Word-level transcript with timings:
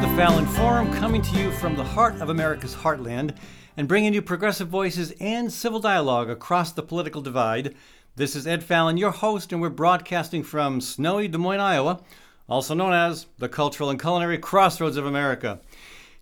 the 0.00 0.06
Fallon 0.16 0.46
Forum, 0.46 0.90
coming 0.94 1.20
to 1.20 1.38
you 1.38 1.52
from 1.52 1.76
the 1.76 1.84
heart 1.84 2.22
of 2.22 2.30
America's 2.30 2.74
heartland 2.74 3.36
and 3.76 3.86
bringing 3.86 4.14
you 4.14 4.22
progressive 4.22 4.66
voices 4.66 5.12
and 5.20 5.52
civil 5.52 5.78
dialogue 5.78 6.30
across 6.30 6.72
the 6.72 6.82
political 6.82 7.20
divide. 7.20 7.74
This 8.16 8.34
is 8.34 8.46
Ed 8.46 8.64
Fallon, 8.64 8.96
your 8.96 9.10
host, 9.10 9.52
and 9.52 9.60
we're 9.60 9.68
broadcasting 9.68 10.42
from 10.42 10.80
snowy 10.80 11.28
Des 11.28 11.36
Moines, 11.36 11.60
Iowa, 11.60 12.00
also 12.48 12.72
known 12.72 12.94
as 12.94 13.26
the 13.36 13.48
cultural 13.50 13.90
and 13.90 14.00
culinary 14.00 14.38
crossroads 14.38 14.96
of 14.96 15.04
America. 15.04 15.60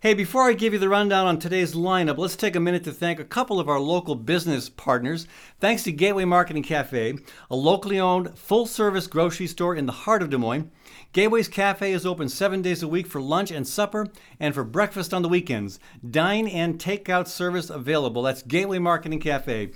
Hey, 0.00 0.12
before 0.12 0.42
I 0.42 0.54
give 0.54 0.72
you 0.72 0.80
the 0.80 0.88
rundown 0.88 1.28
on 1.28 1.38
today's 1.38 1.74
lineup, 1.74 2.18
let's 2.18 2.34
take 2.34 2.56
a 2.56 2.60
minute 2.60 2.82
to 2.82 2.92
thank 2.92 3.20
a 3.20 3.24
couple 3.24 3.60
of 3.60 3.68
our 3.68 3.78
local 3.78 4.16
business 4.16 4.68
partners. 4.68 5.28
Thanks 5.60 5.84
to 5.84 5.92
Gateway 5.92 6.24
Marketing 6.24 6.64
Cafe, 6.64 7.14
a 7.48 7.56
locally 7.56 8.00
owned 8.00 8.36
full 8.36 8.66
service 8.66 9.06
grocery 9.06 9.46
store 9.46 9.76
in 9.76 9.86
the 9.86 9.92
heart 9.92 10.22
of 10.22 10.30
Des 10.30 10.36
Moines. 10.36 10.72
Gateway's 11.14 11.48
Cafe 11.48 11.90
is 11.90 12.04
open 12.04 12.28
seven 12.28 12.60
days 12.60 12.82
a 12.82 12.88
week 12.88 13.06
for 13.06 13.18
lunch 13.18 13.50
and 13.50 13.66
supper 13.66 14.08
and 14.38 14.54
for 14.54 14.62
breakfast 14.62 15.14
on 15.14 15.22
the 15.22 15.28
weekends. 15.28 15.80
Dine 16.08 16.46
and 16.46 16.78
takeout 16.78 17.26
service 17.28 17.70
available. 17.70 18.20
That's 18.22 18.42
Gateway 18.42 18.78
Marketing 18.78 19.18
Cafe. 19.18 19.70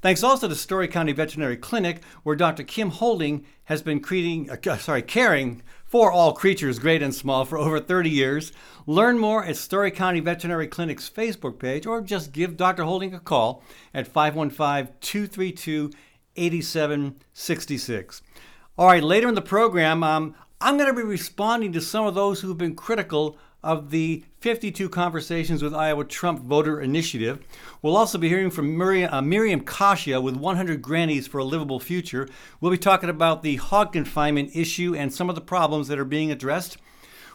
Thanks 0.00 0.22
also 0.22 0.48
to 0.48 0.54
Story 0.54 0.88
County 0.88 1.12
Veterinary 1.12 1.58
Clinic, 1.58 2.02
where 2.22 2.36
Dr. 2.36 2.62
Kim 2.62 2.88
Holding 2.88 3.44
has 3.64 3.82
been 3.82 4.00
creating, 4.00 4.50
uh, 4.50 4.76
sorry, 4.78 5.02
caring 5.02 5.62
for 5.84 6.10
all 6.10 6.32
creatures, 6.32 6.78
great 6.78 7.02
and 7.02 7.14
small, 7.14 7.44
for 7.44 7.58
over 7.58 7.80
30 7.80 8.08
years. 8.08 8.52
Learn 8.86 9.18
more 9.18 9.44
at 9.44 9.56
Story 9.56 9.90
County 9.90 10.20
Veterinary 10.20 10.68
Clinic's 10.68 11.10
Facebook 11.10 11.58
page 11.58 11.84
or 11.84 12.00
just 12.00 12.32
give 12.32 12.56
Dr. 12.56 12.84
Holding 12.84 13.12
a 13.12 13.20
call 13.20 13.62
at 13.92 14.06
515 14.06 14.94
232 15.00 15.90
8766. 16.36 18.22
All 18.78 18.86
right, 18.86 19.02
later 19.02 19.28
in 19.28 19.34
the 19.34 19.42
program, 19.42 20.04
um, 20.04 20.36
I'm 20.60 20.76
going 20.76 20.88
to 20.88 20.94
be 20.94 21.04
responding 21.04 21.72
to 21.74 21.80
some 21.80 22.04
of 22.04 22.16
those 22.16 22.40
who've 22.40 22.58
been 22.58 22.74
critical 22.74 23.38
of 23.62 23.90
the 23.90 24.24
52 24.40 24.88
Conversations 24.88 25.62
with 25.62 25.72
Iowa 25.72 26.04
Trump 26.04 26.40
Voter 26.40 26.80
Initiative. 26.80 27.38
We'll 27.80 27.96
also 27.96 28.18
be 28.18 28.28
hearing 28.28 28.50
from 28.50 28.76
Miriam, 28.76 29.14
uh, 29.14 29.22
Miriam 29.22 29.60
Kashia 29.60 30.20
with 30.20 30.34
100 30.34 30.82
Grannies 30.82 31.28
for 31.28 31.38
a 31.38 31.44
Livable 31.44 31.78
Future. 31.78 32.28
We'll 32.60 32.72
be 32.72 32.78
talking 32.78 33.08
about 33.08 33.44
the 33.44 33.54
hog 33.54 33.92
confinement 33.92 34.50
issue 34.52 34.96
and 34.96 35.14
some 35.14 35.28
of 35.28 35.36
the 35.36 35.40
problems 35.40 35.86
that 35.86 35.98
are 35.98 36.04
being 36.04 36.32
addressed. 36.32 36.76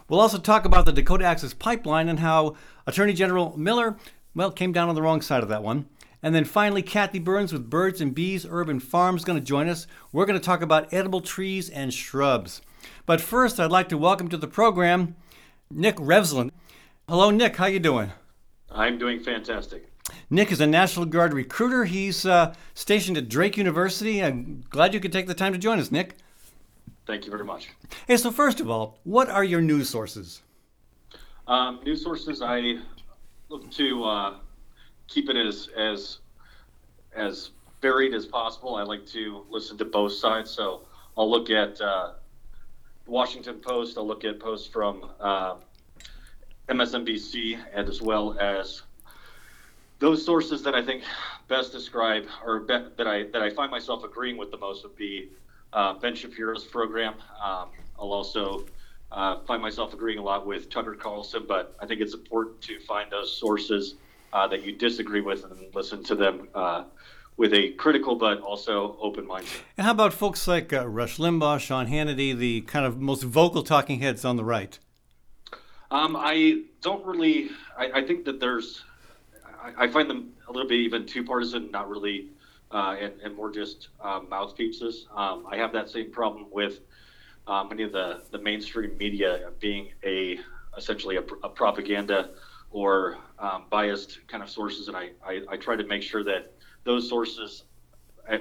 We'll 0.06 0.20
also 0.20 0.36
talk 0.36 0.66
about 0.66 0.84
the 0.84 0.92
Dakota 0.92 1.24
Access 1.24 1.54
Pipeline 1.54 2.10
and 2.10 2.20
how 2.20 2.56
Attorney 2.86 3.14
General 3.14 3.56
Miller, 3.56 3.96
well, 4.34 4.50
came 4.50 4.72
down 4.72 4.90
on 4.90 4.94
the 4.94 5.02
wrong 5.02 5.22
side 5.22 5.42
of 5.42 5.48
that 5.48 5.62
one. 5.62 5.86
And 6.22 6.34
then 6.34 6.44
finally, 6.44 6.82
Kathy 6.82 7.20
Byrnes 7.20 7.54
with 7.54 7.70
Birds 7.70 8.02
and 8.02 8.14
Bees 8.14 8.46
Urban 8.46 8.80
Farms 8.80 9.22
is 9.22 9.24
going 9.24 9.38
to 9.38 9.44
join 9.44 9.70
us. 9.70 9.86
We're 10.12 10.26
going 10.26 10.38
to 10.38 10.44
talk 10.44 10.60
about 10.60 10.92
edible 10.92 11.22
trees 11.22 11.70
and 11.70 11.92
shrubs. 11.92 12.60
But 13.06 13.20
first, 13.20 13.60
I'd 13.60 13.70
like 13.70 13.88
to 13.90 13.98
welcome 13.98 14.28
to 14.28 14.36
the 14.36 14.46
program 14.46 15.16
Nik 15.70 15.96
Refsland. 15.96 16.50
Hello, 17.08 17.30
Nick. 17.30 17.56
How 17.56 17.66
you 17.66 17.80
doing? 17.80 18.12
I'm 18.70 18.98
doing 18.98 19.20
fantastic. 19.20 19.90
Nick 20.30 20.52
is 20.52 20.60
a 20.60 20.66
National 20.66 21.06
Guard 21.06 21.32
recruiter. 21.32 21.84
He's 21.84 22.26
uh, 22.26 22.54
stationed 22.74 23.16
at 23.16 23.28
Drake 23.28 23.56
University. 23.56 24.22
I'm 24.22 24.64
glad 24.70 24.94
you 24.94 25.00
could 25.00 25.12
take 25.12 25.26
the 25.26 25.34
time 25.34 25.52
to 25.52 25.58
join 25.58 25.78
us, 25.78 25.90
Nick. 25.90 26.16
Thank 27.06 27.24
you 27.24 27.30
very 27.30 27.44
much. 27.44 27.68
Hey, 28.06 28.16
so 28.16 28.30
first 28.30 28.60
of 28.60 28.70
all, 28.70 28.98
what 29.04 29.28
are 29.28 29.44
your 29.44 29.60
news 29.60 29.88
sources? 29.88 30.42
Um, 31.46 31.80
news 31.84 32.02
sources, 32.02 32.40
I 32.40 32.78
look 33.48 33.70
to 33.72 34.04
uh, 34.04 34.34
keep 35.08 35.28
it 35.28 35.36
as 35.36 35.68
as 35.76 36.18
as 37.14 37.50
varied 37.82 38.14
as 38.14 38.24
possible. 38.24 38.76
I 38.76 38.82
like 38.82 39.06
to 39.08 39.44
listen 39.50 39.76
to 39.78 39.84
both 39.84 40.12
sides, 40.12 40.50
so 40.50 40.86
I'll 41.16 41.30
look 41.30 41.50
at 41.50 41.80
uh, 41.80 42.12
Washington 43.06 43.60
Post. 43.60 43.98
I'll 43.98 44.06
look 44.06 44.24
at 44.24 44.40
posts 44.40 44.66
from 44.66 45.10
uh, 45.20 45.56
MSNBC 46.68 47.58
and 47.74 47.88
as 47.88 48.00
well 48.00 48.38
as 48.38 48.82
those 49.98 50.24
sources 50.24 50.62
that 50.62 50.74
I 50.74 50.82
think 50.82 51.02
best 51.48 51.72
describe 51.72 52.26
or 52.44 52.60
be, 52.60 52.78
that 52.96 53.06
I 53.06 53.24
that 53.24 53.42
I 53.42 53.50
find 53.50 53.70
myself 53.70 54.04
agreeing 54.04 54.36
with 54.36 54.50
the 54.50 54.58
most 54.58 54.82
would 54.82 54.96
be 54.96 55.30
uh, 55.72 55.94
Ben 55.94 56.14
Shapiro's 56.14 56.64
program. 56.64 57.14
Um, 57.42 57.68
I'll 57.98 58.12
also 58.12 58.64
uh, 59.12 59.40
find 59.46 59.62
myself 59.62 59.92
agreeing 59.94 60.18
a 60.18 60.22
lot 60.22 60.46
with 60.46 60.70
Tucker 60.70 60.94
Carlson, 60.94 61.44
but 61.46 61.74
I 61.80 61.86
think 61.86 62.00
it's 62.00 62.14
important 62.14 62.60
to 62.62 62.80
find 62.80 63.10
those 63.10 63.36
sources 63.36 63.94
uh, 64.32 64.46
that 64.48 64.64
you 64.64 64.72
disagree 64.72 65.20
with 65.20 65.44
and 65.44 65.74
listen 65.74 66.02
to 66.04 66.14
them 66.14 66.48
uh, 66.54 66.84
with 67.36 67.52
a 67.52 67.72
critical 67.72 68.14
but 68.14 68.40
also 68.40 68.96
open 69.00 69.26
mindset. 69.26 69.60
And 69.76 69.84
how 69.84 69.92
about 69.92 70.12
folks 70.12 70.46
like 70.46 70.72
uh, 70.72 70.86
Rush 70.88 71.18
Limbaugh, 71.18 71.58
Sean 71.60 71.86
Hannity, 71.86 72.36
the 72.36 72.60
kind 72.62 72.86
of 72.86 73.00
most 73.00 73.24
vocal 73.24 73.62
talking 73.62 74.00
heads 74.00 74.24
on 74.24 74.36
the 74.36 74.44
right? 74.44 74.78
Um, 75.90 76.16
I 76.16 76.62
don't 76.80 77.04
really. 77.04 77.50
I, 77.78 78.00
I 78.00 78.06
think 78.06 78.24
that 78.24 78.40
there's. 78.40 78.82
I, 79.60 79.84
I, 79.84 79.88
find 79.88 80.08
them 80.08 80.32
a 80.48 80.52
little 80.52 80.68
bit 80.68 80.80
even 80.80 81.06
too 81.06 81.24
partisan, 81.24 81.70
not 81.70 81.88
really, 81.88 82.30
uh, 82.70 82.96
and, 82.98 83.12
and, 83.22 83.36
more 83.36 83.50
just 83.50 83.88
um, 84.00 84.28
mouthpieces. 84.28 85.06
Um, 85.14 85.46
I 85.48 85.56
have 85.56 85.72
that 85.72 85.88
same 85.88 86.10
problem 86.10 86.46
with 86.50 86.80
uh, 87.46 87.64
many 87.64 87.82
of 87.82 87.92
the, 87.92 88.22
the 88.30 88.38
mainstream 88.38 88.96
media 88.98 89.50
being 89.60 89.92
a 90.04 90.40
essentially 90.76 91.16
a, 91.16 91.22
a 91.42 91.48
propaganda 91.48 92.30
or 92.70 93.18
um, 93.38 93.64
biased 93.70 94.26
kind 94.26 94.42
of 94.42 94.50
sources, 94.50 94.88
and 94.88 94.96
I, 94.96 95.10
I, 95.24 95.42
I 95.50 95.56
try 95.56 95.76
to 95.76 95.84
make 95.84 96.02
sure 96.02 96.24
that 96.24 96.52
those 96.84 97.08
sources 97.08 97.64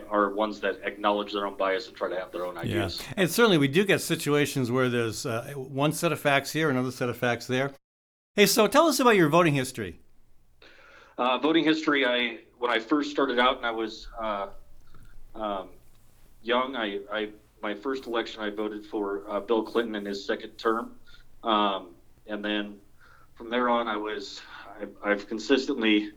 are 0.10 0.30
ones 0.34 0.62
that 0.62 0.80
acknowledge 0.84 1.34
their 1.34 1.46
own 1.46 1.58
bias 1.58 1.88
and 1.88 1.96
try 1.96 2.10
to 2.10 2.16
have 2.16 2.32
their 2.32 2.46
own 2.46 2.58
ideas. 2.58 3.02
Yeah. 3.02 3.14
And 3.18 3.32
certainly 3.32 3.58
we 3.58 3.68
do 3.68 3.84
get 3.84 4.02
situations 4.02 4.72
where 4.72 4.88
there's 4.90 5.26
uh, 5.26 5.54
one 5.56 5.92
set 5.92 6.12
of 6.12 6.20
facts 6.20 6.52
here, 6.52 6.70
another 6.70 6.92
set 6.92 7.10
of 7.10 7.18
facts 7.18 7.48
there. 7.48 7.72
Hey, 8.36 8.46
so 8.46 8.68
tell 8.68 8.88
us 8.88 9.00
about 9.00 9.16
your 9.16 9.30
voting 9.30 9.54
history. 9.54 10.00
Uh, 11.18 11.38
voting 11.38 11.64
history, 11.64 12.06
I 12.06 12.40
when 12.58 12.72
I 12.72 12.80
first 12.80 13.12
started 13.12 13.40
out 13.40 13.58
and 13.58 13.66
I 13.66 13.72
was 13.72 14.08
uh, 14.20 14.48
um, 15.36 15.68
young, 16.42 16.76
I, 16.76 17.00
I, 17.12 17.30
my 17.62 17.74
first 17.74 18.08
election 18.08 18.42
I 18.42 18.50
voted 18.50 18.86
for 18.86 19.24
uh, 19.30 19.40
Bill 19.42 19.64
Clinton 19.64 19.96
in 19.96 20.06
his 20.06 20.26
second 20.26 20.52
term, 20.52 20.94
um, 21.44 21.90
and 22.26 22.44
then 22.44 22.78
from 23.36 23.50
there 23.50 23.70
on 23.70 23.88
I 23.88 23.98
was 23.98 24.42
I, 25.04 25.10
have 25.10 25.28
consistently 25.28 26.12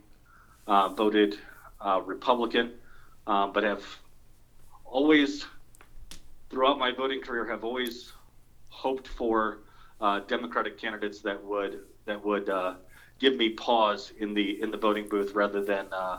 uh, 0.67 0.89
voted 0.91 1.39
uh, 1.87 2.01
Republican, 2.01 2.73
um, 3.27 3.53
but 3.53 3.63
have 3.63 3.85
always, 4.85 5.47
throughout 6.51 6.79
my 6.79 6.91
voting 6.91 7.21
career, 7.21 7.47
have 7.47 7.65
always 7.65 8.13
hoped 8.69 9.07
for 9.07 9.61
uh, 10.01 10.21
Democratic 10.21 10.79
candidates 10.79 11.21
that 11.21 11.43
would 11.43 11.81
that 12.05 12.23
would 12.25 12.49
uh, 12.49 12.75
give 13.19 13.37
me 13.37 13.51
pause 13.51 14.13
in 14.19 14.35
the 14.35 14.61
in 14.61 14.71
the 14.71 14.77
voting 14.77 15.09
booth 15.09 15.33
rather 15.35 15.65
than 15.65 15.87
uh, 15.93 16.19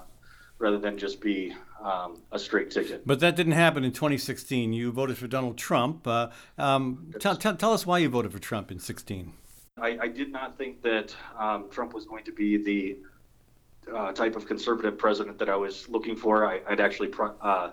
rather 0.57 0.79
than 0.79 0.97
just 0.97 1.21
be 1.21 1.53
um, 1.83 2.21
a 2.31 2.39
straight 2.39 2.71
ticket. 2.71 3.05
But 3.05 3.19
that 3.19 3.35
didn't 3.35 3.53
happen 3.53 3.83
in 3.83 3.91
2016. 3.91 4.73
You 4.73 4.91
voted 4.91 5.17
for 5.17 5.27
Donald 5.27 5.57
Trump. 5.57 6.07
Uh, 6.07 6.29
um, 6.57 7.13
t- 7.19 7.35
t- 7.35 7.53
tell 7.53 7.73
us 7.73 7.85
why 7.85 7.99
you 7.99 8.09
voted 8.09 8.31
for 8.31 8.39
Trump 8.39 8.71
in 8.71 8.79
16. 8.79 9.33
I, 9.79 9.97
I 10.01 10.07
did 10.07 10.31
not 10.31 10.57
think 10.57 10.81
that 10.81 11.15
um, 11.37 11.69
Trump 11.69 11.93
was 11.93 12.05
going 12.05 12.23
to 12.23 12.31
be 12.31 12.57
the 12.57 12.97
uh, 13.93 14.11
type 14.11 14.35
of 14.35 14.45
conservative 14.45 14.97
president 14.97 15.39
that 15.39 15.49
I 15.49 15.55
was 15.55 15.87
looking 15.89 16.15
for. 16.15 16.45
I, 16.45 16.61
would 16.69 16.79
actually 16.79 17.11
uh, 17.41 17.71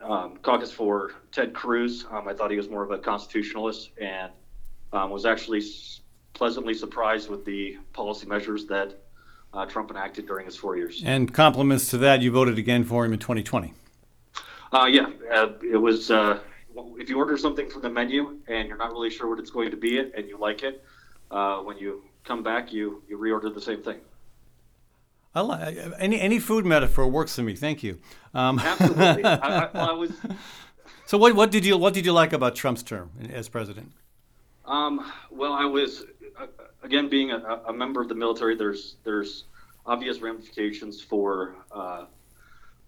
um, 0.00 0.36
caucus 0.38 0.70
for 0.70 1.12
Ted 1.32 1.54
Cruz. 1.54 2.06
Um, 2.10 2.28
I 2.28 2.34
thought 2.34 2.50
he 2.50 2.56
was 2.56 2.68
more 2.68 2.82
of 2.82 2.90
a 2.90 2.98
constitutionalist 2.98 3.90
and 4.00 4.32
um, 4.92 5.10
was 5.10 5.26
actually 5.26 5.60
s- 5.60 6.00
pleasantly 6.32 6.74
surprised 6.74 7.28
with 7.28 7.44
the 7.44 7.78
policy 7.92 8.26
measures 8.26 8.66
that 8.66 8.94
uh, 9.52 9.64
Trump 9.66 9.90
enacted 9.90 10.26
during 10.26 10.46
his 10.46 10.56
four 10.56 10.76
years. 10.76 11.02
And 11.04 11.32
compliments 11.32 11.90
to 11.90 11.98
that, 11.98 12.22
you 12.22 12.30
voted 12.30 12.58
again 12.58 12.84
for 12.84 13.04
him 13.04 13.12
in 13.12 13.18
2020. 13.18 13.72
Uh, 14.72 14.86
yeah, 14.86 15.06
uh, 15.32 15.52
it 15.62 15.76
was. 15.76 16.10
Uh, 16.10 16.40
if 16.96 17.08
you 17.08 17.16
order 17.16 17.38
something 17.38 17.70
from 17.70 17.82
the 17.82 17.90
menu 17.90 18.38
and 18.48 18.66
you're 18.66 18.76
not 18.76 18.90
really 18.90 19.10
sure 19.10 19.28
what 19.30 19.38
it's 19.38 19.50
going 19.50 19.70
to 19.70 19.76
be, 19.76 19.98
and 19.98 20.28
you 20.28 20.36
like 20.36 20.64
it, 20.64 20.84
uh, 21.30 21.58
when 21.58 21.78
you 21.78 22.02
come 22.24 22.42
back, 22.42 22.72
you 22.72 23.02
you 23.08 23.16
reorder 23.16 23.54
the 23.54 23.60
same 23.60 23.82
thing. 23.82 24.00
I 25.34 25.40
like 25.40 25.76
any 25.98 26.20
any 26.20 26.38
food 26.38 26.64
metaphor 26.64 27.08
works 27.08 27.34
for 27.34 27.42
me. 27.42 27.56
Thank 27.56 27.82
you. 27.82 27.98
Um, 28.34 28.58
Absolutely. 28.58 29.24
I, 29.24 29.64
I, 29.64 29.70
I, 29.74 29.92
was. 29.92 30.12
So 31.06 31.18
what 31.18 31.34
what 31.34 31.50
did 31.50 31.66
you 31.66 31.76
what 31.76 31.92
did 31.92 32.06
you 32.06 32.12
like 32.12 32.32
about 32.32 32.54
Trump's 32.54 32.82
term 32.82 33.10
as 33.32 33.48
president? 33.48 33.92
Um, 34.64 35.12
well, 35.30 35.52
I 35.52 35.64
was 35.64 36.04
uh, 36.38 36.46
again 36.82 37.08
being 37.08 37.32
a, 37.32 37.62
a, 37.66 37.72
member 37.72 38.00
of 38.00 38.08
the 38.08 38.14
military. 38.14 38.54
There's 38.54 38.96
there's 39.04 39.44
obvious 39.84 40.20
ramifications 40.20 41.00
for 41.00 41.56
uh, 41.72 42.06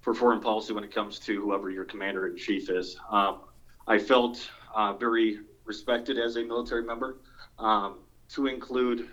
for 0.00 0.14
foreign 0.14 0.40
policy 0.40 0.72
when 0.72 0.84
it 0.84 0.94
comes 0.94 1.18
to 1.20 1.40
whoever 1.40 1.68
your 1.68 1.84
commander 1.84 2.28
in 2.28 2.36
chief 2.36 2.70
is. 2.70 2.96
Um, 3.10 3.40
I 3.88 3.98
felt 3.98 4.48
uh, 4.74 4.92
very 4.92 5.40
respected 5.64 6.18
as 6.18 6.36
a 6.36 6.44
military 6.44 6.84
member. 6.84 7.18
Um, 7.58 7.98
to 8.28 8.46
include 8.46 9.08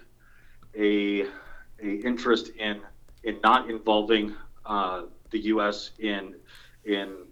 a 0.78 1.22
a 1.82 1.96
interest 2.04 2.50
in 2.58 2.82
in 3.24 3.40
not 3.44 3.70
involving 3.70 4.36
uh, 4.66 5.04
the 5.32 5.40
U.S. 5.40 5.92
in 6.00 6.36
in 6.86 7.26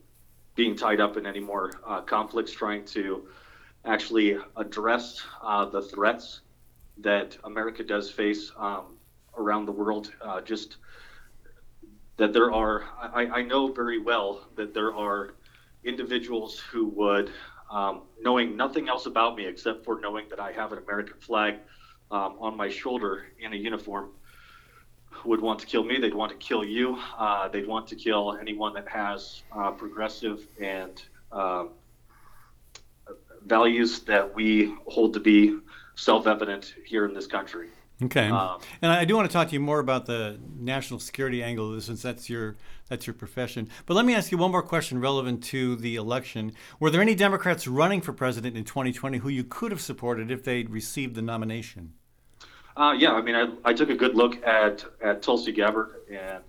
being 0.55 0.75
tied 0.75 0.99
up 0.99 1.17
in 1.17 1.25
any 1.25 1.39
more 1.39 1.71
uh, 1.85 2.01
conflicts, 2.01 2.51
trying 2.51 2.85
to 2.85 3.27
actually 3.85 4.37
address 4.57 5.21
uh, 5.41 5.65
the 5.65 5.81
threats 5.81 6.41
that 6.97 7.37
America 7.45 7.83
does 7.83 8.11
face 8.11 8.51
um, 8.57 8.97
around 9.37 9.65
the 9.65 9.71
world. 9.71 10.13
Uh, 10.21 10.41
just 10.41 10.77
that 12.17 12.33
there 12.33 12.51
are, 12.51 12.83
I, 13.01 13.25
I, 13.25 13.41
know 13.41 13.71
very 13.71 13.97
well 13.99 14.47
that 14.55 14.73
there 14.73 14.93
are 14.93 15.33
individuals 15.83 16.59
who 16.59 16.85
would, 16.89 17.31
um, 17.71 18.01
knowing 18.21 18.55
nothing 18.55 18.89
else 18.89 19.07
about 19.07 19.35
me 19.35 19.47
except 19.47 19.83
for 19.83 19.99
knowing 19.99 20.25
that 20.29 20.39
I 20.39 20.51
have 20.51 20.71
an 20.71 20.79
American 20.79 21.19
flag 21.19 21.55
um, 22.11 22.35
on 22.39 22.55
my 22.55 22.69
shoulder 22.69 23.25
in 23.39 23.53
a 23.53 23.55
uniform, 23.55 24.11
would 25.25 25.41
want 25.41 25.59
to 25.59 25.65
kill 25.65 25.83
me. 25.83 25.99
They'd 25.99 26.13
want 26.13 26.31
to 26.31 26.37
kill 26.37 26.63
you. 26.63 26.97
Uh, 27.17 27.47
they'd 27.47 27.67
want 27.67 27.87
to 27.87 27.95
kill 27.95 28.37
anyone 28.39 28.73
that 28.73 28.87
has 28.87 29.43
uh, 29.51 29.71
progressive 29.71 30.47
and 30.59 31.01
uh, 31.31 31.65
values 33.45 34.01
that 34.01 34.33
we 34.33 34.73
hold 34.87 35.13
to 35.13 35.19
be 35.19 35.57
self-evident 35.95 36.75
here 36.85 37.05
in 37.05 37.13
this 37.13 37.27
country. 37.27 37.69
Okay, 38.03 38.29
um, 38.29 38.59
and 38.81 38.91
I 38.91 39.05
do 39.05 39.15
want 39.15 39.29
to 39.29 39.33
talk 39.33 39.49
to 39.49 39.53
you 39.53 39.59
more 39.59 39.77
about 39.77 40.07
the 40.07 40.39
national 40.57 40.99
security 40.99 41.43
angle 41.43 41.69
of 41.69 41.75
this, 41.75 41.85
since 41.85 42.01
that's 42.01 42.31
your 42.31 42.55
that's 42.89 43.05
your 43.05 43.13
profession. 43.13 43.69
But 43.85 43.93
let 43.93 44.05
me 44.05 44.15
ask 44.15 44.31
you 44.31 44.39
one 44.39 44.51
more 44.51 44.63
question 44.63 44.99
relevant 44.99 45.43
to 45.45 45.75
the 45.75 45.97
election. 45.97 46.53
Were 46.79 46.89
there 46.89 47.01
any 47.01 47.13
Democrats 47.13 47.67
running 47.67 48.01
for 48.01 48.11
president 48.11 48.57
in 48.57 48.63
2020 48.63 49.19
who 49.19 49.29
you 49.29 49.43
could 49.43 49.71
have 49.71 49.81
supported 49.81 50.31
if 50.31 50.43
they'd 50.43 50.71
received 50.71 51.13
the 51.13 51.21
nomination? 51.21 51.93
Uh, 52.75 52.95
yeah, 52.97 53.13
I 53.13 53.21
mean, 53.21 53.35
I, 53.35 53.47
I, 53.65 53.73
took 53.73 53.89
a 53.89 53.95
good 53.95 54.15
look 54.15 54.45
at 54.45 54.85
at 55.01 55.21
Tulsi 55.21 55.51
Gabbard 55.51 55.89
and 56.09 56.43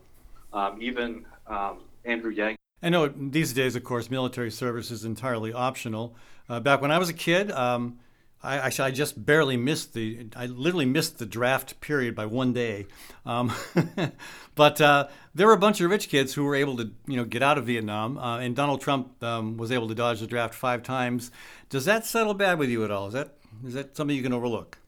um, 0.52 0.80
even 0.80 1.24
um, 1.46 1.80
Andrew 2.04 2.30
Yang. 2.30 2.56
I 2.82 2.88
know 2.88 3.08
these 3.08 3.52
days, 3.52 3.76
of 3.76 3.84
course, 3.84 4.10
military 4.10 4.50
service 4.50 4.90
is 4.90 5.04
entirely 5.04 5.52
optional. 5.52 6.16
Uh, 6.48 6.60
back 6.60 6.80
when 6.80 6.90
I 6.90 6.98
was 6.98 7.08
a 7.08 7.14
kid, 7.14 7.50
um, 7.52 7.98
I 8.42 8.56
actually 8.58 8.88
I 8.88 8.90
just 8.90 9.24
barely 9.24 9.56
missed 9.56 9.94
the 9.94 10.26
I 10.34 10.46
literally 10.46 10.84
missed 10.84 11.19
the 11.19 11.26
draft 11.26 11.80
period 11.80 12.14
by 12.14 12.26
one 12.26 12.52
day, 12.52 12.86
um, 13.25 13.52
but 14.56 14.80
uh, 14.80 15.08
there 15.34 15.46
were 15.46 15.52
a 15.52 15.58
bunch 15.58 15.80
of 15.80 15.90
rich 15.90 16.08
kids 16.08 16.34
who 16.34 16.42
were 16.44 16.56
able 16.56 16.76
to 16.78 16.90
you 17.06 17.16
know 17.16 17.25
get 17.25 17.42
out 17.42 17.56
of 17.56 17.66
Vietnam, 17.66 18.18
uh, 18.18 18.38
and 18.38 18.56
Donald 18.56 18.80
Trump 18.80 19.22
um, 19.22 19.56
was 19.56 19.70
able 19.70 19.86
to 19.88 19.94
dodge 19.94 20.20
the 20.20 20.26
draft 20.26 20.54
five 20.54 20.82
times. 20.82 21.30
Does 21.68 21.84
that 21.84 22.04
settle 22.04 22.34
bad 22.34 22.58
with 22.58 22.68
you 22.68 22.84
at 22.84 22.90
all? 22.90 23.06
Is 23.06 23.12
that 23.12 23.34
is 23.64 23.75
that 23.75 23.96
something 23.96 24.16
you 24.16 24.22
can 24.22 24.32
overlook? 24.32 24.78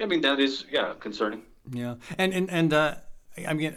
I 0.00 0.06
mean 0.06 0.20
that 0.22 0.40
is 0.40 0.64
yeah 0.70 0.94
concerning. 1.00 1.42
Yeah, 1.70 1.96
and 2.18 2.32
and 2.32 2.50
and 2.50 2.72
uh, 2.72 2.94
I 3.46 3.54
mean 3.54 3.76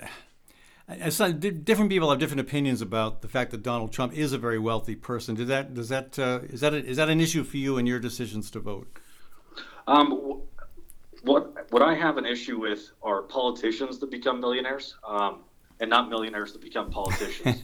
different 0.88 1.90
people 1.90 2.10
have 2.10 2.20
different 2.20 2.42
opinions 2.42 2.82
about 2.82 3.22
the 3.22 3.28
fact 3.28 3.52
that 3.52 3.64
Donald 3.64 3.92
Trump 3.92 4.14
is 4.14 4.34
a 4.34 4.38
very 4.38 4.60
wealthy 4.60 4.96
person. 4.96 5.36
Did 5.36 5.48
that 5.48 5.74
does 5.74 5.90
that 5.90 6.20
uh, 6.20 6.42
is 6.44 6.62
that 6.62 6.74
a, 6.74 6.78
is 6.78 6.98
that 6.98 7.10
an 7.10 7.20
issue 7.20 7.44
for 7.44 7.58
you 7.58 7.78
in 7.78 7.88
your 7.88 8.00
decisions 8.00 8.52
to 8.52 8.60
vote? 8.60 9.00
Um, 9.88 10.42
what 11.24 11.72
what 11.72 11.82
I 11.82 11.96
have 11.96 12.18
an 12.18 12.26
issue 12.26 12.60
with 12.60 12.92
are 13.02 13.24
politicians 13.24 14.00
that 14.00 14.12
become 14.12 14.40
millionaires, 14.40 14.96
um, 15.08 15.42
and 15.80 15.90
not 15.90 16.10
millionaires 16.10 16.54
that 16.54 16.62
become 16.62 16.92
politicians. 16.92 17.62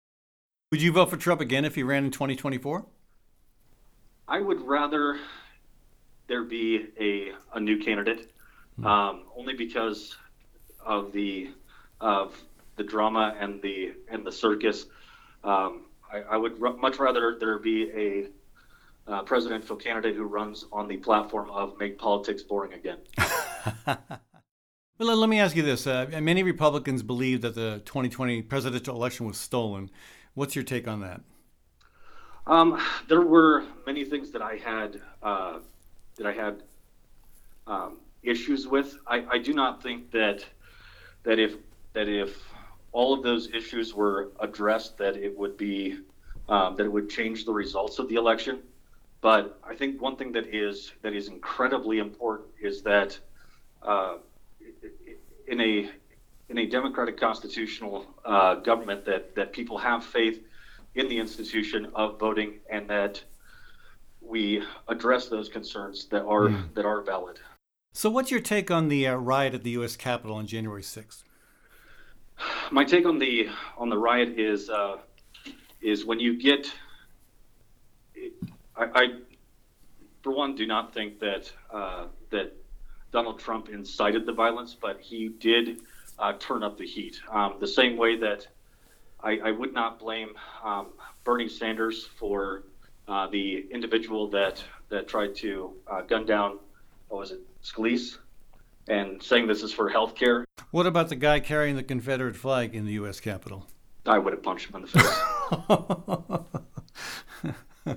would 0.72 0.82
you 0.82 0.92
vote 0.92 1.10
for 1.10 1.16
Trump 1.16 1.40
again 1.40 1.64
if 1.64 1.76
he 1.76 1.82
ran 1.82 2.04
in 2.04 2.10
2024? 2.10 2.86
I 4.26 4.40
would 4.40 4.60
rather 4.60 5.18
there 6.28 6.44
be 6.44 6.86
a 7.00 7.32
a 7.56 7.60
new 7.60 7.78
candidate, 7.78 8.30
hmm. 8.76 8.86
um, 8.86 9.22
only 9.36 9.54
because 9.54 10.16
of 10.84 11.12
the 11.12 11.50
of 12.00 12.40
the 12.76 12.84
drama 12.84 13.34
and 13.40 13.60
the 13.62 13.94
and 14.08 14.24
the 14.24 14.32
circus. 14.32 14.86
Um, 15.42 15.86
I, 16.12 16.18
I, 16.20 16.36
would 16.36 16.62
r- 16.62 16.74
much 16.74 16.98
rather 16.98 17.36
there 17.38 17.58
be 17.58 17.90
a 17.90 18.28
uh, 19.10 19.22
presidential 19.22 19.76
candidate 19.76 20.16
who 20.16 20.24
runs 20.24 20.64
on 20.72 20.88
the 20.88 20.96
platform 20.96 21.50
of 21.50 21.78
make 21.78 21.98
politics 21.98 22.42
boring 22.42 22.72
again. 22.72 22.98
well, 23.86 25.16
let 25.16 25.28
me 25.28 25.40
ask 25.40 25.56
you 25.56 25.62
this: 25.62 25.86
uh, 25.86 26.06
Many 26.20 26.42
Republicans 26.42 27.02
believe 27.02 27.42
that 27.42 27.54
the 27.54 27.82
2020 27.84 28.42
presidential 28.42 28.94
election 28.94 29.26
was 29.26 29.38
stolen. 29.38 29.90
What's 30.34 30.54
your 30.54 30.64
take 30.64 30.86
on 30.86 31.00
that? 31.00 31.20
Um, 32.46 32.80
there 33.08 33.20
were 33.20 33.64
many 33.86 34.04
things 34.04 34.30
that 34.30 34.40
I 34.40 34.56
had 34.56 35.00
uh, 35.22 35.58
that 36.18 36.26
I 36.26 36.32
had 36.32 36.62
um, 37.66 37.96
issues 38.22 38.66
with. 38.66 38.98
I, 39.06 39.24
I 39.30 39.38
do 39.38 39.52
not 39.54 39.82
think 39.82 40.10
that 40.12 40.44
that 41.22 41.38
if 41.38 41.56
that 41.94 42.08
if 42.08 42.36
all 42.92 43.14
of 43.14 43.22
those 43.22 43.48
issues 43.54 43.94
were 43.94 44.30
addressed, 44.40 44.98
that 44.98 45.16
it 45.16 45.36
would 45.36 45.56
be 45.56 45.98
um, 46.48 46.76
that 46.76 46.84
it 46.84 46.92
would 46.92 47.08
change 47.08 47.44
the 47.44 47.52
results 47.52 47.98
of 47.98 48.08
the 48.08 48.16
election. 48.16 48.60
But 49.20 49.58
I 49.64 49.74
think 49.74 50.00
one 50.00 50.16
thing 50.16 50.32
that 50.32 50.54
is 50.54 50.92
that 51.02 51.12
is 51.12 51.28
incredibly 51.28 51.98
important 51.98 52.48
is 52.60 52.82
that 52.82 53.18
uh, 53.82 54.16
in 55.46 55.60
a 55.60 55.90
in 56.48 56.58
a 56.58 56.66
democratic 56.66 57.18
constitutional 57.18 58.06
uh, 58.24 58.56
government 58.56 59.04
that 59.04 59.34
that 59.34 59.52
people 59.52 59.78
have 59.78 60.04
faith 60.04 60.42
in 60.94 61.08
the 61.08 61.18
institution 61.18 61.88
of 61.94 62.18
voting 62.18 62.54
and 62.70 62.88
that 62.88 63.22
we 64.28 64.62
address 64.88 65.28
those 65.28 65.48
concerns 65.48 66.06
that 66.06 66.24
are 66.24 66.48
mm. 66.48 66.74
that 66.74 66.84
are 66.84 67.02
valid. 67.02 67.38
So, 67.94 68.10
what's 68.10 68.30
your 68.30 68.40
take 68.40 68.70
on 68.70 68.88
the 68.88 69.06
uh, 69.06 69.14
riot 69.14 69.54
at 69.54 69.62
the 69.62 69.70
U.S. 69.70 69.96
Capitol 69.96 70.36
on 70.36 70.46
January 70.46 70.82
6th? 70.82 71.22
my 72.70 72.84
take 72.84 73.06
on 73.06 73.18
the 73.18 73.48
on 73.76 73.88
the 73.88 73.98
riot 73.98 74.38
is 74.38 74.70
uh, 74.70 74.98
is 75.80 76.04
when 76.04 76.20
you 76.20 76.38
get 76.38 76.72
I, 78.76 78.84
I, 78.94 79.06
for 80.22 80.32
one 80.32 80.54
do 80.54 80.66
not 80.66 80.94
think 80.94 81.18
that 81.20 81.52
uh, 81.72 82.06
that 82.30 82.54
Donald 83.12 83.38
Trump 83.38 83.68
incited 83.68 84.26
the 84.26 84.32
violence, 84.32 84.76
but 84.80 85.00
he 85.00 85.28
did 85.28 85.80
uh, 86.18 86.34
turn 86.38 86.62
up 86.62 86.78
the 86.78 86.86
heat. 86.86 87.20
Um, 87.30 87.56
the 87.58 87.66
same 87.66 87.96
way 87.96 88.16
that 88.16 88.46
I, 89.20 89.38
I 89.44 89.50
would 89.50 89.72
not 89.72 89.98
blame 89.98 90.30
um, 90.62 90.88
Bernie 91.24 91.48
Sanders 91.48 92.06
for 92.18 92.64
uh, 93.08 93.26
the 93.26 93.66
individual 93.70 94.28
that 94.30 94.62
that 94.90 95.08
tried 95.08 95.34
to 95.36 95.72
uh, 95.90 96.02
gun 96.02 96.24
down 96.24 96.58
what 97.08 97.18
was 97.18 97.30
it 97.30 97.40
Scalise 97.62 98.18
and 98.88 99.22
saying 99.22 99.46
this 99.46 99.62
is 99.62 99.72
for 99.72 99.88
health 99.88 100.14
care. 100.14 100.44
What 100.70 100.86
about 100.86 101.08
the 101.08 101.16
guy 101.16 101.40
carrying 101.40 101.76
the 101.76 101.82
Confederate 101.82 102.36
flag 102.36 102.74
in 102.74 102.86
the 102.86 102.92
U.S. 102.92 103.20
Capitol? 103.20 103.66
I 104.06 104.18
would 104.18 104.32
have 104.32 104.42
punched 104.42 104.70
him 104.70 104.76
in 104.76 104.82
the 104.82 104.88
face. 104.88 105.18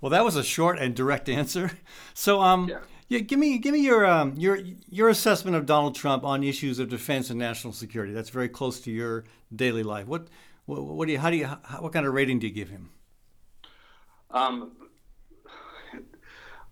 well, 0.00 0.10
that 0.10 0.24
was 0.24 0.36
a 0.36 0.44
short 0.44 0.78
and 0.78 0.94
direct 0.94 1.28
answer. 1.28 1.72
So, 2.14 2.40
um, 2.40 2.68
yeah. 2.68 2.80
yeah 3.08 3.18
give 3.20 3.38
me 3.38 3.58
give 3.58 3.72
me 3.72 3.80
your 3.80 4.04
um, 4.04 4.34
your 4.36 4.58
your 4.88 5.08
assessment 5.08 5.56
of 5.56 5.64
Donald 5.66 5.94
Trump 5.94 6.24
on 6.24 6.44
issues 6.44 6.78
of 6.78 6.88
defense 6.88 7.30
and 7.30 7.38
national 7.38 7.72
security. 7.72 8.12
That's 8.12 8.30
very 8.30 8.48
close 8.48 8.80
to 8.80 8.90
your 8.90 9.24
daily 9.54 9.82
life. 9.82 10.06
What 10.06 10.28
what, 10.66 10.82
what 10.82 11.06
do 11.06 11.12
you 11.12 11.18
how 11.18 11.30
do 11.30 11.36
you 11.36 11.46
how, 11.46 11.80
what 11.80 11.92
kind 11.92 12.06
of 12.06 12.12
rating 12.12 12.38
do 12.38 12.46
you 12.46 12.52
give 12.52 12.68
him? 12.68 12.90
Um, 14.32 14.72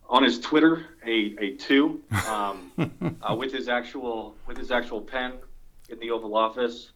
on 0.09 0.25
his 0.25 0.41
Twitter 0.41 0.87
a, 1.07 1.35
a 1.39 1.55
two 1.57 2.03
um, 2.29 2.73
uh, 3.23 3.35
with 3.35 3.53
his 3.53 3.69
actual 3.69 4.37
with 4.47 4.57
his 4.57 4.71
actual 4.71 5.01
pen 5.01 5.35
in 5.89 5.99
the 6.01 6.11
Oval 6.11 6.37
Office 6.37 6.91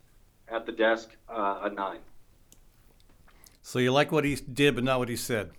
at 0.48 0.66
the 0.66 0.72
desk 0.72 1.10
uh, 1.28 1.60
a 1.62 1.70
nine. 1.70 2.00
So 3.62 3.78
you 3.78 3.92
like 3.92 4.12
what 4.12 4.24
he 4.24 4.34
did, 4.34 4.74
but 4.74 4.84
not 4.84 4.98
what 4.98 5.08
he 5.08 5.16
said. 5.16 5.52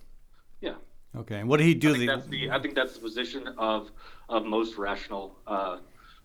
Yeah. 0.60 0.74
Okay. 1.16 1.40
And 1.40 1.48
what 1.48 1.56
did 1.56 1.64
he 1.64 1.74
do? 1.74 1.90
I 1.90 1.92
think, 1.92 2.00
the, 2.00 2.06
that's, 2.06 2.26
the, 2.28 2.50
I 2.50 2.58
think 2.60 2.74
that's 2.74 2.94
the 2.94 3.00
position 3.00 3.48
of 3.58 3.90
of 4.28 4.44
most 4.44 4.76
rational 4.76 5.36
uh, 5.46 5.78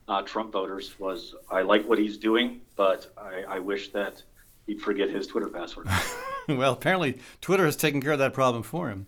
uh, 0.07 0.21
Trump 0.23 0.51
voters. 0.51 0.99
Was 0.99 1.33
I 1.49 1.61
like 1.61 1.87
what 1.87 1.97
he's 1.97 2.17
doing, 2.17 2.61
but 2.75 3.11
I, 3.17 3.43
I 3.47 3.59
wish 3.59 3.91
that 3.93 4.21
he'd 4.67 4.81
forget 4.81 5.09
his 5.09 5.27
Twitter 5.27 5.47
password. 5.47 5.87
well, 6.57 6.73
apparently 6.73 7.19
Twitter 7.39 7.65
has 7.65 7.75
taken 7.75 8.01
care 8.01 8.13
of 8.13 8.19
that 8.19 8.33
problem 8.33 8.63
for 8.63 8.89
him. 8.89 9.07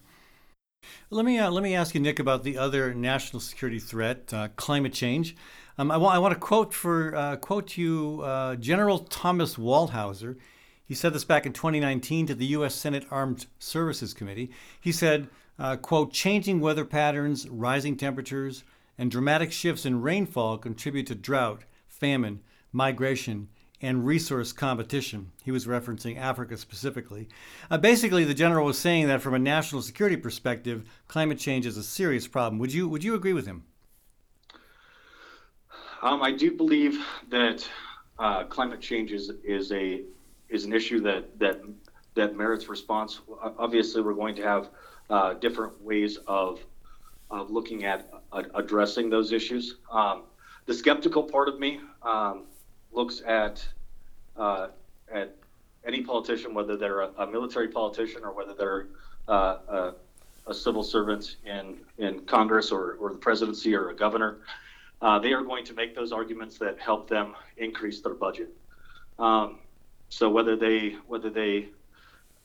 Let 1.09 1.25
me 1.25 1.39
uh, 1.39 1.49
let 1.49 1.63
me 1.63 1.75
ask 1.75 1.95
you, 1.95 2.01
Nick, 2.01 2.19
about 2.19 2.43
the 2.43 2.57
other 2.57 2.93
national 2.93 3.39
security 3.39 3.79
threat, 3.79 4.33
uh, 4.33 4.49
climate 4.55 4.93
change. 4.93 5.35
Um, 5.77 5.89
I, 5.91 5.97
want 5.97 6.15
I 6.15 6.19
want 6.19 6.33
to 6.33 6.39
quote 6.39 6.73
for 6.73 7.15
uh, 7.15 7.35
quote 7.37 7.77
you 7.77 8.21
uh, 8.23 8.55
General 8.55 8.99
Thomas 8.99 9.55
Waldhauser. 9.55 10.37
He 10.85 10.93
said 10.93 11.13
this 11.13 11.23
back 11.23 11.45
in 11.45 11.53
2019 11.53 12.27
to 12.27 12.35
the 12.35 12.47
U.S. 12.47 12.75
Senate 12.75 13.05
Armed 13.09 13.45
Services 13.59 14.13
Committee. 14.13 14.51
He 14.79 14.91
said, 14.91 15.29
uh, 15.57 15.77
"quote 15.77 16.11
Changing 16.11 16.59
weather 16.59 16.85
patterns, 16.85 17.47
rising 17.47 17.95
temperatures, 17.95 18.63
and 18.97 19.09
dramatic 19.09 19.51
shifts 19.51 19.85
in 19.85 20.01
rainfall 20.01 20.57
contribute 20.57 21.07
to 21.07 21.15
drought, 21.15 21.63
famine, 21.87 22.41
migration, 22.71 23.47
and 23.83 24.05
resource 24.05 24.53
competition. 24.53 25.31
He 25.43 25.51
was 25.51 25.67
referencing 25.67 26.17
Africa 26.17 26.57
specifically. 26.57 27.27
Uh, 27.69 27.77
basically, 27.77 28.23
the 28.23 28.33
general 28.33 28.65
was 28.65 28.79
saying 28.79 29.07
that 29.07 29.21
from 29.21 29.33
a 29.33 29.39
national 29.39 29.81
security 29.81 30.15
perspective, 30.15 30.85
climate 31.07 31.37
change 31.37 31.65
is 31.65 31.77
a 31.77 31.83
serious 31.83 32.25
problem. 32.27 32.59
Would 32.59 32.73
you 32.73 32.87
would 32.87 33.03
you 33.03 33.13
agree 33.13 33.33
with 33.33 33.45
him? 33.45 33.65
Um, 36.01 36.23
I 36.23 36.31
do 36.31 36.51
believe 36.51 37.05
that 37.29 37.69
uh, 38.19 38.45
climate 38.45 38.81
change 38.81 39.11
is, 39.11 39.31
is 39.43 39.71
a 39.73 40.03
is 40.49 40.65
an 40.65 40.73
issue 40.73 41.01
that 41.01 41.37
that 41.39 41.61
that 42.15 42.37
merits 42.37 42.69
response. 42.69 43.19
Obviously, 43.57 44.01
we're 44.01 44.13
going 44.13 44.35
to 44.35 44.43
have 44.43 44.69
uh, 45.09 45.33
different 45.33 45.81
ways 45.81 46.17
of 46.27 46.65
of 47.29 47.51
looking 47.51 47.83
at 47.83 48.09
uh, 48.31 48.43
addressing 48.55 49.09
those 49.09 49.33
issues. 49.33 49.75
Um, 49.91 50.23
the 50.65 50.73
skeptical 50.73 51.23
part 51.23 51.49
of 51.49 51.59
me 51.59 51.81
um, 52.03 52.45
looks 52.95 53.21
at 53.25 53.65
uh, 54.37 54.67
at 55.11 55.35
any 55.85 56.01
politician, 56.01 56.53
whether 56.53 56.77
they're 56.77 57.01
a, 57.01 57.09
a 57.19 57.27
military 57.27 57.67
politician 57.67 58.23
or 58.23 58.31
whether 58.31 58.53
they're 58.53 58.87
uh, 59.27 59.57
a, 59.67 59.93
a, 60.47 60.53
civil 60.53 60.83
servant 60.83 61.37
in 61.45 61.77
in 61.97 62.21
Congress 62.21 62.71
or, 62.71 62.93
or 62.99 63.09
the 63.09 63.17
presidency 63.17 63.75
or 63.75 63.89
a 63.89 63.95
governor, 63.95 64.37
uh, 65.01 65.19
they 65.19 65.33
are 65.33 65.43
going 65.43 65.65
to 65.65 65.73
make 65.73 65.95
those 65.95 66.11
arguments 66.11 66.57
that 66.57 66.79
help 66.79 67.09
them 67.09 67.35
increase 67.57 68.01
their 68.01 68.13
budget. 68.13 68.49
Um, 69.19 69.59
so 70.09 70.29
whether 70.29 70.55
they 70.55 70.97
whether 71.07 71.29
they 71.29 71.69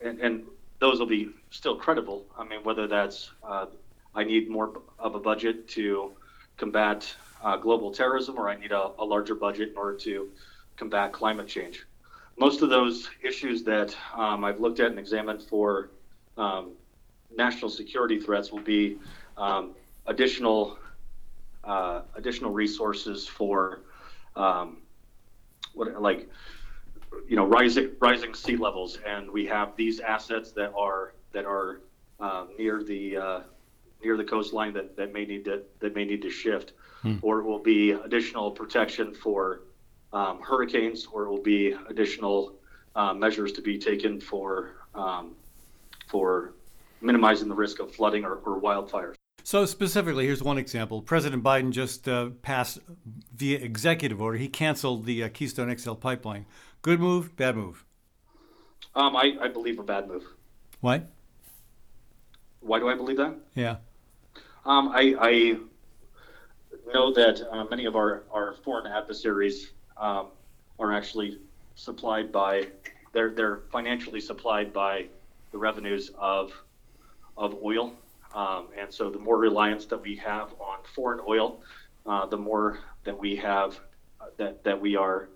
and, 0.00 0.20
and, 0.20 0.44
those 0.80 1.00
will 1.00 1.06
be 1.06 1.30
still 1.50 1.74
credible. 1.74 2.24
I 2.38 2.44
mean, 2.44 2.62
whether 2.62 2.86
that's 2.86 3.32
uh, 3.42 3.66
I 4.14 4.22
need 4.22 4.48
more 4.48 4.80
of 5.00 5.16
a 5.16 5.18
budget 5.18 5.66
to 5.70 6.12
combat 6.56 7.12
uh, 7.42 7.56
global 7.56 7.92
terrorism, 7.92 8.38
or 8.38 8.48
I 8.48 8.56
need 8.56 8.72
a, 8.72 8.90
a, 8.98 9.04
larger 9.04 9.34
budget 9.34 9.70
in 9.70 9.76
order 9.76 9.96
to 9.98 10.28
combat 10.76 11.12
climate 11.12 11.48
change. 11.48 11.86
Most 12.38 12.62
of 12.62 12.70
those 12.70 13.08
issues 13.22 13.62
that 13.64 13.96
um, 14.14 14.44
I've 14.44 14.60
looked 14.60 14.80
at 14.80 14.90
and 14.90 14.98
examined 14.98 15.42
for 15.42 15.90
um, 16.36 16.72
national 17.36 17.70
security 17.70 18.18
threats 18.20 18.52
will 18.52 18.60
be 18.60 18.98
um, 19.36 19.74
additional 20.06 20.78
uh, 21.64 22.02
additional 22.14 22.50
resources 22.50 23.26
for 23.26 23.80
um, 24.36 24.78
what 25.74 26.00
like 26.00 26.28
you 27.28 27.36
know 27.36 27.46
rising 27.46 27.90
rising 28.00 28.34
sea 28.34 28.56
levels, 28.56 28.98
and 29.06 29.30
we 29.30 29.46
have 29.46 29.76
these 29.76 30.00
assets 30.00 30.52
that 30.52 30.72
are 30.74 31.14
that 31.32 31.44
are 31.44 31.80
uh, 32.20 32.46
near 32.58 32.82
the 32.82 33.16
uh, 33.16 33.40
near 34.02 34.16
the 34.16 34.24
coastline 34.24 34.72
that, 34.72 34.96
that 34.96 35.12
may 35.12 35.24
need 35.24 35.44
to 35.44 35.62
that 35.80 35.94
may 35.94 36.04
need 36.04 36.22
to 36.22 36.30
shift, 36.30 36.72
hmm. 37.02 37.16
or 37.22 37.40
it 37.40 37.44
will 37.44 37.58
be 37.58 37.92
additional 37.92 38.50
protection 38.50 39.14
for 39.14 39.62
um, 40.12 40.40
hurricanes, 40.40 41.06
or 41.06 41.24
it 41.24 41.30
will 41.30 41.42
be 41.42 41.74
additional 41.88 42.54
uh, 42.96 43.12
measures 43.12 43.52
to 43.52 43.62
be 43.62 43.78
taken 43.78 44.20
for 44.20 44.74
um, 44.94 45.34
for 46.06 46.54
minimizing 47.00 47.48
the 47.48 47.54
risk 47.54 47.78
of 47.78 47.94
flooding 47.94 48.24
or, 48.24 48.36
or, 48.36 48.60
wildfires. 48.60 49.14
So 49.44 49.66
specifically, 49.66 50.26
here's 50.26 50.42
one 50.42 50.58
example: 50.58 51.02
President 51.02 51.42
Biden 51.42 51.70
just 51.70 52.08
uh, 52.08 52.30
passed 52.42 52.78
via 53.34 53.58
executive 53.58 54.20
order. 54.20 54.38
He 54.38 54.48
canceled 54.48 55.04
the 55.04 55.24
uh, 55.24 55.28
Keystone 55.28 55.76
XL 55.76 55.94
pipeline. 55.94 56.46
Good 56.82 57.00
move, 57.00 57.36
bad 57.36 57.56
move? 57.56 57.84
Um, 58.94 59.14
I, 59.16 59.36
I 59.40 59.48
believe 59.48 59.78
a 59.78 59.82
bad 59.82 60.08
move. 60.08 60.24
Why? 60.80 61.02
Why 62.60 62.78
do 62.78 62.88
I 62.88 62.94
believe 62.94 63.16
that? 63.18 63.36
Yeah. 63.54 63.76
Um, 64.64 64.88
I, 64.88 65.14
I 65.20 65.58
know 66.92 67.12
that 67.12 67.40
uh, 67.50 67.64
many 67.64 67.84
of 67.84 67.96
our, 67.96 68.24
our 68.32 68.54
foreign 68.64 68.86
adversaries 68.86 69.72
um, 69.96 70.28
are 70.78 70.92
actually 70.92 71.38
supplied 71.74 72.32
by 72.32 72.66
they're 73.12 73.30
they're 73.30 73.60
financially 73.72 74.20
supplied 74.20 74.72
by 74.72 75.06
the 75.52 75.58
revenues 75.58 76.10
of 76.18 76.52
of 77.36 77.56
oil, 77.62 77.92
um, 78.34 78.68
and 78.76 78.92
so 78.92 79.10
the 79.10 79.18
more 79.18 79.38
reliance 79.38 79.86
that 79.86 80.00
we 80.00 80.16
have 80.16 80.52
on 80.60 80.78
foreign 80.94 81.20
oil, 81.26 81.60
uh, 82.06 82.26
the 82.26 82.36
more 82.36 82.80
that 83.04 83.16
we 83.16 83.36
have 83.36 83.78
uh, 84.20 84.26
that 84.36 84.62
that 84.64 84.80
we 84.80 84.96
are 84.96 85.28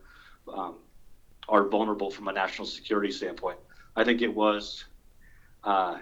um, 0.52 0.74
are 1.48 1.68
vulnerable 1.68 2.10
from 2.10 2.28
a 2.28 2.32
national 2.32 2.66
security 2.66 3.12
standpoint. 3.12 3.58
I 3.96 4.04
think 4.04 4.22
it 4.22 4.34
was 4.34 4.84
uh, 5.64 5.98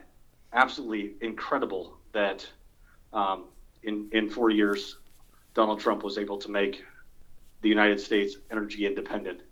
absolutely 0.52 1.14
incredible 1.21 1.99
that 2.12 2.47
um, 3.12 3.45
in 3.83 4.09
in 4.12 4.28
four 4.28 4.50
years, 4.50 4.97
Donald 5.61 5.79
Trump 5.79 6.02
was 6.02 6.17
able 6.17 6.38
to 6.38 6.50
make 6.50 6.83
the 7.61 7.69
United 7.69 8.00
States 8.00 8.37
energy 8.50 8.87
independent 8.87 9.43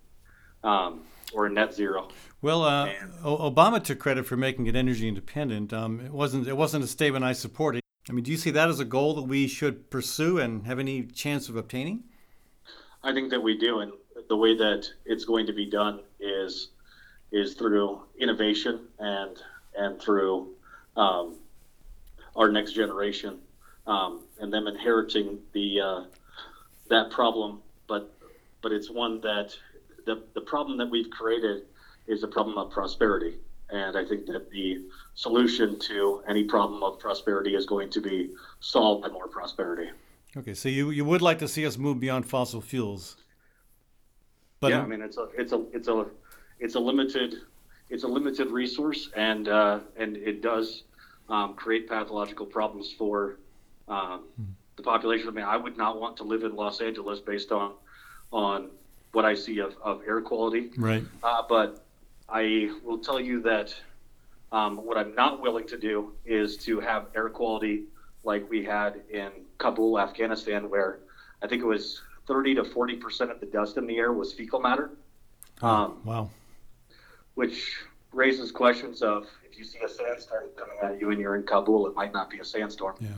um, 0.65 1.03
or 1.35 1.51
net 1.51 1.75
zero. 1.75 2.09
Well, 2.41 2.63
uh, 2.63 2.89
Obama 3.23 3.85
took 3.85 3.99
credit 3.99 4.25
for 4.25 4.35
making 4.35 4.69
it 4.69 4.75
energy 4.75 5.07
independent. 5.07 5.75
Um, 5.75 6.01
it 6.01 6.11
wasn't 6.11 6.49
it 6.49 6.57
wasn't 6.57 6.85
a 6.85 6.87
statement 6.87 7.27
I 7.27 7.35
supported. 7.35 7.83
I 8.09 8.15
mean, 8.15 8.25
do 8.25 8.31
you 8.31 8.39
see 8.39 8.51
that 8.53 8.71
as 8.71 8.81
a 8.81 8.87
goal 8.87 9.17
that 9.17 9.25
we 9.25 9.47
should 9.47 9.91
pursue 9.91 10.39
and 10.39 10.65
have 10.65 10.79
any 10.79 11.03
chance 11.03 11.51
of 11.51 11.57
obtaining? 11.57 12.05
I 13.03 13.13
think 13.13 13.29
that 13.29 13.43
we 13.43 13.59
do, 13.59 13.81
and 13.81 13.93
the 14.31 14.37
way 14.39 14.57
that 14.57 14.89
it's 15.05 15.27
going 15.27 15.45
to 15.45 15.53
be 15.53 15.67
done 15.67 16.01
is 16.19 16.71
is 17.33 17.53
through 17.53 18.01
innovation 18.19 18.87
and 18.99 19.37
and 19.77 20.01
through 20.01 20.55
um, 20.97 21.37
our 22.35 22.51
next 22.51 22.73
generation 22.73 23.41
um, 23.89 24.21
and 24.39 24.53
them 24.53 24.69
inheriting 24.69 25.39
the 25.53 25.81
uh, 25.81 26.05
that 26.89 27.11
problem. 27.11 27.61
But 27.89 28.15
but 28.63 28.71
it's 28.71 28.91
one 28.91 29.21
that 29.23 29.57
the 30.07 30.23
the 30.35 30.43
problem 30.43 30.79
that 30.79 30.89
we've 30.89 31.11
created 31.11 31.63
is 32.07 32.23
a 32.23 32.29
problem 32.29 32.57
of 32.59 32.71
prosperity. 32.71 33.39
And 33.71 33.99
I 33.99 34.05
think 34.05 34.25
that 34.27 34.51
the 34.51 34.87
solution 35.15 35.79
to 35.81 36.23
any 36.27 36.45
problem 36.45 36.83
of 36.83 36.99
prosperity 36.99 37.55
is 37.55 37.67
going 37.67 37.91
to 37.91 38.01
be 38.01 38.31
solved 38.61 39.03
by 39.03 39.09
more 39.09 39.29
prosperity. 39.29 39.91
Okay, 40.39 40.55
so 40.55 40.71
you, 40.71 40.89
you 40.89 41.05
would 41.05 41.21
like 41.21 41.39
to 41.41 41.49
see 41.49 41.67
us 41.67 41.77
move 41.77 42.01
beyond 42.01 42.25
fossil 42.25 42.63
fuels? 42.63 43.17
But 44.61 44.71
yeah, 44.71 44.83
I 44.83 44.87
mean 44.87 45.03
it's 45.03 45.19
a 45.19 45.29
it's 45.37 45.53
a 45.53 45.65
it's 45.73 45.89
a 45.89 46.07
it's 46.61 46.75
a 46.77 46.81
limited 46.81 47.35
it's 47.91 48.05
a 48.05 48.09
limited 48.09 48.51
resource, 48.51 49.11
and 49.17 49.49
uh, 49.49 49.81
and 49.97 50.17
it 50.17 50.43
does 50.43 50.85
um, 51.29 51.55
create 51.55 51.89
pathological 51.89 52.47
problems 52.47 52.93
for 52.93 53.39
um, 53.89 54.25
hmm. 54.37 54.45
the 54.77 54.83
population. 54.83 55.29
I 55.29 55.33
mean, 55.33 55.45
I 55.45 55.57
would 55.57 55.77
not 55.77 56.01
want 56.01 56.17
to 56.19 56.25
live 56.25 56.45
in 56.45 56.55
Los 56.57 56.81
Angeles 56.81 57.21
based 57.21 57.53
on 57.53 57.73
on 58.33 58.69
what 59.13 59.25
I 59.25 59.35
see 59.35 59.59
of, 59.59 59.75
of 59.83 60.03
air 60.07 60.21
quality. 60.21 60.71
Right. 60.77 61.03
Uh, 61.23 61.43
but 61.49 61.85
I 62.29 62.71
will 62.85 62.99
tell 62.99 63.19
you 63.19 63.41
that 63.43 63.75
um, 64.53 64.77
what 64.85 64.99
I'm 64.99 65.15
not 65.15 65.41
willing 65.41 65.67
to 65.69 65.79
do 65.79 66.13
is 66.27 66.57
to 66.59 66.81
have 66.81 67.07
air 67.17 67.29
quality 67.29 67.85
like 68.25 68.49
we 68.51 68.65
had 68.65 69.01
in 69.11 69.31
Kabul, 69.57 69.99
Afghanistan, 69.99 70.69
where 70.69 71.01
I 71.43 71.47
think 71.47 71.63
it 71.63 71.67
was 71.67 72.03
30 72.27 72.57
to 72.57 72.65
40 72.65 72.97
percent 72.97 73.31
of 73.31 73.41
the 73.41 73.47
dust 73.47 73.77
in 73.77 73.87
the 73.87 73.97
air 73.97 74.13
was 74.13 74.33
fecal 74.33 74.61
matter. 74.61 74.91
Oh, 75.63 75.69
um, 75.69 76.01
wow. 76.05 76.31
Which 77.35 77.77
raises 78.13 78.53
questions 78.53 79.03
of 79.03 79.27
you 79.59 79.65
see 79.65 79.79
a 79.85 79.89
sandstorm 79.89 80.45
coming 80.57 80.77
at 80.83 81.01
you 81.01 81.11
and 81.11 81.21
you're 81.21 81.37
in 81.37 81.43
Kabul, 81.43 81.87
it 81.89 81.95
might 81.95 82.13
not 82.13 82.31
be 82.31 82.39
a 82.39 82.45
sandstorm. 82.45 82.97
Yeah. 83.01 83.09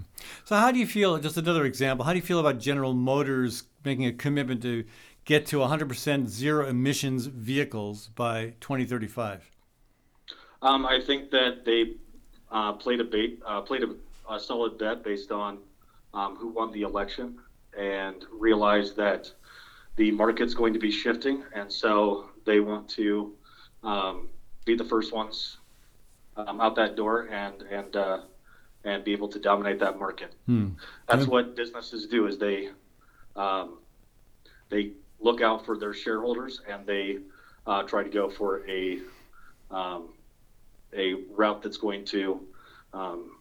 So 0.44 0.56
how 0.56 0.73
do 0.73 0.78
you 0.78 0.87
feel? 0.87 1.18
Just 1.18 1.37
another 1.37 1.64
example. 1.64 2.04
How 2.04 2.12
do 2.12 2.18
you 2.18 2.25
feel 2.25 2.38
about 2.38 2.59
General 2.59 2.94
Motors 2.94 3.64
making 3.85 4.06
a 4.06 4.12
commitment 4.12 4.62
to 4.62 4.85
get 5.25 5.47
to 5.47 5.59
100% 5.59 6.28
zero 6.28 6.66
emissions 6.66 7.26
vehicles 7.26 8.09
by 8.14 8.54
2035? 8.61 9.50
Um, 10.62 10.87
I 10.87 11.00
think 11.00 11.30
that 11.30 11.64
they 11.64 11.94
uh, 12.50 12.73
played 12.73 13.00
a 13.00 13.04
bait, 13.04 13.40
uh, 13.47 13.61
played 13.61 13.82
a, 13.82 13.94
a, 14.30 14.38
solid 14.38 14.78
bet 14.78 15.02
based 15.02 15.30
on 15.30 15.59
um, 16.12 16.37
who 16.37 16.49
won 16.49 16.70
the 16.73 16.82
election 16.82 17.38
and 17.78 18.25
realized 18.32 18.97
that 18.97 19.30
the 19.97 20.11
market's 20.11 20.52
going 20.52 20.73
to 20.73 20.78
be 20.78 20.90
shifting, 20.90 21.42
and 21.54 21.73
so 21.73 22.28
they 22.44 22.61
want 22.61 22.88
to 22.90 23.32
um, 23.82 24.28
be 24.64 24.75
the 24.75 24.85
first 24.85 25.12
ones 25.12 25.59
um, 26.47 26.61
out 26.61 26.76
that 26.76 26.97
door 26.97 27.28
and 27.30 27.62
and 27.62 27.97
uh, 27.97 28.20
and 28.85 29.04
be 29.04 29.12
able 29.12 29.28
to 29.28 29.38
dominate 29.38 29.78
that 29.80 29.99
market. 29.99 30.35
Hmm. 30.47 30.70
That's 31.09 31.26
what 31.26 31.56
businesses 31.56 32.06
do: 32.06 32.26
is 32.26 32.38
they 32.38 32.70
um, 33.37 33.78
they 34.68 34.92
look 35.20 35.40
out 35.40 35.66
for 35.66 35.76
their 35.76 35.92
shareholders 35.92 36.62
and 36.68 36.87
they 36.87 37.18
uh, 37.66 37.82
try 37.82 38.02
to 38.02 38.09
go 38.09 38.30
for 38.30 38.66
a 38.68 39.00
um, 39.70 40.09
a 40.97 41.14
route 41.30 41.62
that's 41.62 41.76
going 41.76 42.04
to 42.06 42.40
um, 42.92 43.37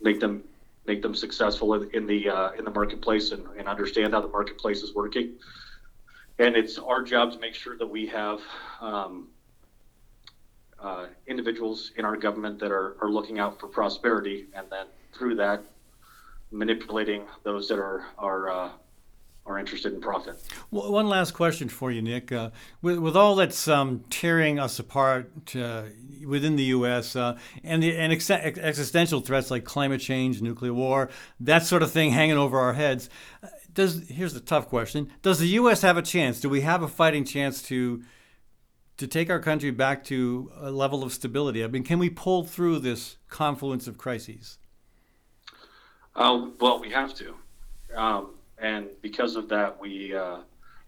make 0.00 0.20
them 0.20 0.44
make 0.86 1.02
them 1.02 1.14
successful 1.14 1.74
in 1.74 2.06
the 2.06 2.28
uh, 2.28 2.50
in 2.52 2.64
the 2.64 2.70
marketplace 2.70 3.32
and, 3.32 3.46
and 3.58 3.68
understand 3.68 4.12
how 4.12 4.20
the 4.20 4.28
marketplace 4.28 4.82
is 4.82 4.94
working. 4.94 5.34
And 6.38 6.56
it's 6.56 6.78
our 6.78 7.02
job 7.02 7.32
to 7.32 7.38
make 7.38 7.54
sure 7.54 7.76
that 7.76 7.86
we 7.86 8.06
have 8.06 8.40
um, 8.80 9.28
uh, 10.82 11.06
individuals 11.26 11.92
in 11.96 12.04
our 12.04 12.16
government 12.16 12.58
that 12.60 12.72
are, 12.72 12.96
are 13.00 13.10
looking 13.10 13.38
out 13.38 13.60
for 13.60 13.68
prosperity, 13.68 14.46
and 14.54 14.66
then 14.70 14.86
through 15.12 15.36
that, 15.36 15.62
manipulating 16.50 17.24
those 17.42 17.68
that 17.68 17.78
are 17.78 18.06
are 18.18 18.50
uh, 18.50 18.70
are 19.46 19.58
interested 19.58 19.92
in 19.92 20.00
profit. 20.00 20.36
Well, 20.70 20.92
one 20.92 21.08
last 21.08 21.32
question 21.32 21.68
for 21.68 21.90
you, 21.90 22.02
Nick. 22.02 22.30
Uh, 22.30 22.50
with, 22.82 22.98
with 22.98 23.16
all 23.16 23.34
that's 23.34 23.68
um, 23.68 24.04
tearing 24.10 24.58
us 24.58 24.78
apart 24.78 25.30
uh, 25.56 25.84
within 26.26 26.56
the 26.56 26.64
U.S. 26.64 27.16
Uh, 27.16 27.36
and 27.64 27.82
the 27.82 27.96
and 27.96 28.12
ex- 28.12 28.30
existential 28.30 29.20
threats 29.20 29.50
like 29.50 29.64
climate 29.64 30.00
change, 30.00 30.40
nuclear 30.40 30.74
war, 30.74 31.10
that 31.40 31.64
sort 31.64 31.82
of 31.82 31.90
thing 31.90 32.12
hanging 32.12 32.38
over 32.38 32.58
our 32.58 32.74
heads, 32.74 33.08
uh, 33.42 33.48
does 33.72 34.08
here's 34.08 34.34
the 34.34 34.40
tough 34.40 34.68
question: 34.68 35.10
Does 35.22 35.38
the 35.38 35.48
U.S. 35.48 35.82
have 35.82 35.96
a 35.96 36.02
chance? 36.02 36.40
Do 36.40 36.48
we 36.48 36.60
have 36.62 36.82
a 36.82 36.88
fighting 36.88 37.24
chance 37.24 37.62
to 37.64 38.02
to 39.00 39.06
take 39.06 39.30
our 39.30 39.40
country 39.40 39.70
back 39.70 40.04
to 40.04 40.52
a 40.60 40.70
level 40.70 41.02
of 41.02 41.10
stability? 41.10 41.64
I 41.64 41.68
mean, 41.68 41.82
can 41.84 41.98
we 41.98 42.10
pull 42.10 42.44
through 42.44 42.80
this 42.80 43.16
confluence 43.30 43.88
of 43.88 43.96
crises? 43.96 44.58
Uh, 46.14 46.48
well, 46.60 46.78
we 46.78 46.90
have 46.90 47.14
to, 47.14 47.34
um, 47.96 48.34
and 48.58 48.88
because 49.00 49.36
of 49.36 49.48
that, 49.48 49.80
we 49.80 50.14
uh, 50.14 50.40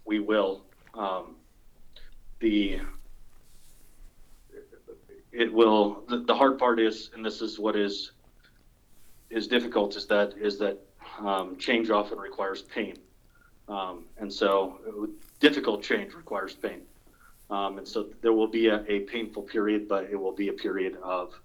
we 0.05 0.21
will. 0.21 0.63
Um, 0.95 1.37
the 2.41 2.81
it 5.33 5.51
will. 5.51 6.05
The, 6.09 6.19
the, 6.19 6.35
hard 6.35 6.59
part 6.59 6.79
is, 6.81 7.11
and 7.15 7.25
this 7.25 7.41
is 7.41 7.59
what 7.59 7.77
is 7.77 8.13
is 9.31 9.47
difficult, 9.49 9.97
is 9.97 10.05
that 10.07 10.35
is 10.39 10.59
that 10.59 10.79
um, 11.21 11.57
change 11.57 11.89
often 11.89 12.19
requires 12.19 12.61
pain, 12.61 12.97
um, 13.69 14.05
and 14.19 14.31
so 14.31 15.09
difficult 15.41 15.83
change 15.83 16.13
requires 16.13 16.53
pain. 16.53 16.83
Um, 17.53 17.77
and 17.77 17.87
so 17.87 18.09
there 18.23 18.33
will 18.33 18.49
be 18.49 18.69
a, 18.69 18.83
a, 18.89 19.01
painful 19.01 19.43
period, 19.43 19.87
but 19.87 20.05
it 20.05 20.17
will 20.17 20.33
be 20.33 20.49
a 20.49 20.55
period 20.55 20.97
of 21.03 21.39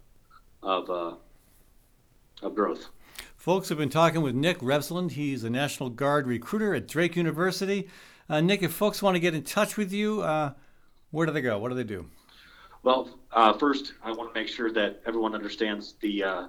of 0.63 0.89
uh, 0.89 1.15
of 2.41 2.55
growth. 2.55 2.87
Folks 3.35 3.67
have 3.67 3.77
been 3.77 3.89
talking 3.89 4.21
with 4.21 4.33
Nik 4.33 4.59
Refsland. 4.59 5.11
He's 5.11 5.43
a 5.43 5.49
National 5.49 5.89
Guard 5.89 6.25
recruiter 6.25 6.73
at 6.73 6.87
Drake 6.87 7.17
University. 7.17 7.89
Uh, 8.29 8.39
Nick, 8.39 8.63
if 8.63 8.71
folks 8.71 9.01
want 9.01 9.15
to 9.15 9.19
get 9.19 9.35
in 9.35 9.43
touch 9.43 9.75
with 9.75 9.91
you, 9.91 10.21
uh, 10.21 10.53
where 11.11 11.25
do 11.25 11.33
they 11.33 11.41
go? 11.41 11.59
What 11.59 11.69
do 11.69 11.75
they 11.75 11.83
do? 11.83 12.09
Well, 12.83 13.19
uh, 13.33 13.51
first, 13.51 13.93
I 14.01 14.13
want 14.13 14.33
to 14.33 14.39
make 14.39 14.47
sure 14.47 14.71
that 14.71 15.01
everyone 15.05 15.35
understands 15.35 15.95
the. 15.99 16.23
Uh, 16.23 16.47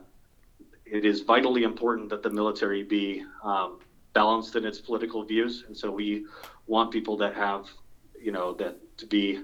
it 0.87 1.05
is 1.05 1.23
vitally 1.23 1.65
important 1.65 2.11
that 2.11 2.23
the 2.23 2.31
military 2.31 2.85
be 2.85 3.25
um, 3.43 3.81
balanced 4.13 4.55
in 4.55 4.65
its 4.65 4.81
political 4.81 5.25
views, 5.25 5.65
and 5.67 5.77
so 5.77 5.91
we 5.91 6.27
want 6.69 6.93
people 6.93 7.17
that 7.17 7.35
have, 7.35 7.67
you 8.23 8.31
know, 8.31 8.55
that 8.55 8.79
to 8.99 9.07
be. 9.07 9.41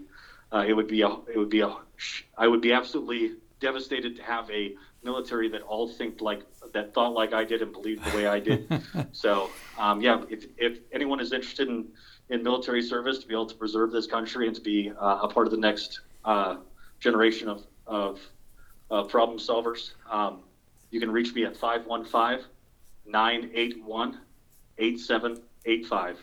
Uh, 0.53 0.65
it 0.67 0.73
would 0.73 0.87
be 0.87 1.03
a. 1.03 1.09
It 1.09 1.37
would 1.37 1.51
be 1.51 1.61
a. 1.61 1.75
I 2.37 2.47
would 2.47 2.61
be 2.61 2.73
absolutely 2.73 3.37
devastated 3.61 4.17
to 4.17 4.23
have 4.23 4.51
a 4.51 4.75
military 5.03 5.49
that 5.49 5.63
all 5.63 5.89
think 5.89 6.21
like 6.21 6.43
that 6.73 6.95
thought 6.95 7.13
like 7.13 7.33
I 7.33 7.45
did 7.45 7.63
and 7.63 7.73
believed 7.73 8.05
the 8.05 8.17
way 8.17 8.27
I 8.27 8.41
did. 8.41 8.69
so 9.13 9.51
um, 9.79 10.01
yeah, 10.01 10.23
if, 10.29 10.47
if 10.57 10.79
anyone 10.93 11.21
is 11.21 11.33
interested 11.33 11.69
in 11.69 11.89
in 12.31 12.43
military 12.43 12.83
service 12.83 13.19
to 13.19 13.27
be 13.27 13.35
able 13.35 13.47
to 13.47 13.55
preserve 13.55 13.93
this 13.93 14.07
country 14.07 14.47
and 14.47 14.57
to 14.57 14.63
be 14.63 14.91
uh, 14.91 15.21
a 15.23 15.29
part 15.29 15.47
of 15.47 15.51
the 15.51 15.59
next 15.59 16.01
uh, 16.25 16.57
generation 17.01 17.49
of 17.49 17.65
of 17.87 18.21
uh, 18.91 19.03
problem 19.05 19.39
solvers, 19.39 19.93
um, 20.11 20.41
you 20.91 21.01
can 21.01 21.11
reach 21.11 21.35
me 21.35 21.45
at 21.45 21.57
515 21.57 22.47
981 23.07 24.21
8785. 24.79 26.19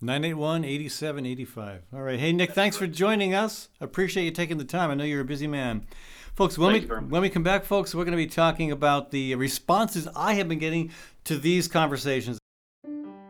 981 0.00 0.64
8785. 0.64 1.82
All 1.92 2.02
right. 2.02 2.20
Hey, 2.20 2.32
Nick, 2.32 2.52
thanks 2.52 2.76
for 2.76 2.86
joining 2.86 3.34
us. 3.34 3.68
Appreciate 3.80 4.24
you 4.24 4.30
taking 4.30 4.58
the 4.58 4.64
time. 4.64 4.90
I 4.90 4.94
know 4.94 5.04
you're 5.04 5.22
a 5.22 5.24
busy 5.24 5.46
man. 5.48 5.86
Folks, 6.36 6.56
when 6.56 6.72
we, 6.72 6.80
when 6.82 7.20
we 7.22 7.30
come 7.30 7.42
back, 7.42 7.64
folks, 7.64 7.94
we're 7.94 8.04
going 8.04 8.12
to 8.12 8.16
be 8.16 8.28
talking 8.28 8.70
about 8.70 9.10
the 9.10 9.34
responses 9.34 10.06
I 10.14 10.34
have 10.34 10.48
been 10.48 10.60
getting 10.60 10.92
to 11.24 11.36
these 11.36 11.66
conversations. 11.66 12.38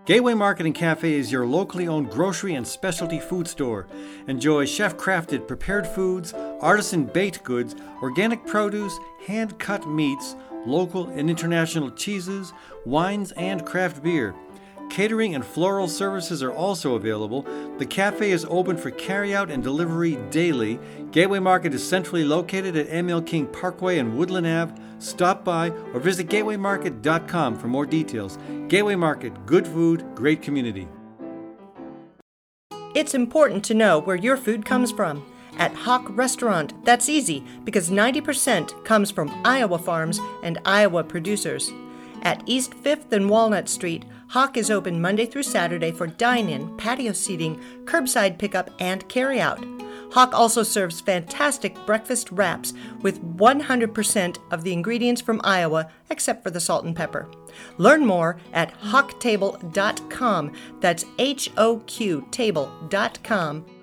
Gateway 0.05 0.35
Marketing 0.35 0.75
Cafe 0.75 1.11
is 1.11 1.33
your 1.33 1.47
locally 1.47 1.89
owned 1.89 2.11
grocery 2.11 2.55
and 2.55 2.67
specialty 2.67 3.19
food 3.19 3.49
store. 3.49 3.87
Enjoy 4.27 4.67
chef 4.67 4.97
crafted 4.97 5.47
prepared 5.47 5.87
foods, 5.87 6.35
artisan 6.61 7.05
baked 7.05 7.45
goods, 7.45 7.77
organic 8.03 8.47
produce, 8.47 8.99
hand 9.27 9.59
cut 9.59 9.87
meats, 9.87 10.35
local 10.67 11.09
and 11.09 11.31
international 11.31 11.91
cheeses, 11.91 12.53
wines, 12.85 13.33
and 13.33 13.65
craft 13.65 14.03
beer. 14.03 14.35
Catering 14.91 15.35
and 15.35 15.45
floral 15.45 15.89
services 15.89 16.43
are 16.43 16.53
also 16.53 16.95
available. 16.95 17.43
The 17.79 17.87
cafe 17.87 18.31
is 18.31 18.47
open 18.49 18.77
for 18.77 18.91
carryout 18.91 19.51
and 19.51 19.63
delivery 19.63 20.17
daily. 20.31 20.81
Gateway 21.11 21.39
Market 21.39 21.75
is 21.75 21.87
centrally 21.87 22.25
located 22.25 22.77
at 22.77 22.89
ML 22.89 23.25
King 23.27 23.47
Parkway 23.47 23.99
and 23.99 24.17
Woodland 24.17 24.47
Ave. 24.47 24.75
Stop 24.99 25.45
by 25.45 25.71
or 25.71 26.01
visit 26.01 26.29
gatewaymarket.com 26.29 27.59
for 27.59 27.69
more 27.69 27.87
details. 27.87 28.39
Gateway 28.69 28.97
Market, 28.97 29.47
good 29.47 29.67
food, 29.67 30.05
great 30.15 30.43
community. 30.43 30.89
It's 32.95 33.15
important 33.15 33.65
to 33.67 33.75
know 33.75 33.99
where 33.99 34.17
your 34.17 34.37
food 34.37 34.65
comes 34.65 34.91
from. 34.91 35.25
At 35.59 35.75
HoQ 35.75 36.17
Restaurant, 36.17 36.85
that's 36.85 37.09
easy 37.09 37.45
because 37.65 37.91
90% 37.91 38.85
comes 38.85 39.11
from 39.11 39.31
Iowa 39.45 39.79
farms 39.79 40.21
and 40.43 40.59
Iowa 40.65 41.05
producers. 41.05 41.71
At 42.23 42.43
East 42.47 42.73
5th 42.73 43.13
and 43.13 43.29
Walnut 43.29 43.69
Street, 43.69 44.05
HoQ 44.29 44.59
is 44.59 44.71
open 44.71 45.01
Monday 45.01 45.25
through 45.25 45.43
Saturday 45.43 45.91
for 45.91 46.07
dine 46.07 46.51
in, 46.51 46.77
patio 46.77 47.13
seating, 47.13 47.59
curbside 47.85 48.39
pickup, 48.39 48.71
and 48.79 49.09
carry 49.09 49.41
out. 49.41 49.61
HoQ 50.11 50.33
also 50.33 50.63
serves 50.63 51.01
fantastic 51.01 51.75
breakfast 51.87 52.31
wraps 52.31 52.75
with 53.01 53.23
100% 53.37 54.39
of 54.51 54.65
the 54.65 54.73
ingredients 54.73 55.23
from 55.23 55.41
Iowa 55.45 55.91
except 56.11 56.43
for 56.43 56.51
the 56.51 56.61
salt 56.61 56.85
and 56.85 56.95
pepper. 56.95 57.31
Learn 57.79 58.05
more 58.05 58.39
at 58.53 58.79
hoqtable.com. 58.81 60.53
That's 60.81 61.05
H 61.19 61.51
O 61.57 61.79
Q 61.87 62.27
table.com 62.31 63.78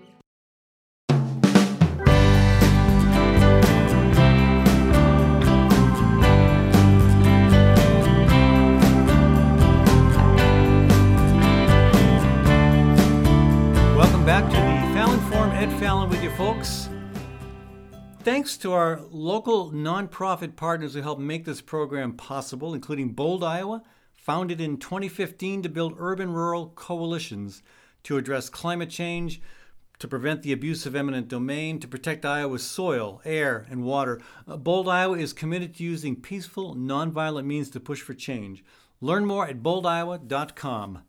back 14.25 14.43
to 14.45 14.55
the 14.55 14.93
Fallon 14.95 15.19
Forum. 15.29 15.51
Ed 15.51 15.71
Fallon 15.79 16.09
with 16.09 16.23
you 16.23 16.31
folks. 16.31 16.89
Thanks 18.21 18.57
to 18.57 18.73
our 18.73 18.99
local 19.11 19.71
nonprofit 19.71 20.55
partners 20.55 20.95
who 20.95 21.03
helped 21.03 21.21
make 21.21 21.45
this 21.45 21.61
program 21.61 22.13
possible, 22.13 22.73
including 22.73 23.09
Bold, 23.09 23.43
Iowa, 23.43 23.83
founded 24.15 24.59
in 24.59 24.77
2015 24.77 25.61
to 25.61 25.69
build 25.69 25.93
urban 25.99 26.33
rural 26.33 26.69
coalitions 26.69 27.61
to 28.01 28.17
address 28.17 28.49
climate 28.49 28.89
change, 28.89 29.43
to 29.99 30.07
prevent 30.07 30.41
the 30.41 30.53
abuse 30.53 30.87
of 30.87 30.95
eminent 30.95 31.27
domain, 31.27 31.79
to 31.79 31.87
protect 31.87 32.25
Iowa's 32.25 32.63
soil, 32.63 33.21
air, 33.25 33.67
and 33.69 33.83
water. 33.83 34.19
Uh, 34.47 34.57
Bold, 34.57 34.89
Iowa 34.89 35.19
is 35.19 35.33
committed 35.33 35.75
to 35.75 35.83
using 35.83 36.15
peaceful, 36.15 36.75
nonviolent 36.75 37.45
means 37.45 37.69
to 37.69 37.79
push 37.79 38.01
for 38.01 38.15
change. 38.15 38.63
Learn 39.01 39.27
more 39.27 39.47
at 39.47 39.61
boldiowa.com. 39.61 41.03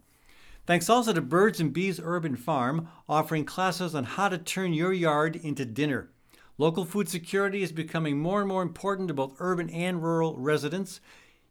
Thanks 0.66 0.90
also 0.90 1.12
to 1.12 1.20
Birds 1.20 1.60
and 1.60 1.72
Bees 1.72 2.00
Urban 2.02 2.34
Farm, 2.34 2.88
offering 3.08 3.44
classes 3.44 3.94
on 3.94 4.02
how 4.02 4.28
to 4.28 4.36
turn 4.36 4.72
your 4.72 4.92
yard 4.92 5.36
into 5.36 5.64
dinner. 5.64 6.10
Local 6.58 6.84
food 6.84 7.08
security 7.08 7.62
is 7.62 7.70
becoming 7.70 8.18
more 8.18 8.40
and 8.40 8.48
more 8.48 8.62
important 8.62 9.06
to 9.08 9.14
both 9.14 9.36
urban 9.38 9.70
and 9.70 10.02
rural 10.02 10.36
residents. 10.36 11.00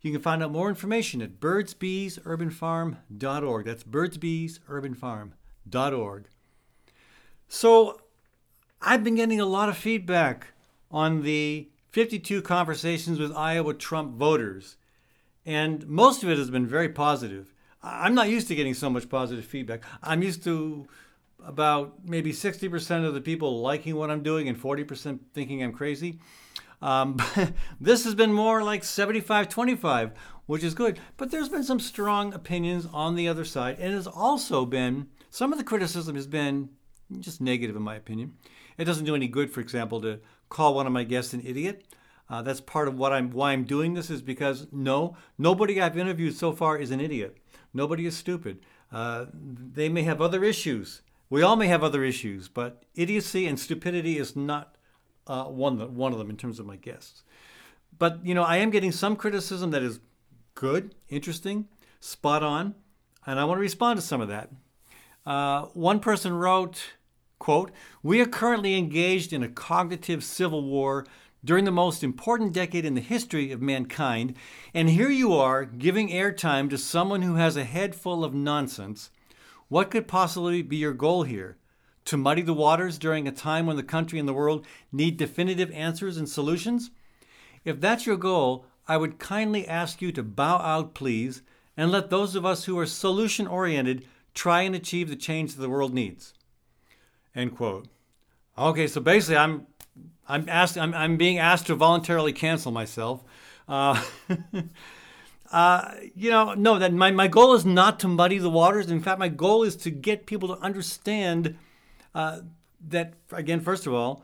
You 0.01 0.11
can 0.11 0.21
find 0.21 0.43
out 0.43 0.51
more 0.51 0.67
information 0.67 1.21
at 1.21 1.39
birdsbeesurbanfarm.org. 1.39 3.65
That's 3.65 3.85
birdsbeesurbanfarm.org. 3.85 6.27
So, 7.47 8.01
I've 8.81 9.03
been 9.03 9.15
getting 9.15 9.39
a 9.39 9.45
lot 9.45 9.69
of 9.69 9.77
feedback 9.77 10.47
on 10.91 11.21
the 11.21 11.69
52 11.91 12.41
conversations 12.41 13.19
with 13.19 13.31
Iowa 13.31 13.73
Trump 13.73 14.15
voters, 14.15 14.75
and 15.45 15.87
most 15.87 16.21
of 16.21 16.29
it 16.29 16.37
has 16.37 16.51
been 16.51 16.67
very 16.67 16.89
positive. 16.89 17.53
I'm 17.85 18.15
not 18.15 18.29
used 18.29 18.47
to 18.47 18.55
getting 18.55 18.73
so 18.73 18.89
much 18.89 19.07
positive 19.09 19.45
feedback. 19.45 19.83
I'm 20.01 20.23
used 20.23 20.43
to 20.45 20.87
about 21.45 21.93
maybe 22.03 22.31
60% 22.31 23.05
of 23.05 23.13
the 23.13 23.21
people 23.21 23.61
liking 23.61 23.95
what 23.95 24.09
I'm 24.09 24.23
doing 24.23 24.49
and 24.49 24.59
40% 24.59 25.19
thinking 25.33 25.61
I'm 25.61 25.71
crazy. 25.71 26.19
Um, 26.81 27.17
this 27.79 28.03
has 28.03 28.15
been 28.15 28.33
more 28.33 28.63
like 28.63 28.83
75 28.83 29.49
25, 29.49 30.11
which 30.47 30.63
is 30.63 30.73
good. 30.73 30.99
But 31.17 31.29
there's 31.29 31.49
been 31.49 31.63
some 31.63 31.79
strong 31.79 32.33
opinions 32.33 32.87
on 32.91 33.13
the 33.15 33.27
other 33.27 33.45
side. 33.45 33.77
And 33.79 33.93
it 33.93 33.95
has 33.95 34.07
also 34.07 34.65
been, 34.65 35.07
some 35.29 35.51
of 35.51 35.59
the 35.59 35.63
criticism 35.63 36.15
has 36.15 36.25
been 36.25 36.69
just 37.19 37.39
negative, 37.39 37.75
in 37.75 37.83
my 37.83 37.95
opinion. 37.95 38.33
It 38.79 38.85
doesn't 38.85 39.05
do 39.05 39.15
any 39.15 39.27
good, 39.27 39.51
for 39.51 39.61
example, 39.61 40.01
to 40.01 40.19
call 40.49 40.73
one 40.73 40.87
of 40.87 40.93
my 40.93 41.03
guests 41.03 41.33
an 41.33 41.41
idiot. 41.45 41.85
Uh, 42.27 42.41
that's 42.41 42.61
part 42.61 42.87
of 42.87 42.97
what 42.97 43.13
I'm 43.13 43.29
why 43.29 43.51
I'm 43.51 43.65
doing 43.65 43.93
this 43.93 44.09
is 44.09 44.23
because 44.23 44.65
no, 44.71 45.15
nobody 45.37 45.79
I've 45.79 45.95
interviewed 45.95 46.35
so 46.35 46.53
far 46.53 46.75
is 46.75 46.89
an 46.89 46.99
idiot. 46.99 47.37
Nobody 47.75 48.05
is 48.05 48.15
stupid. 48.15 48.59
Uh, 48.91 49.25
they 49.33 49.89
may 49.89 50.03
have 50.03 50.21
other 50.21 50.43
issues. 50.43 51.01
We 51.29 51.41
all 51.41 51.57
may 51.57 51.67
have 51.67 51.83
other 51.83 52.03
issues, 52.05 52.47
but 52.47 52.83
idiocy 52.95 53.45
and 53.45 53.59
stupidity 53.59 54.17
is 54.17 54.33
not 54.35 54.77
uh, 55.27 55.43
one, 55.45 55.95
one 55.95 56.13
of 56.13 56.17
them 56.17 56.29
in 56.29 56.37
terms 56.37 56.57
of 56.57 56.65
my 56.65 56.77
guests. 56.77 57.23
But, 57.97 58.25
you 58.25 58.33
know, 58.33 58.43
I 58.43 58.57
am 58.57 58.69
getting 58.69 58.93
some 58.93 59.17
criticism 59.17 59.71
that 59.71 59.83
is 59.83 59.99
good, 60.53 60.95
interesting, 61.09 61.67
spot 61.99 62.43
on, 62.43 62.75
and 63.25 63.39
I 63.39 63.43
want 63.43 63.57
to 63.57 63.61
respond 63.61 63.99
to 63.99 64.05
some 64.05 64.21
of 64.21 64.29
that. 64.29 64.49
Uh, 65.25 65.63
one 65.73 65.99
person 65.99 66.33
wrote, 66.33 66.93
quote, 67.39 67.71
We 68.03 68.21
are 68.21 68.25
currently 68.25 68.77
engaged 68.77 69.33
in 69.33 69.43
a 69.43 69.49
cognitive 69.49 70.23
civil 70.23 70.63
war 70.63 71.05
during 71.45 71.63
the 71.63 71.71
most 71.71 72.03
important 72.03 72.51
decade 72.51 72.83
in 72.83 72.95
the 72.95 73.01
history 73.01 73.51
of 73.51 73.61
mankind, 73.61 74.35
and 74.73 74.89
here 74.89 75.09
you 75.09 75.33
are 75.33 75.63
giving 75.63 76.09
airtime 76.09 76.69
to 76.69 76.77
someone 76.77 77.21
who 77.21 77.35
has 77.35 77.55
a 77.55 77.63
head 77.63 77.95
full 77.95 78.25
of 78.25 78.33
nonsense. 78.33 79.11
What 79.69 79.91
could 79.91 80.07
possibly 80.07 80.61
be 80.61 80.77
your 80.77 80.93
goal 80.93 81.23
here? 81.23 81.57
To 82.05 82.17
muddy 82.17 82.41
the 82.41 82.53
waters 82.53 82.97
during 82.97 83.27
a 83.27 83.31
time 83.31 83.65
when 83.65 83.77
the 83.77 83.83
country 83.83 84.19
and 84.19 84.27
the 84.27 84.33
world 84.33 84.65
need 84.91 85.17
definitive 85.17 85.71
answers 85.71 86.17
and 86.17 86.27
solutions? 86.27 86.91
If 87.63 87.79
that's 87.79 88.05
your 88.05 88.17
goal, 88.17 88.65
I 88.87 88.97
would 88.97 89.19
kindly 89.19 89.67
ask 89.67 90.01
you 90.01 90.11
to 90.11 90.23
bow 90.23 90.57
out, 90.57 90.93
please, 90.93 91.41
and 91.77 91.91
let 91.91 92.09
those 92.09 92.35
of 92.35 92.45
us 92.45 92.65
who 92.65 92.77
are 92.77 92.85
solution 92.85 93.47
oriented 93.47 94.05
try 94.33 94.61
and 94.61 94.75
achieve 94.75 95.09
the 95.09 95.15
change 95.15 95.53
that 95.53 95.61
the 95.61 95.69
world 95.69 95.93
needs. 95.93 96.33
End 97.35 97.55
quote. 97.55 97.87
Okay, 98.57 98.87
so 98.87 99.01
basically, 99.01 99.37
I'm 99.37 99.67
I'm 100.27 100.49
asked 100.49 100.77
I'm, 100.77 100.93
I'm 100.93 101.17
being 101.17 101.37
asked 101.37 101.67
to 101.67 101.75
voluntarily 101.75 102.33
cancel 102.33 102.71
myself. 102.71 103.23
Uh, 103.67 104.03
uh, 105.51 105.91
you 106.15 106.29
know, 106.29 106.53
no, 106.53 106.79
that 106.79 106.93
my, 106.93 107.11
my 107.11 107.27
goal 107.27 107.53
is 107.53 107.65
not 107.65 107.99
to 108.01 108.07
muddy 108.07 108.37
the 108.37 108.49
waters. 108.49 108.89
In 108.89 109.01
fact, 109.01 109.19
my 109.19 109.29
goal 109.29 109.63
is 109.63 109.75
to 109.77 109.91
get 109.91 110.25
people 110.25 110.55
to 110.55 110.61
understand 110.61 111.57
uh, 112.13 112.41
that, 112.87 113.13
again, 113.31 113.59
first 113.59 113.87
of 113.87 113.93
all, 113.93 114.23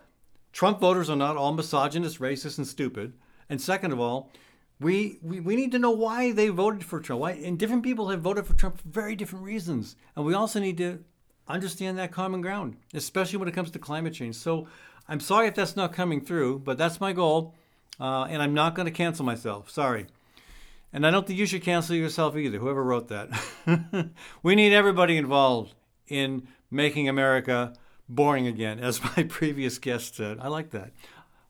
Trump 0.54 0.80
voters 0.80 1.10
are 1.10 1.16
not 1.16 1.38
all 1.38 1.54
misogynist, 1.54 2.20
racist, 2.20 2.58
and 2.58 2.68
stupid. 2.68 3.14
And 3.50 3.62
second 3.62 3.92
of 3.92 4.00
all, 4.00 4.32
we, 4.80 5.20
we, 5.22 5.40
we 5.40 5.56
need 5.56 5.72
to 5.72 5.80
know 5.80 5.92
why 5.92 6.32
they 6.32 6.50
voted 6.50 6.84
for 6.84 7.00
Trump. 7.00 7.22
Why, 7.22 7.32
and 7.32 7.58
different 7.58 7.84
people 7.84 8.10
have 8.10 8.22
voted 8.22 8.46
for 8.46 8.54
Trump 8.54 8.82
for 8.82 8.88
very 8.90 9.16
different 9.16 9.46
reasons. 9.46 9.96
And 10.16 10.26
we 10.26 10.34
also 10.34 10.60
need 10.60 10.78
to 10.78 11.04
understand 11.48 11.98
that 11.98 12.12
common 12.12 12.42
ground, 12.42 12.78
especially 12.94 13.38
when 13.38 13.48
it 13.48 13.54
comes 13.54 13.72
to 13.72 13.80
climate 13.80 14.14
change. 14.14 14.36
So 14.36 14.68
I'm 15.08 15.20
sorry 15.20 15.48
if 15.48 15.56
that's 15.56 15.76
not 15.76 15.94
coming 15.94 16.22
through, 16.22 16.60
but 16.60 16.78
that's 16.78 17.02
my 17.02 17.14
goal. 17.14 17.56
Uh, 18.00 18.24
and 18.24 18.42
I'm 18.42 18.54
not 18.54 18.76
going 18.76 18.88
to 18.88 18.92
cancel 18.92 19.26
myself. 19.26 19.70
Sorry. 19.70 20.08
And 20.94 21.06
I 21.06 21.12
don't 21.12 21.26
think 21.26 21.40
you 21.40 21.46
should 21.46 21.62
cancel 21.62 21.96
yourself 21.96 22.36
either, 22.36 22.58
whoever 22.58 22.84
wrote 22.84 23.08
that. 23.10 23.30
we 24.44 24.56
need 24.56 24.74
everybody 24.74 25.18
involved 25.18 25.74
in 26.08 26.48
making 26.70 27.08
America 27.08 27.74
boring 28.10 28.48
again, 28.48 28.80
as 28.80 29.02
my 29.18 29.24
previous 29.24 29.78
guest 29.78 30.16
said. 30.16 30.40
I 30.40 30.48
like 30.48 30.72
that. 30.72 30.92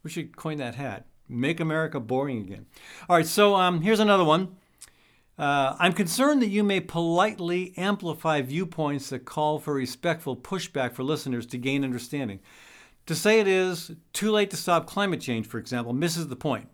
We 0.03 0.09
should 0.09 0.35
coin 0.35 0.57
that 0.57 0.75
hat. 0.75 1.05
Make 1.27 1.59
America 1.59 1.99
boring 1.99 2.39
again. 2.39 2.65
All 3.09 3.15
right, 3.15 3.25
so 3.25 3.55
um, 3.55 3.81
here's 3.81 3.99
another 3.99 4.23
one. 4.23 4.57
Uh, 5.37 5.75
I'm 5.79 5.93
concerned 5.93 6.41
that 6.41 6.49
you 6.49 6.63
may 6.63 6.79
politely 6.81 7.73
amplify 7.77 8.41
viewpoints 8.41 9.09
that 9.09 9.25
call 9.25 9.57
for 9.59 9.73
respectful 9.73 10.35
pushback 10.35 10.91
for 10.93 11.03
listeners 11.03 11.45
to 11.47 11.57
gain 11.57 11.83
understanding. 11.83 12.41
To 13.07 13.15
say 13.15 13.39
it 13.39 13.47
is 13.47 13.91
too 14.13 14.31
late 14.31 14.49
to 14.51 14.57
stop 14.57 14.85
climate 14.85 15.21
change, 15.21 15.47
for 15.47 15.57
example, 15.57 15.93
misses 15.93 16.27
the 16.27 16.35
point. 16.35 16.69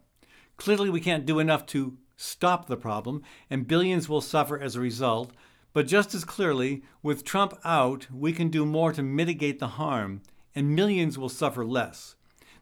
Clearly, 0.57 0.89
we 0.89 0.99
can't 0.99 1.25
do 1.25 1.39
enough 1.39 1.65
to 1.67 1.97
stop 2.17 2.67
the 2.67 2.77
problem, 2.77 3.21
and 3.49 3.67
billions 3.67 4.09
will 4.09 4.21
suffer 4.21 4.59
as 4.59 4.75
a 4.75 4.81
result. 4.81 5.31
But 5.73 5.87
just 5.87 6.13
as 6.15 6.25
clearly, 6.25 6.83
with 7.03 7.23
Trump 7.23 7.57
out, 7.63 8.07
we 8.11 8.33
can 8.33 8.49
do 8.49 8.65
more 8.65 8.91
to 8.91 9.03
mitigate 9.03 9.59
the 9.59 9.67
harm, 9.67 10.21
and 10.55 10.75
millions 10.75 11.17
will 11.17 11.29
suffer 11.29 11.63
less. 11.63 12.15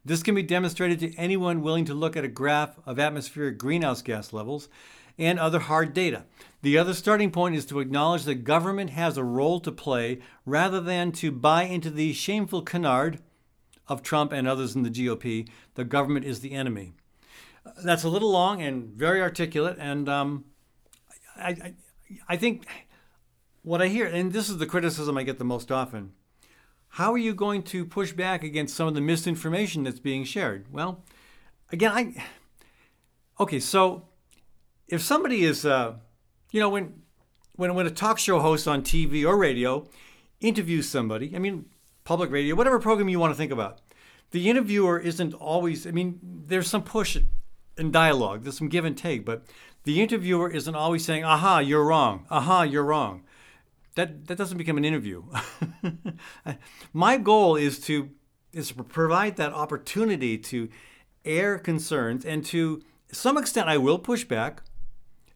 This 0.04 0.22
can 0.22 0.36
be 0.36 0.44
demonstrated 0.44 1.00
to 1.00 1.16
anyone 1.16 1.62
willing 1.62 1.86
to 1.86 1.96
look 1.96 2.16
at 2.16 2.26
a 2.26 2.30
graph 2.30 2.78
of 2.86 3.00
atmospheric 3.00 3.58
greenhouse 3.58 4.04
gas 4.04 4.34
levels 4.34 4.70
and 5.18 5.40
other 5.40 5.60
hard 5.60 5.94
data. 5.94 6.26
The 6.62 6.78
other 6.78 6.94
starting 6.94 7.32
point 7.32 7.56
is 7.56 7.66
to 7.68 7.80
acknowledge 7.80 8.24
that 8.26 8.44
government 8.44 8.92
has 8.92 9.18
a 9.18 9.24
role 9.24 9.60
to 9.62 9.72
play 9.72 10.20
rather 10.46 10.80
than 10.80 11.12
to 11.14 11.32
buy 11.32 11.64
into 11.64 11.90
the 11.90 12.14
shameful 12.14 12.62
canard 12.62 13.20
of 13.88 14.02
Trump 14.02 14.32
and 14.32 14.48
others 14.48 14.76
in 14.76 14.84
the 14.84 14.90
GOP 14.90 15.48
the 15.76 15.84
government 15.84 16.26
is 16.26 16.40
the 16.40 16.52
enemy 16.52 16.94
that's 17.84 18.04
a 18.04 18.10
little 18.10 18.32
long 18.32 18.62
and 18.62 18.90
very 18.90 19.22
articulate. 19.22 19.78
And 19.80 20.08
um, 20.08 20.46
I, 21.36 21.50
I, 21.50 21.74
I 22.30 22.38
think 22.38 22.66
what 23.64 23.82
I 23.82 23.88
hear, 23.88 24.06
and 24.06 24.32
this 24.32 24.50
is 24.50 24.58
the 24.58 24.66
criticism 24.66 25.18
I 25.18 25.24
get 25.24 25.40
the 25.40 25.46
most 25.46 25.72
often 25.72 26.14
how 26.88 27.12
are 27.12 27.18
you 27.18 27.34
going 27.34 27.62
to 27.62 27.84
push 27.84 28.14
back 28.14 28.42
against 28.42 28.74
some 28.74 28.88
of 28.88 28.94
the 28.94 29.02
misinformation 29.02 29.84
that's 29.84 30.00
being 30.00 30.24
shared? 30.24 30.66
Well, 30.72 31.04
again, 31.70 31.92
I. 31.92 32.24
Okay, 33.38 33.60
so 33.60 34.08
if 34.88 35.02
somebody 35.02 35.44
is, 35.44 35.66
uh, 35.66 35.96
you 36.52 36.62
know, 36.62 36.70
when, 36.70 37.02
when, 37.58 37.76
when 37.76 37.86
a 37.86 37.92
talk 37.92 38.18
show 38.18 38.40
host 38.40 38.66
on 38.66 38.82
TV 38.82 39.28
or 39.28 39.36
radio 39.36 39.90
interviews 40.40 40.88
somebody, 40.88 41.36
I 41.36 41.40
mean, 41.40 41.66
public 42.06 42.32
radio, 42.32 42.56
whatever 42.56 42.80
program 42.80 43.10
you 43.10 43.20
want 43.20 43.34
to 43.34 43.38
think 43.38 43.52
about, 43.52 43.82
the 44.32 44.50
interviewer 44.50 44.98
isn't 44.98 45.34
always, 45.34 45.86
I 45.86 45.92
mean, 45.92 46.20
there's 46.22 46.70
some 46.70 46.84
push 46.84 47.18
in 47.78 47.92
dialogue. 47.92 48.44
There's 48.44 48.58
some 48.58 48.70
give 48.70 48.86
and 48.86 48.98
take, 48.98 49.26
but 49.26 49.46
the 49.84 50.02
interviewer 50.02 50.50
isn't 50.50 50.76
always 50.76 51.06
saying, 51.06 51.24
"Aha, 51.24 51.60
you're 51.60 51.86
wrong. 51.86 52.26
Aha, 52.30 52.64
you're 52.64 52.84
wrong." 52.84 53.24
That 53.96 54.28
that 54.28 54.38
doesn't 54.38 54.58
become 54.58 54.78
an 54.78 54.86
interview. 54.86 55.24
My 56.94 57.18
goal 57.18 57.56
is 57.56 57.80
to 57.82 58.10
is 58.52 58.70
to 58.70 58.84
provide 58.84 59.36
that 59.38 59.54
opportunity 59.54 60.38
to 60.38 60.70
air 61.24 61.58
concerns 61.60 62.26
and 62.26 62.46
to 62.46 62.82
some 63.12 63.38
extent 63.38 63.68
I 63.68 63.78
will 63.78 64.00
push 64.00 64.24
back, 64.24 64.64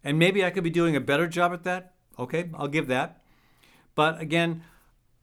and 0.04 0.18
maybe 0.18 0.44
I 0.44 0.50
could 0.50 0.64
be 0.64 0.70
doing 0.70 0.96
a 0.96 1.02
better 1.02 1.28
job 1.28 1.54
at 1.54 1.64
that. 1.64 1.94
Okay, 2.18 2.50
I'll 2.54 2.68
give 2.68 2.88
that. 2.88 3.22
But 3.96 4.20
again, 4.20 4.64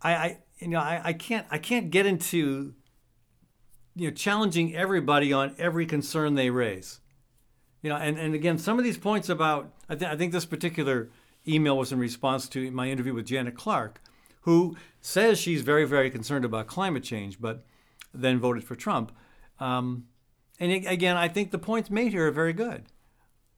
I, 0.03 0.15
I 0.15 0.39
you 0.59 0.69
know 0.69 0.81
I, 0.81 1.01
I 1.05 1.13
can't 1.13 1.47
I 1.51 1.59
can't 1.59 1.91
get 1.91 2.07
into 2.07 2.75
you 3.95 4.09
know 4.09 4.15
challenging 4.15 4.75
everybody 4.75 5.33
on 5.33 5.55
every 5.59 5.87
concern 5.87 6.35
they 6.35 6.51
raise 6.51 7.01
you 7.87 7.91
know, 7.91 7.99
and, 7.99 8.19
and 8.19 8.35
again, 8.35 8.59
some 8.59 8.79
of 8.79 8.85
these 8.85 8.99
points 8.99 9.29
about, 9.29 9.73
I, 9.89 9.95
th- 9.95 10.11
I 10.11 10.17
think 10.17 10.33
this 10.33 10.45
particular 10.45 11.09
email 11.47 11.79
was 11.79 11.93
in 11.93 12.01
response 12.01 12.49
to 12.49 12.69
my 12.73 12.89
interview 12.89 13.15
with 13.15 13.27
Janet 13.27 13.55
Clark, 13.55 14.01
who 14.41 14.77
says 15.01 15.39
she's 15.39 15.63
very, 15.63 15.85
very 15.85 16.11
concerned 16.11 16.45
about 16.45 16.67
climate 16.67 17.05
change, 17.05 17.41
but 17.41 17.65
then 18.13 18.41
voted 18.41 18.65
for 18.65 18.75
Trump. 18.75 19.13
Um, 19.61 20.07
and 20.59 20.73
again, 20.73 21.17
I 21.17 21.29
think 21.29 21.53
the 21.53 21.59
points 21.59 21.89
made 21.89 22.11
here 22.11 22.27
are 22.27 22.33
very 22.33 22.53
good. 22.53 22.87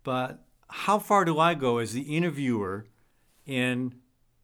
But 0.05 0.45
how 0.69 0.99
far 0.99 1.25
do 1.25 1.39
I 1.39 1.55
go 1.55 1.79
as 1.79 1.95
the 1.95 2.15
interviewer 2.15 2.85
in 3.47 3.95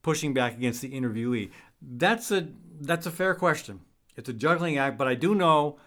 pushing 0.00 0.32
back 0.32 0.54
against 0.54 0.80
the 0.80 0.98
interviewee? 0.98 1.50
That's 1.86 2.30
a 2.30 2.48
that's 2.80 3.06
a 3.06 3.10
fair 3.10 3.34
question. 3.34 3.80
It's 4.16 4.28
a 4.28 4.32
juggling 4.32 4.78
act, 4.78 4.96
but 4.96 5.08
I 5.08 5.14
do 5.14 5.34
know 5.34 5.78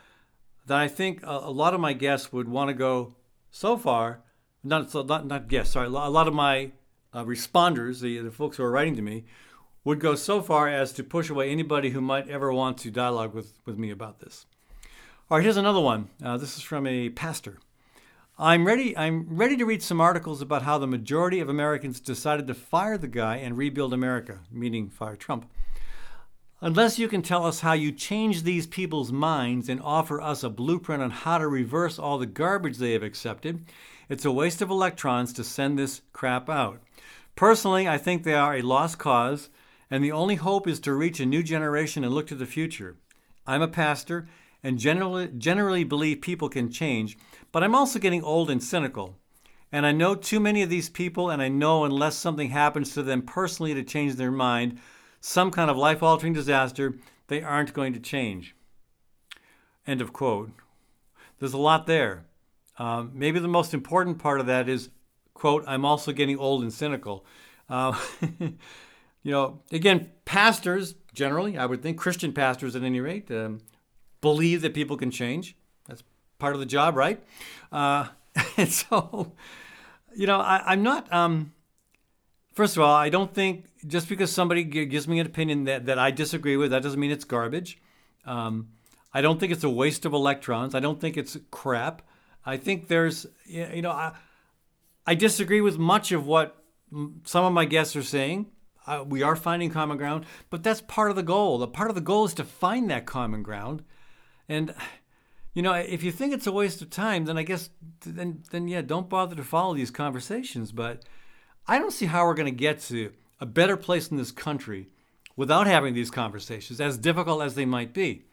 that 0.66 0.78
I 0.78 0.88
think 0.88 1.24
a, 1.24 1.32
a 1.44 1.52
lot 1.52 1.74
of 1.74 1.80
my 1.80 1.94
guests 1.94 2.32
would 2.32 2.48
want 2.48 2.70
to 2.70 2.74
go 2.74 3.16
so 3.52 3.78
far, 3.78 4.22
not 4.64 4.92
so 4.92 5.02
not 5.04 5.26
not 5.26 5.48
guests. 5.48 5.74
Sorry, 5.74 5.88
a 5.88 5.90
lot 5.90 6.28
of 6.28 6.34
my 6.34 6.72
uh, 7.14 7.24
responders, 7.24 8.02
the, 8.02 8.20
the 8.20 8.32
folks 8.32 8.58
who 8.58 8.64
are 8.64 8.72
writing 8.72 8.96
to 8.96 9.02
me, 9.02 9.26
would 9.84 10.00
go 10.00 10.16
so 10.16 10.42
far 10.42 10.68
as 10.68 10.92
to 10.94 11.04
push 11.04 11.30
away 11.30 11.50
anybody 11.50 11.92
who 11.92 12.02
might 12.02 12.30
ever 12.30 12.52
want 12.52 12.78
to 12.80 12.92
dialogue 12.92 13.34
with, 13.34 13.60
with 13.66 13.78
me 13.78 13.90
about 13.90 14.20
this. 14.20 14.46
All 15.30 15.38
right, 15.38 15.44
here's 15.44 15.58
another 15.58 15.80
one. 15.80 16.10
Uh, 16.24 16.38
this 16.38 16.58
is 16.58 16.64
from 16.64 16.86
a 16.86 17.10
pastor. 17.10 17.58
I'm 18.38 18.68
ready. 18.68 18.96
I'm 18.96 19.26
ready 19.30 19.58
to 19.58 19.66
read 19.66 19.82
some 19.82 20.00
articles 20.00 20.42
about 20.42 20.62
how 20.62 20.78
the 20.78 20.86
majority 20.86 21.40
of 21.40 21.50
Americans 21.50 22.00
decided 22.00 22.46
to 22.48 22.54
fire 22.54 22.98
the 22.98 23.08
guy 23.08 23.38
and 23.38 23.58
rebuild 23.58 23.94
America, 23.94 24.42
meaning 24.52 24.90
fire 24.90 25.16
Trump. 25.16 25.50
Unless 26.60 26.98
you 26.98 27.08
can 27.08 27.22
tell 27.22 27.46
us 27.46 27.60
how 27.60 27.74
you 27.74 27.92
change 27.92 28.42
these 28.42 28.66
people's 28.66 29.12
minds 29.12 29.70
and 29.70 29.80
offer 29.80 30.20
us 30.20 30.42
a 30.42 30.50
blueprint 30.50 31.04
on 31.04 31.12
how 31.12 31.38
to 31.38 31.48
reverse 31.48 32.00
all 32.00 32.18
the 32.18 32.26
garbage 32.26 32.78
they 32.78 32.94
have 32.94 33.04
accepted, 33.04 33.64
it's 34.10 34.26
a 34.26 34.32
waste 34.32 34.64
of 34.64 34.72
electrons 34.72 35.32
to 35.34 35.44
send 35.44 35.78
this 35.78 36.02
crap 36.14 36.50
out. 36.50 36.82
Personally, 37.36 37.88
I 37.88 38.00
think 38.00 38.24
they 38.24 38.34
are 38.34 38.56
a 38.56 38.64
lost 38.64 38.98
cause, 38.98 39.52
and 39.92 40.04
the 40.04 40.12
only 40.12 40.34
hope 40.34 40.68
is 40.68 40.80
to 40.80 40.96
reach 40.96 41.20
a 41.20 41.28
new 41.28 41.44
generation 41.44 42.04
and 42.04 42.12
look 42.12 42.26
to 42.28 42.36
the 42.36 42.48
future. 42.48 42.96
I'm 43.46 43.62
a 43.62 43.68
pastor 43.68 44.28
and 44.64 44.80
generally, 44.80 45.28
generally 45.38 45.84
believe 45.84 46.22
people 46.22 46.50
can 46.50 46.72
change, 46.72 47.20
but 47.52 47.64
I'm 47.64 47.76
also 47.76 48.00
getting 48.00 48.24
old 48.24 48.50
and 48.50 48.64
cynical. 48.64 49.16
And 49.72 49.86
I 49.86 49.92
know 49.92 50.16
too 50.16 50.40
many 50.40 50.64
of 50.64 50.72
these 50.72 50.90
people, 50.90 51.30
and 51.30 51.40
I 51.40 51.50
know 51.50 51.84
unless 51.84 52.16
something 52.16 52.50
happens 52.50 52.96
to 52.96 53.04
them 53.04 53.22
personally 53.22 53.76
to 53.76 53.84
change 53.84 54.16
their 54.16 54.32
mind, 54.32 54.80
some 55.20 55.52
kind 55.52 55.70
of 55.70 55.78
life 55.78 56.04
altering 56.04 56.34
disaster, 56.34 56.96
they 57.28 57.42
aren't 57.42 57.74
going 57.74 57.94
to 57.94 58.00
change. 58.00 58.56
End 59.86 60.02
of 60.02 60.14
quote. 60.14 60.52
There's 61.40 61.54
a 61.54 61.58
lot 61.58 61.88
there. 61.88 62.26
Um, 62.78 63.12
maybe 63.14 63.40
the 63.40 63.48
most 63.48 63.74
important 63.74 64.20
part 64.20 64.40
of 64.40 64.46
that 64.48 64.70
is, 64.70 64.90
quote, 65.34 65.64
I'm 65.68 65.86
also 65.86 66.12
getting 66.12 66.38
old 66.38 66.62
and 66.62 66.74
cynical. 66.74 67.26
Uh, 67.70 67.98
you 68.40 69.32
know, 69.32 69.60
again, 69.72 70.10
pastors 70.26 70.96
generally, 71.14 71.58
I 71.58 71.66
would 71.66 71.82
think, 71.82 71.98
Christian 71.98 72.34
pastors 72.34 72.76
at 72.76 72.84
any 72.84 73.00
rate, 73.00 73.30
um, 73.32 73.62
believe 74.22 74.62
that 74.62 74.74
people 74.74 74.98
can 74.98 75.12
change. 75.12 75.56
That's 75.88 76.04
part 76.40 76.54
of 76.54 76.60
the 76.60 76.66
job, 76.66 76.96
right? 76.96 77.24
Uh, 77.72 78.08
and 78.58 78.72
so, 78.72 79.34
you 80.16 80.28
know, 80.28 80.40
I, 80.40 80.74
am 80.74 80.84
not. 80.84 81.12
Um, 81.12 81.54
First 82.58 82.76
of 82.76 82.82
all, 82.82 82.96
I 82.96 83.10
don't 83.10 83.32
think 83.32 83.66
just 83.88 84.10
because 84.10 84.32
somebody 84.32 84.64
gives 84.64 85.08
me 85.08 85.20
an 85.20 85.26
opinion 85.26 85.64
that, 85.64 85.86
that 85.86 85.98
I 85.98 86.12
disagree 86.12 86.58
with, 86.58 86.72
that 86.72 86.84
doesn't 86.84 87.00
mean 87.00 87.12
it's 87.12 87.26
garbage. 87.26 87.82
Um, 88.26 88.70
I 89.14 89.22
don't 89.22 89.40
think 89.40 89.52
it's 89.52 89.64
a 89.64 89.70
waste 89.70 90.06
of 90.06 90.14
electrons. 90.14 90.76
I 90.76 90.80
don't 90.80 91.00
think 91.00 91.18
it's 91.18 91.38
crap. 91.50 92.02
I 92.46 92.58
think 92.58 92.88
there's, 92.88 93.26
you 93.46 93.82
know, 93.82 93.92
I, 93.92 94.14
I 95.06 95.16
disagree 95.16 95.62
with 95.62 95.78
much 95.78 96.12
of 96.12 96.28
what 96.28 96.64
some 97.24 97.46
of 97.46 97.54
my 97.54 97.66
guests 97.66 97.96
are 97.96 98.04
saying. 98.04 98.48
We 99.06 99.22
are 99.22 99.36
finding 99.36 99.70
common 99.70 99.98
ground, 99.98 100.26
but 100.50 100.64
that's 100.64 100.80
part 100.82 101.10
of 101.10 101.18
the 101.18 101.24
goal. 101.24 101.58
The 101.58 101.68
part 101.68 101.90
of 101.90 101.96
the 101.96 102.02
goal 102.02 102.24
is 102.24 102.34
to 102.36 102.46
find 102.46 102.90
that 102.90 103.06
common 103.06 103.44
ground. 103.44 103.84
And, 104.48 104.74
you 105.54 105.62
know, 105.62 105.74
if 105.74 106.04
you 106.04 106.12
think 106.12 106.34
it's 106.34 106.48
a 106.48 106.54
waste 106.54 106.82
of 106.82 106.90
time, 106.90 107.26
then 107.26 107.38
I 107.38 107.44
guess 107.44 107.70
then 108.06 108.44
then 108.52 108.70
yeah, 108.70 108.82
don't 108.82 109.10
bother 109.10 109.36
to 109.36 109.44
follow 109.44 109.74
these 109.74 109.92
conversations. 109.92 110.72
But 110.72 111.04
I 111.68 111.80
don't 111.80 111.92
see 111.92 112.06
how 112.06 112.26
we're 112.26 112.34
going 112.34 112.54
to 112.54 112.58
get 112.58 112.80
to 112.84 113.12
a 113.40 113.46
better 113.46 113.78
place 113.78 114.10
in 114.10 114.18
this 114.18 114.32
country 114.32 114.88
without 115.36 115.68
having 115.68 115.94
these 115.94 116.12
conversations, 116.12 116.82
as 116.82 116.98
difficult 116.98 117.42
as 117.42 117.56
they 117.56 117.66
might 117.66 117.94
be. 117.94 118.24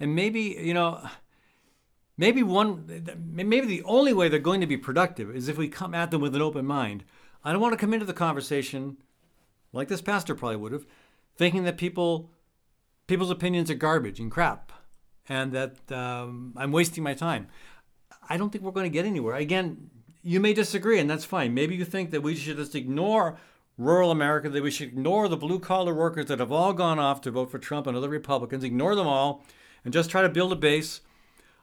And 0.00 0.14
maybe 0.14 0.40
you 0.60 0.74
know, 0.74 1.06
maybe 2.16 2.42
one, 2.42 3.16
maybe 3.32 3.66
the 3.66 3.82
only 3.84 4.12
way 4.12 4.28
they're 4.28 4.38
going 4.38 4.60
to 4.60 4.66
be 4.66 4.76
productive 4.76 5.34
is 5.34 5.48
if 5.48 5.58
we 5.58 5.68
come 5.68 5.94
at 5.94 6.10
them 6.10 6.20
with 6.20 6.34
an 6.34 6.42
open 6.42 6.66
mind. 6.66 7.04
I 7.44 7.52
don't 7.52 7.60
want 7.60 7.72
to 7.72 7.78
come 7.78 7.94
into 7.94 8.06
the 8.06 8.12
conversation 8.12 8.96
like 9.72 9.88
this 9.88 10.02
pastor 10.02 10.34
probably 10.34 10.56
would 10.56 10.72
have, 10.72 10.86
thinking 11.36 11.64
that 11.64 11.76
people 11.76 12.30
people's 13.06 13.30
opinions 13.30 13.70
are 13.70 13.74
garbage 13.74 14.20
and 14.20 14.30
crap, 14.30 14.72
and 15.28 15.52
that 15.52 15.92
um, 15.92 16.52
I'm 16.56 16.72
wasting 16.72 17.04
my 17.04 17.14
time. 17.14 17.48
I 18.28 18.36
don't 18.36 18.50
think 18.50 18.64
we're 18.64 18.72
going 18.72 18.90
to 18.90 18.90
get 18.90 19.06
anywhere. 19.06 19.34
Again, 19.34 19.90
you 20.22 20.40
may 20.40 20.52
disagree, 20.52 20.98
and 20.98 21.08
that's 21.08 21.24
fine. 21.24 21.54
Maybe 21.54 21.74
you 21.74 21.84
think 21.84 22.10
that 22.10 22.22
we 22.22 22.34
should 22.34 22.56
just 22.56 22.74
ignore 22.74 23.38
rural 23.78 24.10
America, 24.10 24.50
that 24.50 24.62
we 24.62 24.70
should 24.70 24.88
ignore 24.88 25.28
the 25.28 25.36
blue 25.36 25.60
collar 25.60 25.94
workers 25.94 26.26
that 26.26 26.40
have 26.40 26.52
all 26.52 26.72
gone 26.72 26.98
off 26.98 27.20
to 27.22 27.30
vote 27.30 27.50
for 27.50 27.58
Trump 27.58 27.86
and 27.86 27.96
other 27.96 28.08
Republicans, 28.08 28.64
ignore 28.64 28.94
them 28.94 29.06
all, 29.06 29.44
and 29.84 29.94
just 29.94 30.10
try 30.10 30.20
to 30.20 30.28
build 30.28 30.52
a 30.52 30.56
base 30.56 31.00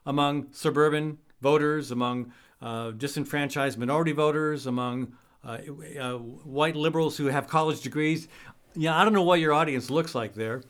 among 0.04 0.46
suburban 0.50 1.18
voters, 1.40 1.90
among 1.90 2.32
uh, 2.62 2.90
disenfranchised 2.92 3.78
minority 3.78 4.12
voters, 4.12 4.66
among 4.66 5.12
uh, 5.44 5.58
uh, 6.00 6.14
white 6.14 6.74
liberals 6.74 7.18
who 7.18 7.26
have 7.26 7.46
college 7.46 7.82
degrees. 7.82 8.28
Yeah, 8.74 8.98
I 8.98 9.04
don't 9.04 9.12
know 9.12 9.22
what 9.22 9.40
your 9.40 9.52
audience 9.52 9.90
looks 9.90 10.14
like 10.14 10.34
there, 10.34 10.62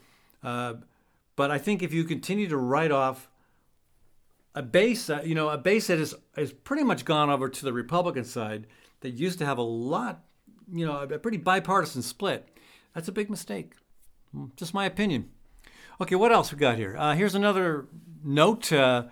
uh, 0.43 0.75
but 1.35 1.49
I 1.49 1.57
think 1.57 1.81
if 1.81 1.93
you 1.93 2.03
continue 2.03 2.47
to 2.49 2.57
write 2.57 2.91
off 2.91 3.29
a 4.53 4.61
base, 4.61 5.09
uh, 5.09 5.21
you 5.23 5.35
know, 5.35 5.49
a 5.49 5.57
base 5.57 5.87
that 5.87 5.99
has, 5.99 6.15
has 6.35 6.51
pretty 6.51 6.83
much 6.83 7.05
gone 7.05 7.29
over 7.29 7.47
to 7.47 7.65
the 7.65 7.71
Republican 7.71 8.23
side 8.23 8.67
that 9.01 9.11
used 9.11 9.39
to 9.39 9.45
have 9.45 9.57
a 9.57 9.63
lot, 9.63 10.23
you 10.71 10.85
know, 10.85 11.01
a 11.01 11.19
pretty 11.19 11.37
bipartisan 11.37 12.01
split, 12.01 12.47
that's 12.93 13.07
a 13.07 13.11
big 13.11 13.29
mistake. 13.29 13.73
Just 14.55 14.73
my 14.73 14.85
opinion. 14.85 15.29
Okay, 15.99 16.15
what 16.15 16.31
else 16.31 16.51
we 16.51 16.57
got 16.57 16.77
here? 16.77 16.95
Uh, 16.97 17.15
here's 17.15 17.35
another 17.35 17.87
note. 18.23 18.71
Uh, 18.71 19.05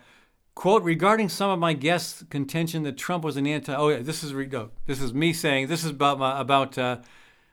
quote 0.55 0.83
regarding 0.83 1.29
some 1.29 1.49
of 1.49 1.59
my 1.59 1.73
guests' 1.73 2.23
contention 2.29 2.83
that 2.83 2.97
Trump 2.97 3.23
was 3.23 3.37
an 3.37 3.45
anti. 3.45 3.75
Oh 3.75 3.89
yeah, 3.89 3.99
this 3.99 4.23
is 4.23 4.33
re- 4.33 4.47
no, 4.47 4.71
this 4.85 5.01
is 5.01 5.13
me 5.13 5.33
saying 5.33 5.67
this 5.67 5.83
is 5.83 5.91
about 5.91 6.19
my 6.19 6.39
about 6.39 6.77
uh, 6.77 6.97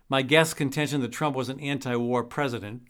my 0.09 0.23
guests' 0.23 0.55
contention 0.55 1.01
that 1.01 1.13
Trump 1.13 1.35
was 1.37 1.49
an 1.49 1.61
anti-war 1.61 2.25
president. 2.25 2.83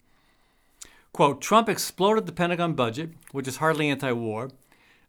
Quote: 1.12 1.40
Trump 1.40 1.68
exploded 1.68 2.27
the 2.27 2.33
Pentagon 2.33 2.75
budget, 2.75 3.11
which 3.33 3.48
is 3.48 3.57
hardly 3.57 3.88
anti-war, 3.88 4.51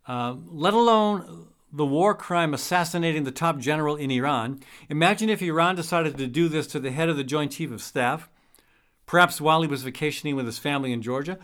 uh, 0.08 0.36
let 0.48 0.74
alone 0.74 1.48
the 1.74 1.86
war 1.86 2.16
crime 2.16 2.54
assassinating 2.54 3.24
the 3.24 3.32
top 3.32 3.58
general 3.58 3.96
in 3.96 4.12
Iran. 4.12 4.62
Imagine 4.90 5.30
if 5.30 5.42
Iran 5.42 5.76
decided 5.76 6.18
to 6.18 6.28
do 6.28 6.48
this 6.48 6.68
to 6.68 6.80
the 6.80 6.92
head 6.92 7.10
of 7.10 7.18
the 7.18 7.24
Joint 7.24 7.52
Chief 7.52 7.72
of 7.72 7.82
Staff, 7.82 8.30
perhaps 9.06 9.42
while 9.42 9.62
he 9.62 9.68
was 9.68 9.84
vacationing 9.84 10.36
with 10.36 10.46
his 10.46 10.60
family 10.60 10.94
in 10.94 11.02
Georgia 11.02 11.38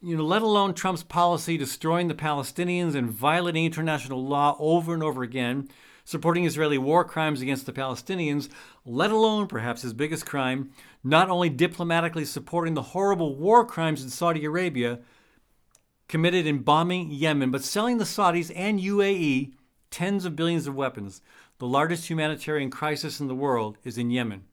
you 0.00 0.16
know, 0.16 0.24
let 0.24 0.42
alone 0.42 0.74
Trump's 0.74 1.02
policy 1.02 1.56
destroying 1.56 2.06
the 2.06 2.14
Palestinians 2.14 2.94
and 2.94 3.10
violating 3.10 3.64
international 3.64 4.24
law 4.24 4.56
over 4.60 4.94
and 4.94 5.02
over 5.02 5.24
again, 5.24 5.68
supporting 6.04 6.44
Israeli 6.44 6.78
war 6.78 7.04
crimes 7.04 7.40
against 7.40 7.66
the 7.66 7.72
Palestinians, 7.72 8.48
let 8.84 9.10
alone 9.10 9.48
perhaps 9.48 9.82
his 9.82 9.92
biggest 9.92 10.24
crime, 10.24 10.70
not 11.02 11.28
only 11.28 11.48
diplomatically 11.50 12.24
supporting 12.24 12.74
the 12.74 12.82
horrible 12.82 13.34
war 13.34 13.64
crimes 13.64 14.02
in 14.02 14.08
Saudi 14.08 14.44
Arabia 14.44 15.00
committed 16.08 16.46
in 16.46 16.62
bombing 16.62 17.10
Yemen, 17.10 17.50
but 17.50 17.62
selling 17.62 17.98
the 17.98 18.04
Saudis 18.04 18.50
and 18.56 18.80
UAE 18.80 19.52
tens 19.90 20.24
of 20.24 20.36
billions 20.36 20.66
of 20.66 20.74
weapons. 20.74 21.20
The 21.58 21.66
largest 21.66 22.08
humanitarian 22.08 22.70
crisis 22.70 23.20
in 23.20 23.28
the 23.28 23.34
world 23.34 23.78
is 23.84 23.98
in 23.98 24.10
Yemen. 24.10 24.44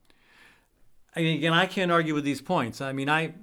Again, 1.16 1.54
I 1.54 1.66
can't 1.66 1.92
argue 1.92 2.14
with 2.14 2.26
these 2.26 2.42
points. 2.42 2.82
I 2.82 2.92
mean, 2.92 3.10
I 3.10 3.34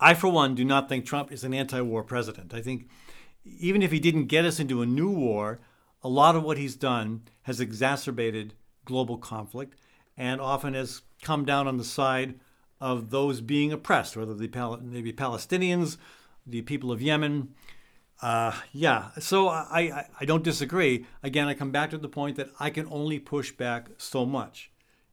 I, 0.00 0.14
for 0.14 0.28
one, 0.28 0.54
do 0.54 0.64
not 0.64 0.88
think 0.88 1.04
Trump 1.04 1.30
is 1.30 1.44
an 1.44 1.52
anti 1.52 1.80
war 1.82 2.02
president. 2.02 2.54
I 2.54 2.62
think 2.62 2.88
even 3.44 3.82
if 3.82 3.92
he 3.92 4.00
didn't 4.00 4.26
get 4.26 4.44
us 4.46 4.58
into 4.58 4.82
a 4.82 4.86
new 4.86 5.10
war, 5.10 5.60
a 6.02 6.08
lot 6.08 6.34
of 6.34 6.42
what 6.42 6.56
he's 6.56 6.74
done 6.74 7.22
has 7.42 7.60
exacerbated 7.60 8.54
global 8.86 9.18
conflict 9.18 9.78
and 10.16 10.40
often 10.40 10.74
has 10.74 11.02
come 11.22 11.44
down 11.44 11.68
on 11.68 11.76
the 11.76 11.84
side 11.84 12.40
of 12.80 13.10
those 13.10 13.42
being 13.42 13.72
oppressed, 13.72 14.16
whether 14.16 14.34
they, 14.34 14.46
be 14.46 15.12
Palestinians, 15.12 15.98
the 16.46 16.62
people 16.62 16.92
of 16.92 17.02
Yemen. 17.02 17.54
Uh, 18.22 18.52
yeah, 18.72 19.10
so 19.18 19.48
I, 19.48 19.80
I, 19.80 20.06
I 20.20 20.24
don't 20.24 20.44
disagree. 20.44 21.06
Again, 21.22 21.48
I 21.48 21.54
come 21.54 21.70
back 21.70 21.90
to 21.90 21.98
the 21.98 22.08
point 22.08 22.36
that 22.36 22.50
I 22.60 22.70
can 22.70 22.86
only 22.90 23.18
push 23.18 23.50
back 23.52 23.88
so 23.96 24.26
much. 24.26 24.70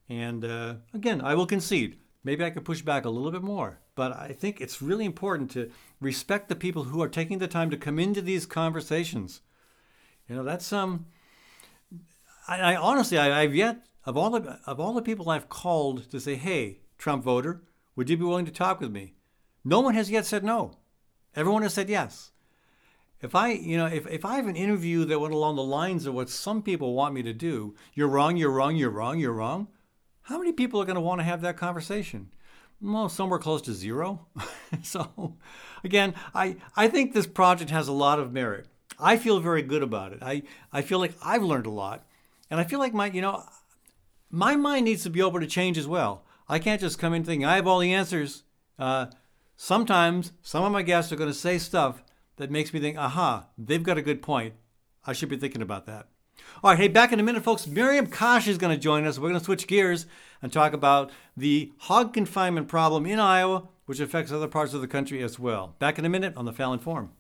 And 0.10 0.44
uh, 0.44 0.76
again, 0.94 1.22
I 1.22 1.36
will 1.36 1.46
concede. 1.46 1.98
Maybe 2.24 2.44
I 2.44 2.50
could 2.50 2.66
push 2.66 2.82
back 2.82 3.06
a 3.06 3.10
little 3.10 3.32
bit 3.32 3.44
more. 3.44 3.80
But 3.96 4.16
I 4.16 4.34
think 4.34 4.60
it's 4.60 4.82
really 4.82 5.06
important 5.06 5.50
to 5.52 5.72
respect 6.00 6.50
the 6.50 6.56
people 6.56 6.84
who 6.84 7.02
are 7.02 7.10
taking 7.10 7.40
the 7.40 7.48
time 7.48 7.70
to 7.72 7.78
come 7.78 7.98
into 7.98 8.22
these 8.22 8.46
conversations. 8.46 9.42
You 10.28 10.36
know, 10.36 10.44
that's 10.44 10.72
um. 10.72 11.08
I, 12.48 12.74
I 12.74 12.76
honestly, 12.76 13.18
I, 13.18 13.42
have 13.42 13.56
yet 13.56 13.86
of 14.06 14.16
all 14.16 14.30
the 14.30 14.60
of 14.66 14.80
all 14.80 14.94
the 14.94 15.02
people 15.02 15.30
I've 15.30 15.50
called 15.50 16.12
to 16.12 16.20
say, 16.20 16.36
"Hey, 16.36 16.82
Trump 16.98 17.24
voter, 17.24 17.64
would 17.96 18.10
you 18.10 18.18
be 18.18 18.24
willing 18.24 18.46
to 18.46 18.52
talk 18.52 18.80
with 18.80 18.92
me?" 18.92 19.16
No 19.64 19.80
one 19.80 19.96
has 19.96 20.12
yet 20.12 20.26
said 20.26 20.44
no. 20.44 20.74
Everyone 21.38 21.62
has 21.62 21.74
said 21.74 21.88
yes. 21.88 22.32
If 23.22 23.34
I, 23.34 23.52
you 23.52 23.78
know, 23.78 23.86
if, 23.86 24.06
if 24.08 24.26
I 24.26 24.36
have 24.36 24.48
an 24.48 24.56
interview 24.56 25.06
that 25.06 25.20
went 25.20 25.34
along 25.34 25.56
the 25.56 25.64
lines 25.64 26.06
of 26.06 26.14
what 26.14 26.30
some 26.30 26.62
people 26.62 26.94
want 26.94 27.14
me 27.14 27.24
to 27.24 27.34
do, 27.34 27.76
you're 27.94 28.08
wrong, 28.08 28.36
you're 28.38 28.52
wrong, 28.52 28.76
you're 28.76 28.90
wrong, 28.90 29.20
you're 29.20 29.32
wrong. 29.32 29.68
How 30.24 30.38
many 30.38 30.52
people 30.52 30.82
are 30.82 30.86
going 30.86 30.96
to 30.96 31.02
want 31.02 31.20
to 31.22 31.26
have 31.26 31.42
that 31.42 31.56
conversation? 31.56 32.32
well, 32.82 33.10
somewhere 33.10 33.40
close 33.40 33.62
to 33.64 33.74
zero. 33.74 34.28
so, 34.84 35.36
again, 35.84 36.14
I, 36.34 36.58
I 36.76 36.88
think 36.88 37.14
this 37.14 37.28
project 37.28 37.72
has 37.72 37.88
a 37.88 37.94
lot 37.94 38.20
of 38.20 38.32
merit. 38.34 38.68
I 39.00 39.18
feel 39.18 39.40
very 39.40 39.62
good 39.62 39.84
about 39.84 40.14
it. 40.14 40.20
I, 40.22 40.44
I 40.72 40.82
feel 40.82 41.00
like 41.00 41.14
I've 41.24 41.44
learned 41.44 41.66
a 41.66 41.72
lot. 41.72 42.06
And 42.50 42.60
I 42.60 42.64
feel 42.64 42.80
like 42.80 42.94
my, 42.94 43.08
you 43.08 43.22
know, 43.22 43.44
my 44.30 44.56
mind 44.56 44.86
needs 44.86 45.04
to 45.04 45.10
be 45.10 45.22
open 45.22 45.42
to 45.42 45.48
change 45.48 45.78
as 45.78 45.88
well. 45.88 46.24
I 46.48 46.60
can't 46.60 46.82
just 46.82 47.00
come 47.00 47.14
in 47.14 47.24
thinking 47.24 47.46
I 47.46 47.56
have 47.56 47.68
all 47.68 47.80
the 47.80 47.94
answers. 47.94 48.44
Uh, 48.80 49.08
sometimes 49.58 50.32
some 50.42 50.64
of 50.64 50.72
my 50.72 50.84
guests 50.84 51.12
are 51.12 51.18
going 51.18 51.30
to 51.30 51.38
say 51.38 51.58
stuff 51.58 52.04
that 52.38 52.52
makes 52.52 52.74
me 52.74 52.80
think, 52.80 52.98
aha, 52.98 53.48
they've 53.58 53.84
got 53.84 53.98
a 53.98 54.02
good 54.02 54.22
point. 54.22 54.54
I 55.06 55.12
should 55.12 55.30
be 55.30 55.38
thinking 55.38 55.62
about 55.62 55.86
that. 55.88 56.08
All 56.64 56.72
right, 56.72 56.80
hey, 56.80 56.88
back 56.88 57.12
in 57.12 57.20
a 57.20 57.24
minute, 57.24 57.44
folks. 57.44 57.68
Miriam 57.68 58.08
Kashia 58.08 58.50
is 58.50 58.58
going 58.58 58.76
to 58.76 58.82
join 58.82 59.06
us. 59.06 59.18
We're 59.18 59.30
going 59.30 59.40
to 59.40 59.46
switch 59.46 59.68
gears 59.68 60.06
and 60.42 60.54
talk 60.54 60.72
about 60.72 61.12
the 61.36 61.74
hog 61.80 62.14
confinement 62.14 62.68
problem 62.68 63.06
in 63.06 63.20
Iowa, 63.20 63.68
which 63.86 64.00
affects 64.00 64.32
other 64.32 64.48
parts 64.48 64.74
of 64.74 64.82
the 64.82 64.88
country 64.88 65.24
as 65.24 65.40
well. 65.40 65.76
Back 65.80 65.98
in 65.98 66.06
a 66.06 66.10
minute 66.10 66.34
on 66.38 66.46
the 66.46 66.54
Fallon 66.54 66.80
Forum. 66.80 67.12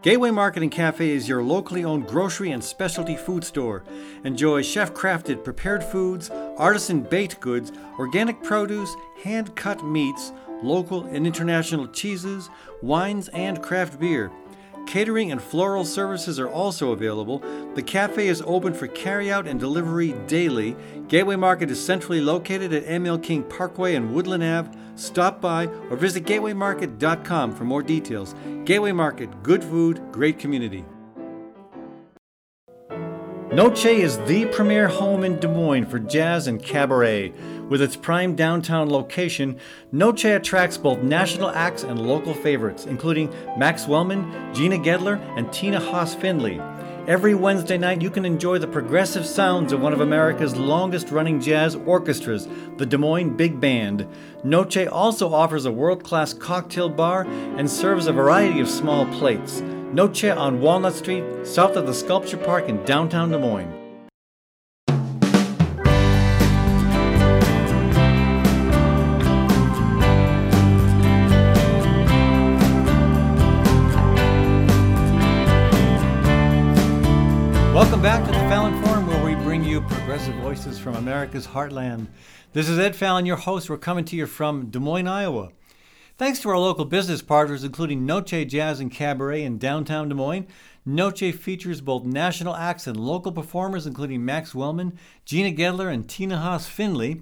Gateway 0.00 0.30
Marketing 0.30 0.70
Cafe 0.70 1.10
is 1.10 1.28
your 1.28 1.42
locally 1.42 1.84
owned 1.84 2.06
grocery 2.06 2.52
and 2.52 2.62
specialty 2.62 3.16
food 3.16 3.42
store. 3.42 3.84
Enjoy 4.24 4.62
chef 4.62 4.94
crafted 4.94 5.42
prepared 5.42 5.82
foods, 5.82 6.30
artisan 6.56 7.00
baked 7.00 7.40
goods, 7.40 7.72
organic 7.98 8.40
produce, 8.42 8.94
hand 9.24 9.54
cut 9.56 9.84
meats, 9.84 10.32
local 10.62 11.04
and 11.04 11.26
international 11.26 11.88
cheeses, 11.88 12.50
wines, 12.82 13.28
and 13.28 13.62
craft 13.62 13.98
beer. 13.98 14.30
Catering 14.86 15.30
and 15.30 15.42
floral 15.42 15.84
services 15.84 16.40
are 16.40 16.48
also 16.48 16.92
available. 16.92 17.40
The 17.74 17.82
cafe 17.82 18.28
is 18.28 18.42
open 18.46 18.72
for 18.72 18.88
carryout 18.88 19.46
and 19.46 19.60
delivery 19.60 20.14
daily. 20.26 20.76
Gateway 21.08 21.36
Market 21.36 21.70
is 21.70 21.84
centrally 21.84 22.22
located 22.22 22.72
at 22.72 22.86
ML 22.86 23.22
King 23.22 23.42
Parkway 23.42 23.96
and 23.96 24.14
Woodland 24.14 24.42
Ave. 24.42 24.70
Stop 24.96 25.42
by 25.42 25.66
or 25.66 25.96
visit 25.96 26.24
gatewaymarket.com 26.24 27.54
for 27.54 27.64
more 27.64 27.82
details. 27.82 28.34
Gateway 28.64 28.92
Market, 28.92 29.42
good 29.42 29.62
food, 29.62 30.00
great 30.10 30.38
community. 30.38 30.84
Noce 33.50 33.86
is 33.86 34.18
the 34.26 34.44
premier 34.44 34.88
home 34.88 35.24
in 35.24 35.40
Des 35.40 35.48
Moines 35.48 35.86
for 35.86 35.98
jazz 35.98 36.48
and 36.48 36.62
cabaret. 36.62 37.32
With 37.70 37.80
its 37.80 37.96
prime 37.96 38.36
downtown 38.36 38.90
location, 38.90 39.58
Noce 39.90 40.36
attracts 40.36 40.76
both 40.76 40.98
national 40.98 41.48
acts 41.48 41.82
and 41.82 41.98
local 41.98 42.34
favorites, 42.34 42.84
including 42.84 43.32
Max 43.56 43.88
Wellman, 43.88 44.52
Gina 44.52 44.76
Gedler, 44.76 45.18
and 45.38 45.50
Tina 45.50 45.80
Haase 45.80 46.14
Findlay. 46.20 46.60
Every 47.06 47.34
Wednesday 47.34 47.78
night, 47.78 48.02
you 48.02 48.10
can 48.10 48.26
enjoy 48.26 48.58
the 48.58 48.68
progressive 48.68 49.24
sounds 49.24 49.72
of 49.72 49.80
one 49.80 49.94
of 49.94 50.02
America's 50.02 50.54
longest 50.54 51.10
running 51.10 51.40
jazz 51.40 51.74
orchestras, 51.74 52.46
the 52.76 52.84
Des 52.84 52.98
Moines 52.98 53.34
Big 53.34 53.58
Band. 53.58 54.06
Noce 54.44 54.86
also 54.92 55.32
offers 55.32 55.64
a 55.64 55.72
world 55.72 56.04
class 56.04 56.34
cocktail 56.34 56.90
bar 56.90 57.22
and 57.56 57.70
serves 57.70 58.08
a 58.08 58.12
variety 58.12 58.60
of 58.60 58.68
small 58.68 59.06
plates. 59.06 59.62
Noce 59.94 60.36
on 60.36 60.60
Walnut 60.60 60.92
Street, 60.92 61.24
south 61.44 61.74
of 61.74 61.86
the 61.86 61.94
Sculpture 61.94 62.36
Park 62.36 62.68
in 62.68 62.84
downtown 62.84 63.30
Des 63.30 63.38
Moines. 63.38 63.72
Welcome 77.72 78.02
back 78.02 78.26
to 78.26 78.30
the 78.30 78.38
Fallon 78.50 78.82
Forum, 78.84 79.06
where 79.06 79.24
we 79.24 79.34
bring 79.42 79.64
you 79.64 79.80
progressive 79.80 80.34
voices 80.42 80.78
from 80.78 80.96
America's 80.96 81.46
heartland. 81.46 82.08
This 82.52 82.68
is 82.68 82.78
Ed 82.78 82.94
Fallon, 82.94 83.24
your 83.24 83.36
host. 83.36 83.70
We're 83.70 83.78
coming 83.78 84.04
to 84.04 84.16
you 84.16 84.26
from 84.26 84.66
Des 84.68 84.80
Moines, 84.80 85.08
Iowa. 85.08 85.48
Thanks 86.18 86.40
to 86.40 86.48
our 86.48 86.58
local 86.58 86.84
business 86.84 87.22
partners, 87.22 87.62
including 87.62 88.04
Noce 88.04 88.44
Jazz 88.44 88.80
and 88.80 88.90
Cabaret 88.90 89.44
in 89.44 89.56
downtown 89.56 90.08
Des 90.08 90.16
Moines. 90.16 90.48
Noce 90.84 91.32
features 91.32 91.80
both 91.80 92.02
national 92.04 92.56
acts 92.56 92.88
and 92.88 92.96
local 92.96 93.30
performers, 93.30 93.86
including 93.86 94.24
Max 94.24 94.52
Wellman, 94.52 94.98
Gina 95.24 95.56
Gedler, 95.56 95.94
and 95.94 96.08
Tina 96.08 96.38
Haase 96.38 96.66
Findlay. 96.66 97.20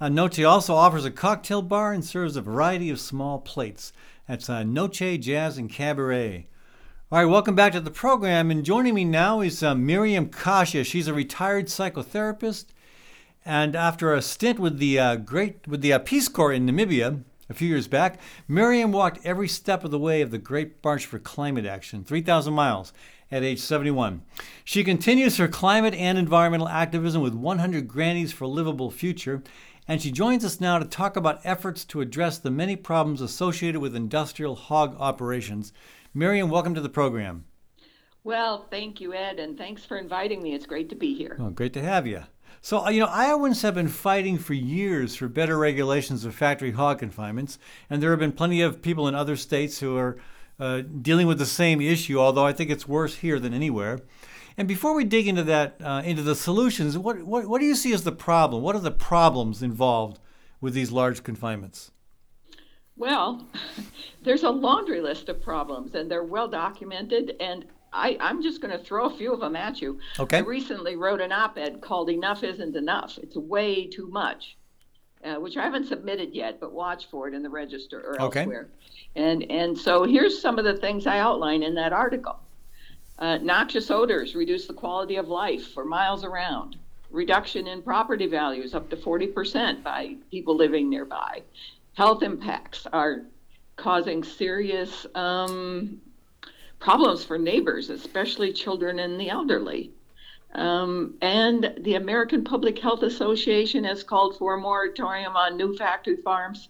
Uh, 0.00 0.08
Noce 0.08 0.44
also 0.44 0.74
offers 0.74 1.04
a 1.04 1.10
cocktail 1.12 1.62
bar 1.62 1.92
and 1.92 2.04
serves 2.04 2.34
a 2.34 2.42
variety 2.42 2.90
of 2.90 2.98
small 2.98 3.38
plates. 3.38 3.92
That's 4.26 4.50
uh, 4.50 4.64
Noce 4.64 5.20
Jazz 5.20 5.56
and 5.56 5.70
Cabaret. 5.70 6.48
All 7.12 7.20
right, 7.20 7.30
welcome 7.30 7.54
back 7.54 7.74
to 7.74 7.80
the 7.80 7.92
program. 7.92 8.50
And 8.50 8.64
joining 8.64 8.94
me 8.94 9.04
now 9.04 9.40
is 9.40 9.62
uh, 9.62 9.76
Miriam 9.76 10.26
Kashia. 10.26 10.84
She's 10.84 11.06
a 11.06 11.14
retired 11.14 11.66
psychotherapist, 11.66 12.64
and 13.44 13.76
after 13.76 14.12
a 14.12 14.20
stint 14.20 14.58
with 14.58 14.78
the 14.78 14.98
uh, 14.98 15.14
great 15.14 15.68
with 15.68 15.80
the 15.80 15.92
uh, 15.92 16.00
Peace 16.00 16.26
Corps 16.26 16.52
in 16.52 16.66
Namibia 16.66 17.22
a 17.52 17.54
few 17.54 17.68
years 17.68 17.86
back, 17.86 18.18
Miriam 18.48 18.92
walked 18.92 19.24
every 19.24 19.46
step 19.46 19.84
of 19.84 19.90
the 19.90 19.98
way 19.98 20.22
of 20.22 20.30
the 20.30 20.38
Great 20.38 20.82
March 20.82 21.04
for 21.04 21.18
Climate 21.18 21.66
Action, 21.66 22.02
3,000 22.02 22.52
miles, 22.54 22.94
at 23.30 23.42
age 23.42 23.60
71. 23.60 24.22
She 24.64 24.82
continues 24.82 25.36
her 25.36 25.48
climate 25.48 25.92
and 25.94 26.16
environmental 26.16 26.68
activism 26.68 27.20
with 27.20 27.34
100 27.34 27.86
Grannies 27.86 28.32
for 28.32 28.44
a 28.44 28.48
Livable 28.48 28.90
Future, 28.90 29.42
and 29.86 30.00
she 30.00 30.10
joins 30.10 30.46
us 30.46 30.60
now 30.60 30.78
to 30.78 30.86
talk 30.86 31.14
about 31.14 31.40
efforts 31.44 31.84
to 31.84 32.00
address 32.00 32.38
the 32.38 32.50
many 32.50 32.74
problems 32.74 33.20
associated 33.20 33.82
with 33.82 33.94
industrial 33.94 34.54
hog 34.54 34.96
operations. 34.98 35.74
Miriam, 36.14 36.48
welcome 36.48 36.74
to 36.74 36.80
the 36.80 36.88
program. 36.88 37.44
Well, 38.24 38.66
thank 38.70 38.98
you, 39.00 39.12
Ed, 39.12 39.38
and 39.38 39.58
thanks 39.58 39.84
for 39.84 39.98
inviting 39.98 40.42
me. 40.42 40.54
It's 40.54 40.64
great 40.64 40.88
to 40.88 40.94
be 40.94 41.14
here. 41.14 41.36
Oh, 41.38 41.50
great 41.50 41.74
to 41.74 41.82
have 41.82 42.06
you. 42.06 42.22
So, 42.64 42.86
uh, 42.86 42.90
you 42.90 43.00
know, 43.00 43.08
Iowans 43.08 43.62
have 43.62 43.74
been 43.74 43.88
fighting 43.88 44.38
for 44.38 44.54
years 44.54 45.16
for 45.16 45.26
better 45.26 45.58
regulations 45.58 46.24
of 46.24 46.32
factory 46.32 46.70
hog 46.70 47.00
confinements, 47.00 47.58
and 47.90 48.00
there 48.00 48.10
have 48.10 48.20
been 48.20 48.30
plenty 48.30 48.62
of 48.62 48.80
people 48.80 49.08
in 49.08 49.16
other 49.16 49.34
states 49.34 49.80
who 49.80 49.96
are 49.96 50.16
uh, 50.60 50.82
dealing 50.82 51.26
with 51.26 51.40
the 51.40 51.44
same 51.44 51.80
issue, 51.80 52.20
although 52.20 52.46
I 52.46 52.52
think 52.52 52.70
it's 52.70 52.86
worse 52.86 53.16
here 53.16 53.40
than 53.40 53.52
anywhere. 53.52 53.98
And 54.56 54.68
before 54.68 54.94
we 54.94 55.02
dig 55.02 55.26
into 55.26 55.42
that, 55.42 55.74
uh, 55.82 56.02
into 56.04 56.22
the 56.22 56.36
solutions, 56.36 56.96
what, 56.96 57.24
what, 57.24 57.48
what 57.48 57.60
do 57.60 57.66
you 57.66 57.74
see 57.74 57.92
as 57.92 58.04
the 58.04 58.12
problem? 58.12 58.62
What 58.62 58.76
are 58.76 58.80
the 58.80 58.92
problems 58.92 59.60
involved 59.60 60.20
with 60.60 60.72
these 60.72 60.92
large 60.92 61.24
confinements? 61.24 61.90
Well, 62.96 63.48
there's 64.22 64.44
a 64.44 64.50
laundry 64.50 65.00
list 65.00 65.28
of 65.28 65.42
problems, 65.42 65.96
and 65.96 66.08
they're 66.08 66.22
well 66.22 66.46
documented. 66.46 67.34
And 67.40 67.66
I, 67.92 68.16
I'm 68.20 68.42
just 68.42 68.60
going 68.60 68.76
to 68.76 68.82
throw 68.82 69.06
a 69.06 69.16
few 69.16 69.32
of 69.32 69.40
them 69.40 69.56
at 69.56 69.80
you. 69.80 69.98
Okay. 70.18 70.38
I 70.38 70.40
recently 70.40 70.96
wrote 70.96 71.20
an 71.20 71.32
op 71.32 71.58
ed 71.58 71.80
called 71.80 72.08
Enough 72.10 72.42
Isn't 72.42 72.74
Enough. 72.76 73.18
It's 73.22 73.36
way 73.36 73.86
too 73.86 74.08
much, 74.08 74.56
uh, 75.24 75.34
which 75.34 75.56
I 75.56 75.62
haven't 75.62 75.86
submitted 75.88 76.34
yet, 76.34 76.58
but 76.60 76.72
watch 76.72 77.06
for 77.10 77.28
it 77.28 77.34
in 77.34 77.42
the 77.42 77.50
register 77.50 78.00
or 78.00 78.22
Okay. 78.22 78.40
elsewhere. 78.40 78.68
And, 79.14 79.44
and 79.50 79.76
so 79.76 80.04
here's 80.04 80.40
some 80.40 80.58
of 80.58 80.64
the 80.64 80.76
things 80.76 81.06
I 81.06 81.18
outline 81.18 81.62
in 81.62 81.74
that 81.74 81.92
article. 81.92 82.38
Uh, 83.18 83.36
noxious 83.38 83.90
odors 83.90 84.34
reduce 84.34 84.66
the 84.66 84.72
quality 84.72 85.16
of 85.16 85.28
life 85.28 85.72
for 85.74 85.84
miles 85.84 86.24
around. 86.24 86.76
Reduction 87.10 87.66
in 87.66 87.82
property 87.82 88.26
values 88.26 88.74
up 88.74 88.88
to 88.88 88.96
40% 88.96 89.82
by 89.82 90.16
people 90.30 90.56
living 90.56 90.88
nearby. 90.88 91.42
Health 91.92 92.22
impacts 92.22 92.86
are 92.90 93.22
causing 93.76 94.24
serious 94.24 95.06
um, 95.14 96.00
problems 96.82 97.24
for 97.24 97.38
neighbors, 97.38 97.90
especially 97.90 98.52
children 98.52 98.98
and 98.98 99.18
the 99.18 99.30
elderly. 99.30 99.92
Um, 100.54 101.14
and 101.22 101.72
the 101.78 101.94
American 101.94 102.42
Public 102.42 102.76
Health 102.76 103.04
Association 103.04 103.84
has 103.84 104.02
called 104.02 104.36
for 104.36 104.54
a 104.54 104.60
moratorium 104.60 105.36
on 105.36 105.56
new 105.56 105.76
factory 105.76 106.16
farms, 106.16 106.68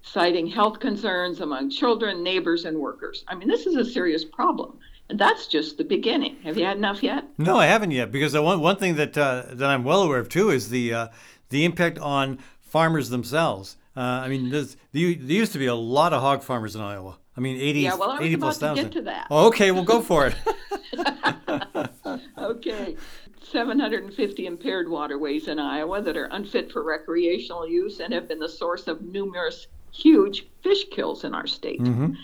citing 0.00 0.46
health 0.46 0.80
concerns 0.80 1.40
among 1.40 1.68
children, 1.68 2.22
neighbors, 2.22 2.64
and 2.64 2.78
workers. 2.78 3.24
I 3.28 3.34
mean, 3.34 3.46
this 3.46 3.66
is 3.66 3.76
a 3.76 3.84
serious 3.84 4.24
problem. 4.24 4.78
And 5.10 5.18
that's 5.18 5.46
just 5.46 5.76
the 5.76 5.84
beginning. 5.84 6.36
Have 6.44 6.56
you 6.56 6.64
had 6.64 6.78
enough 6.78 7.02
yet? 7.02 7.24
No, 7.36 7.58
I 7.58 7.66
haven't 7.66 7.90
yet 7.90 8.10
because 8.10 8.32
one 8.34 8.60
one 8.60 8.76
thing 8.76 8.94
that 8.96 9.18
uh, 9.18 9.44
that 9.50 9.68
I'm 9.68 9.84
well 9.84 10.02
aware 10.02 10.18
of 10.18 10.30
too 10.30 10.48
is 10.48 10.70
the 10.70 10.94
uh, 10.94 11.08
the 11.50 11.66
impact 11.66 11.98
on 11.98 12.38
farmers 12.60 13.10
themselves. 13.10 13.76
Uh, 13.94 14.00
I 14.00 14.28
mean, 14.28 14.48
there 14.50 14.64
used 14.94 15.52
to 15.52 15.58
be 15.58 15.66
a 15.66 15.74
lot 15.74 16.14
of 16.14 16.22
hog 16.22 16.42
farmers 16.42 16.74
in 16.74 16.80
Iowa. 16.80 17.18
I 17.36 17.40
mean, 17.40 17.60
80, 17.60 17.80
Yeah, 17.80 17.94
well, 17.94 18.10
I 18.10 18.18
was 18.18 18.24
80 18.24 18.34
about 18.34 18.44
plus 18.46 18.58
to 18.58 18.60
thousand. 18.60 18.84
get 18.84 18.92
to 18.92 19.02
that. 19.02 19.26
Oh, 19.30 19.46
okay, 19.48 19.70
well, 19.70 19.84
go 19.84 20.00
for 20.02 20.26
it. 20.26 20.36
Okay. 22.38 22.96
750 23.42 24.46
impaired 24.46 24.88
waterways 24.88 25.48
in 25.48 25.58
Iowa 25.58 26.00
that 26.02 26.16
are 26.16 26.28
unfit 26.32 26.72
for 26.72 26.82
recreational 26.82 27.68
use 27.68 28.00
and 28.00 28.12
have 28.12 28.28
been 28.28 28.38
the 28.38 28.48
source 28.48 28.88
of 28.88 29.02
numerous 29.02 29.66
huge 29.92 30.46
fish 30.62 30.84
kills 30.90 31.24
in 31.24 31.34
our 31.34 31.46
state. 31.46 31.80
Mm-hmm. 31.80 32.14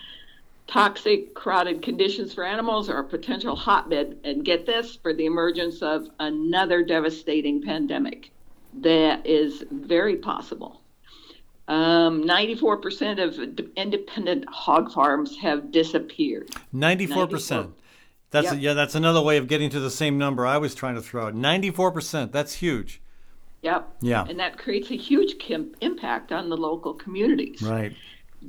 Toxic, 0.67 1.35
crowded 1.35 1.83
conditions 1.83 2.35
for 2.35 2.45
animals 2.45 2.89
are 2.89 3.01
a 3.01 3.05
potential 3.05 3.57
hotbed, 3.57 4.19
and 4.25 4.45
get 4.45 4.67
this, 4.67 4.97
for 4.97 5.15
the 5.15 5.27
emergence 5.27 5.83
of 5.83 6.09
another 6.21 6.83
devastating 6.83 7.63
pandemic. 7.63 8.31
That 8.75 9.27
is 9.27 9.65
very 9.71 10.17
possible. 10.17 10.83
Um, 11.69 12.25
94% 12.25 13.23
of 13.23 13.39
independent 13.77 14.47
hog 14.49 14.91
farms 14.91 15.37
have 15.37 15.71
disappeared. 15.71 16.51
94%. 16.75 17.73
That's 18.31 18.53
Yep. 18.53 18.61
yeah, 18.61 18.75
that's 18.75 18.95
another 18.95 19.21
way 19.23 19.37
of 19.37 19.49
getting 19.49 19.71
to 19.71 19.81
the 19.81 19.91
same 19.91 20.19
number 20.19 20.47
I 20.47 20.59
was 20.59 20.75
trying 20.75 20.95
to 20.97 21.01
throw 21.03 21.27
out. 21.27 21.35
94%. 21.35 22.33
That's 22.33 22.55
huge. 22.55 23.01
Yep. 23.63 23.89
Yeah. 24.01 24.25
And 24.29 24.39
that 24.41 24.57
creates 24.59 24.91
a 24.91 24.97
huge 24.97 25.39
kim- 25.39 25.75
impact 25.81 26.33
on 26.33 26.49
the 26.49 26.57
local 26.57 26.95
communities. 26.95 27.63
Right. 27.63 27.95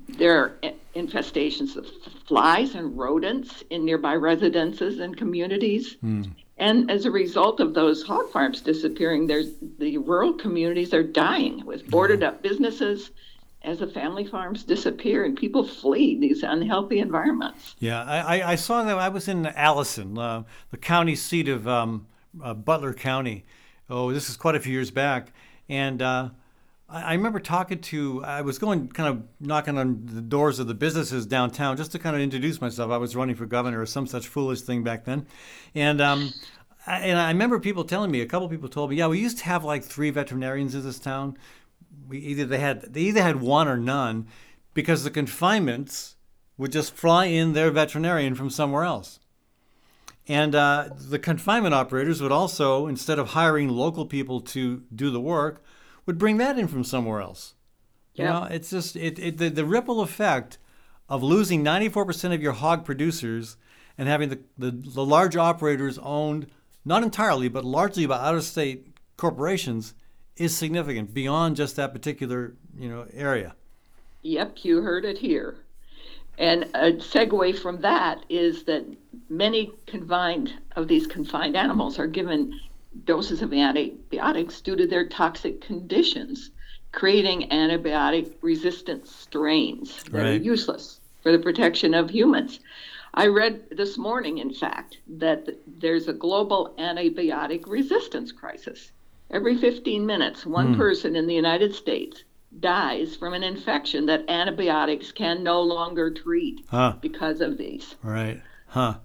There 0.07 0.37
are 0.37 0.55
infestations 0.95 1.75
of 1.75 1.87
flies 2.27 2.75
and 2.75 2.97
rodents 2.97 3.63
in 3.69 3.85
nearby 3.85 4.15
residences 4.15 4.99
and 4.99 5.17
communities. 5.17 5.97
Hmm. 6.01 6.23
And 6.59 6.91
as 6.91 7.05
a 7.05 7.11
result 7.11 7.61
of 7.61 7.73
those 7.73 8.03
hog 8.03 8.29
farms 8.31 8.61
disappearing, 8.61 9.27
there's 9.27 9.53
the 9.79 9.97
rural 9.97 10.33
communities 10.33 10.93
are 10.93 11.03
dying 11.03 11.65
with 11.65 11.89
boarded 11.89 12.21
up 12.21 12.43
businesses 12.43 13.11
as 13.61 13.79
the 13.79 13.87
family 13.87 14.25
farms 14.25 14.63
disappear 14.63 15.25
and 15.25 15.37
people 15.37 15.65
flee 15.65 16.17
these 16.17 16.43
unhealthy 16.43 16.99
environments. 16.99 17.75
Yeah, 17.79 18.03
I, 18.03 18.39
I, 18.39 18.51
I 18.51 18.55
saw 18.55 18.83
that. 18.83 18.97
I 18.97 19.09
was 19.09 19.27
in 19.27 19.45
Allison, 19.47 20.17
uh, 20.17 20.43
the 20.71 20.77
county 20.77 21.15
seat 21.15 21.47
of 21.47 21.67
um, 21.67 22.07
uh, 22.43 22.53
Butler 22.53 22.93
County. 22.93 23.45
Oh, 23.89 24.11
this 24.11 24.29
is 24.29 24.37
quite 24.37 24.55
a 24.55 24.59
few 24.59 24.73
years 24.73 24.91
back. 24.91 25.31
And 25.67 26.01
uh, 26.01 26.29
I, 26.91 27.13
remember 27.13 27.39
talking 27.39 27.79
to, 27.81 28.23
I 28.23 28.41
was 28.41 28.57
going 28.57 28.87
kind 28.89 29.09
of 29.09 29.23
knocking 29.39 29.77
on 29.77 30.01
the 30.05 30.21
doors 30.21 30.59
of 30.59 30.67
the 30.67 30.73
businesses 30.73 31.25
downtown 31.25 31.77
just 31.77 31.91
to 31.91 31.99
kind 31.99 32.15
of 32.15 32.21
introduce 32.21 32.59
myself. 32.59 32.91
I 32.91 32.97
was 32.97 33.15
running 33.15 33.35
for 33.35 33.45
governor 33.45 33.81
or 33.81 33.85
some 33.85 34.07
such 34.07 34.27
foolish 34.27 34.61
thing 34.61 34.83
back 34.83 35.05
then. 35.05 35.27
And, 35.75 36.01
um, 36.01 36.33
I, 36.87 36.99
and 37.01 37.19
I 37.19 37.27
remember 37.29 37.59
people 37.59 37.83
telling 37.83 38.09
me, 38.09 38.21
a 38.21 38.25
couple 38.25 38.49
people 38.49 38.69
told 38.69 38.89
me, 38.89 38.95
yeah, 38.95 39.07
we 39.07 39.19
used 39.19 39.37
to 39.39 39.45
have 39.45 39.63
like 39.63 39.83
three 39.83 40.09
veterinarians 40.09 40.73
in 40.73 40.83
this 40.83 40.99
town. 40.99 41.37
We 42.07 42.17
either 42.19 42.45
they 42.45 42.57
had 42.57 42.93
they 42.93 43.01
either 43.01 43.21
had 43.21 43.41
one 43.41 43.67
or 43.67 43.77
none, 43.77 44.27
because 44.73 45.03
the 45.03 45.11
confinements 45.11 46.15
would 46.57 46.71
just 46.71 46.95
fly 46.95 47.25
in 47.25 47.53
their 47.53 47.71
veterinarian 47.71 48.35
from 48.35 48.49
somewhere 48.49 48.83
else. 48.83 49.19
And 50.27 50.53
uh, 50.55 50.89
the 50.95 51.19
confinement 51.19 51.73
operators 51.73 52.21
would 52.21 52.31
also, 52.31 52.87
instead 52.87 53.19
of 53.19 53.29
hiring 53.29 53.69
local 53.69 54.05
people 54.05 54.41
to 54.41 54.83
do 54.93 55.09
the 55.09 55.19
work, 55.19 55.63
would 56.09 56.17
bring 56.17 56.37
that 56.37 56.57
in 56.57 56.67
from 56.67 56.83
somewhere 56.83 57.21
else. 57.21 57.53
You 58.15 58.23
Yeah. 58.23 58.31
know, 58.31 58.43
it's 58.45 58.71
just 58.71 58.95
it, 58.95 59.19
it 59.19 59.37
the, 59.37 59.47
the 59.47 59.63
ripple 59.63 60.01
effect 60.01 60.57
of 61.07 61.21
losing 61.21 61.63
94% 61.63 62.33
of 62.33 62.41
your 62.41 62.53
hog 62.53 62.83
producers 62.83 63.57
and 63.95 64.07
having 64.09 64.29
the, 64.29 64.39
the, 64.57 64.71
the 64.71 65.05
large 65.05 65.35
operators 65.35 65.99
owned, 65.99 66.47
not 66.83 67.03
entirely, 67.03 67.47
but 67.47 67.63
largely 67.63 68.07
by 68.07 68.17
out 68.17 68.33
of 68.33 68.43
state 68.43 68.87
corporations 69.17 69.93
is 70.35 70.57
significant 70.57 71.13
beyond 71.13 71.55
just 71.55 71.75
that 71.75 71.93
particular 71.93 72.55
you 72.75 72.89
know 72.89 73.05
area. 73.13 73.53
Yep, 74.23 74.57
you 74.63 74.81
heard 74.81 75.05
it 75.05 75.19
here. 75.19 75.57
And 76.39 76.63
a 76.73 76.93
segue 76.93 77.59
from 77.59 77.81
that 77.81 78.23
is 78.29 78.63
that 78.63 78.83
many 79.29 79.73
confined 79.85 80.53
of 80.75 80.87
these 80.87 81.05
confined 81.05 81.55
animals 81.55 81.99
are 81.99 82.07
given 82.07 82.59
doses 83.05 83.41
of 83.41 83.53
antibiotics 83.53 84.61
due 84.61 84.75
to 84.75 84.87
their 84.87 85.07
toxic 85.07 85.61
conditions, 85.61 86.51
creating 86.91 87.49
antibiotic 87.49 88.33
resistant 88.41 89.07
strains 89.07 90.03
that 90.05 90.25
are 90.25 90.35
useless 90.35 90.99
for 91.21 91.31
the 91.31 91.39
protection 91.39 91.93
of 91.93 92.09
humans. 92.09 92.59
I 93.13 93.27
read 93.27 93.69
this 93.71 93.97
morning, 93.97 94.37
in 94.37 94.53
fact, 94.53 94.97
that 95.07 95.47
there's 95.67 96.07
a 96.07 96.13
global 96.13 96.73
antibiotic 96.77 97.67
resistance 97.67 98.31
crisis. 98.31 98.91
Every 99.31 99.57
15 99.57 100.05
minutes, 100.05 100.45
one 100.45 100.73
hmm. 100.73 100.79
person 100.79 101.15
in 101.15 101.27
the 101.27 101.35
United 101.35 101.75
States 101.75 102.23
dies 102.59 103.15
from 103.15 103.33
an 103.33 103.43
infection 103.43 104.07
that 104.07 104.27
antibiotics 104.29 105.11
can 105.11 105.43
no 105.43 105.61
longer 105.61 106.09
treat 106.09 106.65
Huh. 106.69 106.95
because 107.01 107.41
of 107.41 107.57
these. 107.57 107.95
Right. 108.01 108.41
Huh. 108.67 108.95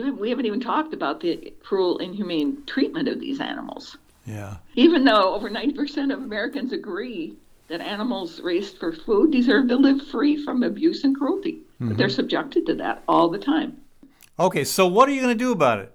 We 0.00 0.30
haven't 0.30 0.46
even 0.46 0.60
talked 0.60 0.94
about 0.94 1.20
the 1.20 1.52
cruel, 1.62 1.98
inhumane 1.98 2.64
treatment 2.66 3.08
of 3.08 3.20
these 3.20 3.40
animals. 3.40 3.96
Yeah. 4.24 4.56
Even 4.74 5.04
though 5.04 5.34
over 5.34 5.50
90% 5.50 6.12
of 6.12 6.22
Americans 6.22 6.72
agree 6.72 7.34
that 7.68 7.80
animals 7.80 8.40
raised 8.40 8.78
for 8.78 8.92
food 8.92 9.30
deserve 9.32 9.68
to 9.68 9.76
live 9.76 10.06
free 10.08 10.42
from 10.44 10.62
abuse 10.62 11.04
and 11.04 11.16
cruelty, 11.16 11.60
but 11.80 11.96
they're 11.96 12.08
subjected 12.08 12.64
to 12.66 12.74
that 12.76 13.02
all 13.08 13.28
the 13.28 13.38
time. 13.38 13.76
Okay, 14.38 14.62
so 14.64 14.86
what 14.86 15.08
are 15.08 15.12
you 15.12 15.20
going 15.20 15.36
to 15.36 15.44
do 15.44 15.52
about 15.52 15.80
it? 15.80 15.92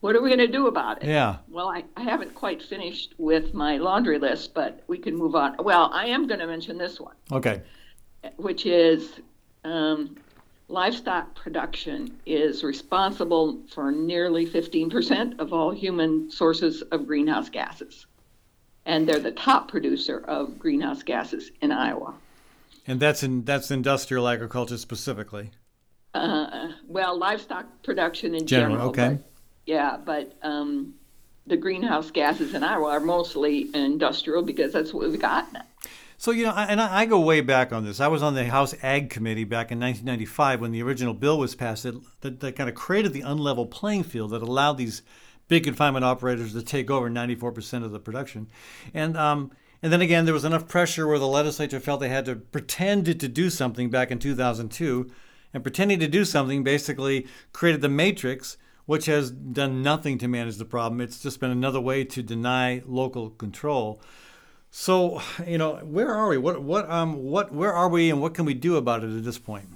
What 0.00 0.16
are 0.16 0.20
we 0.22 0.28
going 0.30 0.40
to 0.40 0.48
do 0.48 0.66
about 0.66 1.02
it? 1.02 1.08
Yeah. 1.08 1.36
Well, 1.48 1.68
I, 1.68 1.84
I 1.96 2.02
haven't 2.02 2.34
quite 2.34 2.60
finished 2.62 3.14
with 3.18 3.54
my 3.54 3.76
laundry 3.76 4.18
list, 4.18 4.52
but 4.52 4.82
we 4.88 4.98
can 4.98 5.16
move 5.16 5.34
on. 5.36 5.56
Well, 5.60 5.90
I 5.92 6.06
am 6.06 6.26
going 6.26 6.40
to 6.40 6.46
mention 6.46 6.76
this 6.76 7.00
one, 7.00 7.14
Okay. 7.30 7.62
which 8.36 8.66
is 8.66 9.20
um, 9.64 10.16
livestock 10.72 11.34
production 11.34 12.18
is 12.24 12.64
responsible 12.64 13.60
for 13.68 13.92
nearly 13.92 14.46
15% 14.46 15.38
of 15.38 15.52
all 15.52 15.70
human 15.70 16.30
sources 16.30 16.82
of 16.90 17.06
greenhouse 17.06 17.50
gases. 17.50 18.06
And 18.86 19.06
they're 19.06 19.20
the 19.20 19.32
top 19.32 19.68
producer 19.68 20.18
of 20.26 20.58
greenhouse 20.58 21.02
gases 21.02 21.50
in 21.60 21.70
Iowa. 21.70 22.14
And 22.86 22.98
that's 22.98 23.22
in 23.22 23.44
that's 23.44 23.70
industrial 23.70 24.26
agriculture 24.26 24.78
specifically. 24.78 25.50
Uh, 26.14 26.72
well, 26.88 27.16
livestock 27.16 27.66
production 27.84 28.34
in 28.34 28.44
General, 28.46 28.74
general. 28.74 28.88
okay. 28.90 29.08
but- 29.14 29.28
yeah, 29.64 29.96
but 30.04 30.36
um, 30.42 30.94
the 31.46 31.56
greenhouse 31.56 32.10
gases 32.10 32.54
in 32.54 32.64
Iowa 32.64 32.90
are 32.90 33.00
mostly 33.00 33.70
industrial 33.74 34.42
because 34.42 34.72
that's 34.72 34.92
what 34.92 35.08
we've 35.08 35.20
got 35.20 35.52
now. 35.52 35.62
So 36.22 36.30
you 36.30 36.44
know, 36.44 36.52
and 36.52 36.80
I, 36.80 37.00
I 37.00 37.06
go 37.06 37.18
way 37.18 37.40
back 37.40 37.72
on 37.72 37.84
this. 37.84 37.98
I 37.98 38.06
was 38.06 38.22
on 38.22 38.36
the 38.36 38.44
House 38.44 38.76
Ag 38.80 39.10
Committee 39.10 39.42
back 39.42 39.72
in 39.72 39.80
1995 39.80 40.60
when 40.60 40.70
the 40.70 40.80
original 40.80 41.14
bill 41.14 41.36
was 41.36 41.56
passed 41.56 41.82
that, 41.82 42.00
that, 42.20 42.38
that 42.38 42.54
kind 42.54 42.68
of 42.68 42.76
created 42.76 43.12
the 43.12 43.22
unlevel 43.22 43.68
playing 43.68 44.04
field 44.04 44.30
that 44.30 44.40
allowed 44.40 44.74
these 44.74 45.02
big 45.48 45.64
confinement 45.64 46.04
operators 46.04 46.52
to 46.52 46.62
take 46.62 46.92
over 46.92 47.10
94% 47.10 47.82
of 47.82 47.90
the 47.90 47.98
production, 47.98 48.46
and 48.94 49.16
um, 49.16 49.50
and 49.82 49.92
then 49.92 50.00
again 50.00 50.24
there 50.24 50.32
was 50.32 50.44
enough 50.44 50.68
pressure 50.68 51.08
where 51.08 51.18
the 51.18 51.26
legislature 51.26 51.80
felt 51.80 51.98
they 51.98 52.08
had 52.08 52.26
to 52.26 52.36
pretend 52.36 53.06
to 53.06 53.14
do 53.28 53.50
something 53.50 53.90
back 53.90 54.12
in 54.12 54.20
2002, 54.20 55.10
and 55.52 55.64
pretending 55.64 55.98
to 55.98 56.06
do 56.06 56.24
something 56.24 56.62
basically 56.62 57.26
created 57.52 57.80
the 57.80 57.88
matrix. 57.88 58.56
Which 58.84 59.06
has 59.06 59.30
done 59.30 59.80
nothing 59.80 60.18
to 60.18 60.28
manage 60.28 60.56
the 60.56 60.64
problem. 60.64 61.00
It's 61.00 61.22
just 61.22 61.38
been 61.38 61.52
another 61.52 61.80
way 61.80 62.04
to 62.04 62.20
deny 62.20 62.82
local 62.84 63.30
control. 63.30 64.02
So, 64.74 65.20
you 65.46 65.58
know, 65.58 65.74
where 65.84 66.10
are 66.14 66.28
we? 66.28 66.38
What, 66.38 66.62
what, 66.62 66.90
um, 66.90 67.22
what, 67.24 67.52
where 67.52 67.74
are 67.74 67.90
we, 67.90 68.08
and 68.08 68.22
what 68.22 68.32
can 68.32 68.46
we 68.46 68.54
do 68.54 68.76
about 68.76 69.04
it 69.04 69.14
at 69.14 69.22
this 69.22 69.38
point? 69.38 69.68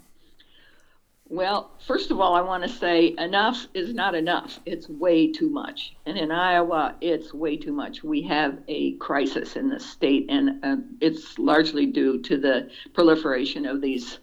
Well, 1.29 1.71
first 1.87 2.11
of 2.11 2.19
all, 2.19 2.35
I 2.35 2.41
want 2.41 2.63
to 2.63 2.69
say 2.69 3.15
enough 3.19 3.67
is 3.75 3.93
not 3.93 4.15
enough. 4.15 4.59
It's 4.65 4.89
way 4.89 5.31
too 5.31 5.51
much. 5.51 5.95
And 6.07 6.17
in 6.17 6.31
Iowa, 6.31 6.95
it's 7.03 7.35
way 7.35 7.59
too 7.59 7.73
much. 7.73 8.03
We 8.03 8.23
have 8.23 8.59
a 8.69 8.93
crisis 8.95 9.57
in 9.57 9.69
the 9.69 9.79
state, 9.79 10.31
and 10.31 10.65
uh, 10.65 10.77
it's 11.03 11.39
largely 11.39 11.85
due 11.85 12.23
to 12.23 12.39
the 12.39 12.71
proliferation 12.95 13.67
of 13.67 13.83
these, 13.83 14.19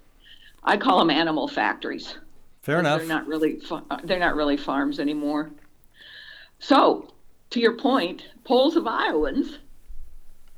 I 0.64 0.78
call 0.78 0.98
them 0.98 1.12
animal 1.12 1.48
factories. 1.48 2.16
Fair 2.64 2.80
enough. 2.80 2.98
They're 2.98 3.08
not 3.08 3.28
really 3.28 3.62
they're 4.06 4.18
not 4.18 4.36
really 4.36 4.58
farms 4.58 5.00
anymore. 5.00 5.52
So, 6.58 7.14
to 7.52 7.60
your 7.60 7.78
point, 7.78 8.24
polls 8.44 8.76
of 8.76 8.88
Iowans, 8.88 9.60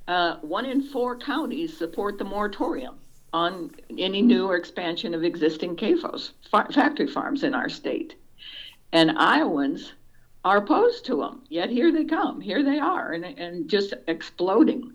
uh, 0.08 0.38
one 0.38 0.66
in 0.66 0.82
four 0.82 1.18
counties 1.18 1.78
support 1.78 2.18
the 2.18 2.24
moratorium 2.24 2.95
on 3.34 3.72
any 3.97 4.22
new 4.22 4.47
or 4.47 4.56
expansion 4.56 5.14
of 5.14 5.24
existing 5.24 5.76
CAFOs, 5.76 6.32
fa- 6.49 6.68
factory 6.72 7.08
farms 7.08 7.43
in 7.43 7.53
our 7.53 7.70
state, 7.70 8.16
and 8.91 9.12
Iowans 9.18 9.93
are 10.45 10.58
opposed 10.58 11.06
to 11.06 11.18
them. 11.18 11.43
Yet 11.49 11.70
here 11.70 11.91
they 11.91 12.06
come, 12.06 12.39
here 12.39 12.64
they 12.64 12.80
are, 12.80 13.12
and 13.14 13.26
and 13.26 13.70
just 13.70 13.93
exploding. 14.08 14.93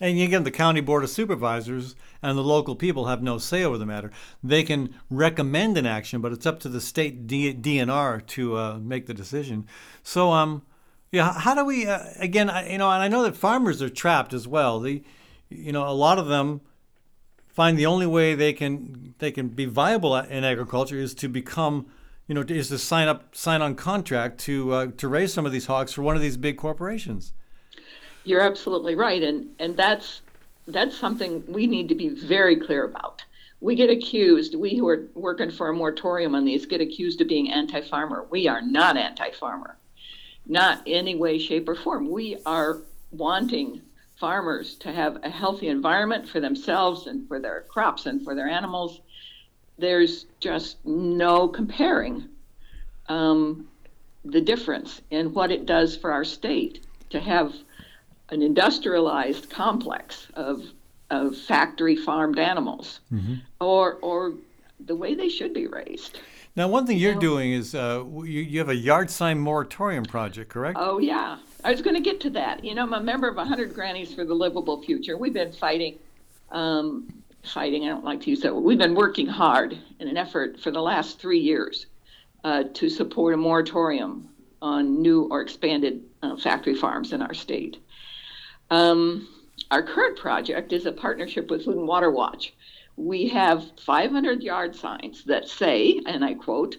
And 0.00 0.20
again, 0.20 0.42
the 0.42 0.50
county 0.50 0.80
board 0.80 1.04
of 1.04 1.10
supervisors 1.10 1.94
and 2.22 2.36
the 2.36 2.42
local 2.42 2.74
people 2.74 3.06
have 3.06 3.22
no 3.22 3.38
say 3.38 3.62
over 3.62 3.78
the 3.78 3.86
matter. 3.86 4.10
They 4.42 4.64
can 4.64 4.94
recommend 5.08 5.78
an 5.78 5.86
action, 5.86 6.20
but 6.20 6.32
it's 6.32 6.44
up 6.44 6.58
to 6.60 6.68
the 6.68 6.80
state 6.80 7.28
D- 7.28 7.54
DNR 7.54 8.26
to 8.26 8.56
uh, 8.56 8.78
make 8.78 9.06
the 9.06 9.14
decision. 9.14 9.66
So, 10.02 10.32
um, 10.32 10.62
yeah, 11.12 11.34
how 11.34 11.54
do 11.54 11.64
we? 11.64 11.86
Uh, 11.86 12.00
again, 12.18 12.48
I, 12.50 12.72
you 12.72 12.78
know, 12.78 12.90
and 12.90 13.02
I 13.02 13.08
know 13.08 13.22
that 13.22 13.36
farmers 13.36 13.82
are 13.82 13.90
trapped 13.90 14.32
as 14.32 14.48
well. 14.48 14.80
The, 14.80 15.02
you 15.50 15.70
know, 15.70 15.86
a 15.86 15.92
lot 15.92 16.18
of 16.18 16.26
them 16.26 16.62
find 17.48 17.78
the 17.78 17.86
only 17.86 18.06
way 18.06 18.34
they 18.34 18.54
can 18.54 19.14
they 19.18 19.30
can 19.30 19.48
be 19.48 19.66
viable 19.66 20.16
in 20.16 20.42
agriculture 20.42 20.96
is 20.96 21.14
to 21.16 21.28
become, 21.28 21.86
you 22.26 22.34
know, 22.34 22.40
is 22.48 22.68
to 22.68 22.78
sign 22.78 23.08
up, 23.08 23.36
sign 23.36 23.60
on 23.60 23.74
contract 23.74 24.38
to 24.40 24.72
uh, 24.72 24.86
to 24.96 25.06
raise 25.06 25.34
some 25.34 25.44
of 25.44 25.52
these 25.52 25.66
hogs 25.66 25.92
for 25.92 26.02
one 26.02 26.16
of 26.16 26.22
these 26.22 26.38
big 26.38 26.56
corporations. 26.56 27.34
You're 28.24 28.40
absolutely 28.40 28.94
right, 28.94 29.22
and 29.22 29.50
and 29.58 29.76
that's 29.76 30.22
that's 30.66 30.96
something 30.96 31.44
we 31.46 31.66
need 31.66 31.88
to 31.90 31.94
be 31.94 32.08
very 32.08 32.56
clear 32.56 32.84
about. 32.84 33.22
We 33.60 33.76
get 33.76 33.90
accused, 33.90 34.54
we 34.54 34.76
who 34.76 34.88
are 34.88 35.08
working 35.14 35.50
for 35.50 35.68
a 35.68 35.74
moratorium 35.74 36.34
on 36.34 36.44
these, 36.44 36.66
get 36.66 36.80
accused 36.80 37.20
of 37.20 37.28
being 37.28 37.52
anti-farmer. 37.52 38.26
We 38.28 38.48
are 38.48 38.60
not 38.60 38.96
anti-farmer, 38.96 39.76
not 40.46 40.82
any 40.86 41.14
way, 41.14 41.38
shape, 41.38 41.68
or 41.68 41.74
form. 41.74 42.10
We 42.10 42.36
are 42.44 42.80
wanting 43.10 43.82
farmers 44.18 44.76
to 44.76 44.92
have 44.92 45.18
a 45.24 45.30
healthy 45.30 45.68
environment 45.68 46.28
for 46.28 46.40
themselves 46.40 47.06
and 47.06 47.26
for 47.28 47.40
their 47.40 47.62
crops 47.62 48.06
and 48.06 48.22
for 48.22 48.34
their 48.34 48.48
animals. 48.48 49.00
There's 49.78 50.26
just 50.40 50.84
no 50.86 51.48
comparing 51.48 52.28
um, 53.08 53.68
the 54.24 54.40
difference 54.40 55.00
in 55.10 55.32
what 55.32 55.50
it 55.50 55.66
does 55.66 55.96
for 55.96 56.12
our 56.12 56.24
state 56.24 56.84
to 57.10 57.20
have 57.20 57.52
an 58.30 58.42
industrialized 58.42 59.50
complex 59.50 60.26
of 60.34 60.62
of 61.10 61.36
factory 61.36 61.94
farmed 61.96 62.38
animals, 62.38 63.00
or 63.60 63.94
or 64.00 64.34
the 64.86 64.96
way 64.96 65.14
they 65.14 65.28
should 65.28 65.52
be 65.52 65.66
raised. 65.66 66.20
Now, 66.54 66.68
one 66.68 66.86
thing 66.86 66.98
you're 66.98 67.14
doing 67.14 67.52
is 67.52 67.74
uh, 67.74 68.04
you, 68.06 68.42
you 68.42 68.58
have 68.58 68.68
a 68.68 68.74
yard 68.74 69.10
sign 69.10 69.38
moratorium 69.38 70.04
project, 70.04 70.50
correct? 70.50 70.76
Oh 70.78 70.98
yeah, 70.98 71.38
I 71.64 71.70
was 71.70 71.80
going 71.80 71.96
to 71.96 72.02
get 72.02 72.20
to 72.22 72.30
that. 72.30 72.62
You 72.62 72.74
know, 72.74 72.82
I'm 72.82 72.92
a 72.92 73.00
member 73.00 73.26
of 73.26 73.36
100 73.36 73.74
Grannies 73.74 74.12
for 74.12 74.24
the 74.24 74.34
Livable 74.34 74.82
Future. 74.82 75.16
We've 75.16 75.32
been 75.32 75.52
fighting, 75.52 75.98
um, 76.50 77.08
fighting. 77.42 77.84
I 77.84 77.88
don't 77.88 78.04
like 78.04 78.20
to 78.22 78.30
use 78.30 78.40
that. 78.42 78.54
word. 78.54 78.64
We've 78.64 78.78
been 78.78 78.94
working 78.94 79.26
hard 79.26 79.78
in 79.98 80.08
an 80.08 80.18
effort 80.18 80.60
for 80.60 80.70
the 80.70 80.82
last 80.82 81.18
three 81.18 81.38
years 81.38 81.86
uh, 82.44 82.64
to 82.74 82.90
support 82.90 83.32
a 83.32 83.38
moratorium 83.38 84.28
on 84.60 85.00
new 85.00 85.22
or 85.30 85.40
expanded 85.40 86.02
uh, 86.22 86.36
factory 86.36 86.74
farms 86.74 87.14
in 87.14 87.22
our 87.22 87.34
state. 87.34 87.78
Um, 88.70 89.26
our 89.70 89.82
current 89.82 90.18
project 90.18 90.74
is 90.74 90.84
a 90.84 90.92
partnership 90.92 91.50
with 91.50 91.64
Food 91.64 91.76
and 91.76 91.88
Water 91.88 92.10
Watch. 92.10 92.52
We 93.02 93.28
have 93.30 93.64
500 93.80 94.42
yard 94.42 94.76
signs 94.76 95.24
that 95.24 95.48
say, 95.48 96.00
and 96.06 96.24
I 96.24 96.34
quote, 96.34 96.76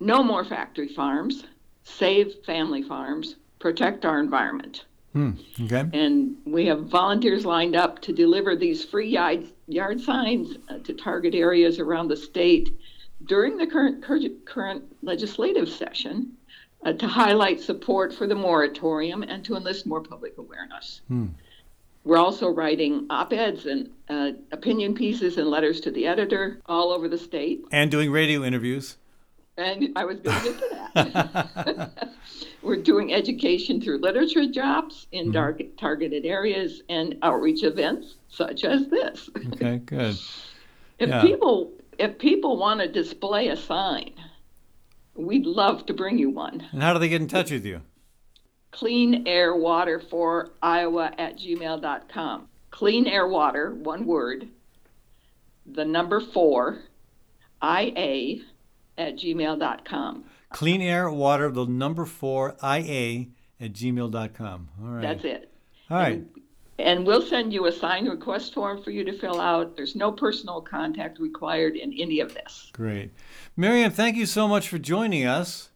no 0.00 0.24
more 0.24 0.44
factory 0.44 0.88
farms, 0.88 1.44
save 1.84 2.34
family 2.44 2.82
farms, 2.82 3.36
protect 3.60 4.04
our 4.04 4.18
environment. 4.18 4.86
Hmm. 5.12 5.32
Okay. 5.62 5.84
And 5.92 6.36
we 6.44 6.66
have 6.66 6.86
volunteers 6.86 7.44
lined 7.44 7.76
up 7.76 8.00
to 8.02 8.12
deliver 8.12 8.56
these 8.56 8.84
free 8.84 9.08
yard, 9.08 9.48
yard 9.68 10.00
signs 10.00 10.56
uh, 10.68 10.78
to 10.78 10.94
target 10.94 11.34
areas 11.34 11.78
around 11.78 12.08
the 12.08 12.16
state 12.16 12.76
during 13.24 13.56
the 13.56 13.66
current, 13.66 14.02
current, 14.02 14.44
current 14.46 14.84
legislative 15.02 15.68
session 15.68 16.32
uh, 16.84 16.92
to 16.94 17.06
highlight 17.06 17.60
support 17.60 18.12
for 18.12 18.26
the 18.26 18.34
moratorium 18.34 19.22
and 19.22 19.44
to 19.44 19.56
enlist 19.56 19.86
more 19.86 20.00
public 20.00 20.38
awareness. 20.38 21.02
Hmm. 21.06 21.26
We're 22.04 22.16
also 22.16 22.48
writing 22.48 23.06
op 23.10 23.32
eds 23.32 23.66
and 23.66 23.90
uh, 24.08 24.32
opinion 24.52 24.94
pieces 24.94 25.36
and 25.36 25.48
letters 25.48 25.80
to 25.82 25.90
the 25.90 26.06
editor 26.06 26.60
all 26.66 26.92
over 26.92 27.08
the 27.08 27.18
state. 27.18 27.62
And 27.72 27.90
doing 27.90 28.10
radio 28.10 28.42
interviews. 28.42 28.96
And 29.56 29.90
I 29.96 30.04
was 30.06 30.20
going 30.20 30.40
to 30.40 30.44
get 30.44 30.58
to 30.58 30.90
that. 30.94 31.90
We're 32.62 32.76
doing 32.76 33.12
education 33.12 33.80
through 33.80 33.98
literature 33.98 34.46
jobs 34.50 35.06
in 35.12 35.30
dark, 35.32 35.60
targeted 35.78 36.24
areas 36.24 36.82
and 36.88 37.16
outreach 37.22 37.62
events 37.64 38.16
such 38.28 38.64
as 38.64 38.88
this. 38.88 39.28
Okay, 39.54 39.78
good. 39.78 40.16
If 40.98 41.08
Yeah. 41.08 41.22
people 41.22 41.72
if 41.98 42.18
people 42.18 42.58
want 42.58 42.80
to 42.80 42.88
display 42.88 43.48
a 43.48 43.56
sign, 43.56 44.12
we'd 45.14 45.46
love 45.46 45.86
to 45.86 45.94
bring 45.94 46.18
you 46.18 46.28
one. 46.28 46.66
And 46.72 46.82
how 46.82 46.92
do 46.92 46.98
they 46.98 47.08
get 47.08 47.22
in 47.22 47.28
touch 47.28 47.50
with 47.50 47.64
you? 47.64 47.80
Clean 48.70 49.26
air 49.26 49.54
water 49.54 50.00
for 50.00 50.50
Iowa 50.62 51.12
at 51.18 51.38
gmail.com. 51.38 52.48
Clean 52.70 53.06
air 53.06 53.26
water, 53.26 53.74
one 53.74 54.06
word, 54.06 54.48
the 55.66 55.84
number 55.84 56.20
four, 56.20 56.78
IA 57.62 58.42
at 58.96 59.16
gmail.com. 59.16 60.24
Clean 60.50 60.80
air, 60.80 61.10
water, 61.10 61.50
the 61.50 61.66
number 61.66 62.04
four, 62.04 62.56
IA 62.62 63.26
at 63.60 63.72
gmail.com. 63.72 64.68
All 64.82 64.88
right. 64.88 65.02
That's 65.02 65.24
it. 65.24 65.52
All 65.90 65.98
right. 65.98 66.24
And 66.78 67.06
we'll 67.06 67.22
send 67.22 67.52
you 67.52 67.66
a 67.66 67.72
sign 67.72 68.08
request 68.08 68.54
form 68.54 68.82
for 68.82 68.90
you 68.90 69.04
to 69.04 69.18
fill 69.18 69.40
out. 69.40 69.76
There's 69.76 69.94
no 69.94 70.10
personal 70.10 70.62
contact 70.62 71.18
required 71.18 71.76
in 71.76 71.92
any 71.92 72.20
of 72.20 72.32
this. 72.32 72.70
Great. 72.72 73.10
Marianne, 73.56 73.90
thank 73.90 74.16
you 74.16 74.24
so 74.24 74.48
much 74.48 74.68
for 74.68 74.78
joining 74.78 75.26
us. 75.26 75.69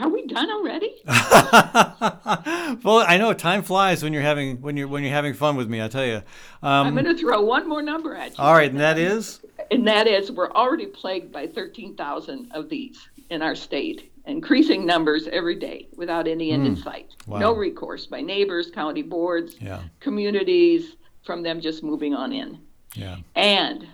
Are 0.00 0.08
we 0.08 0.26
done 0.26 0.48
already? 0.50 0.94
well, 1.06 3.04
I 3.06 3.16
know 3.18 3.32
time 3.32 3.62
flies 3.62 4.02
when 4.02 4.12
you're 4.12 4.22
having 4.22 4.60
when 4.60 4.76
you're 4.76 4.86
when 4.86 5.02
you're 5.02 5.12
having 5.12 5.34
fun 5.34 5.56
with 5.56 5.68
me. 5.68 5.82
I 5.82 5.88
tell 5.88 6.06
you. 6.06 6.22
Um, 6.62 6.86
I'm 6.86 6.94
going 6.94 7.04
to 7.04 7.16
throw 7.16 7.42
one 7.42 7.68
more 7.68 7.82
number 7.82 8.14
at 8.14 8.30
you. 8.30 8.44
All 8.44 8.52
right, 8.52 8.70
and 8.70 8.78
that 8.80 8.98
is. 8.98 9.40
And 9.70 9.86
that 9.86 10.06
is, 10.06 10.30
we're 10.30 10.50
already 10.52 10.86
plagued 10.86 11.30
by 11.30 11.46
13,000 11.46 12.52
of 12.52 12.70
these 12.70 13.08
in 13.28 13.42
our 13.42 13.54
state, 13.54 14.10
increasing 14.24 14.86
numbers 14.86 15.28
every 15.28 15.56
day 15.56 15.88
without 15.94 16.26
any 16.26 16.52
end 16.52 16.64
mm. 16.64 16.68
in 16.68 16.76
sight. 16.76 17.14
Wow. 17.26 17.38
No 17.38 17.52
recourse 17.54 18.06
by 18.06 18.22
neighbors, 18.22 18.70
county 18.70 19.02
boards, 19.02 19.56
yeah. 19.60 19.82
communities, 20.00 20.96
from 21.24 21.42
them 21.42 21.60
just 21.60 21.82
moving 21.82 22.14
on 22.14 22.32
in. 22.32 22.58
Yeah. 22.94 23.16
And 23.34 23.86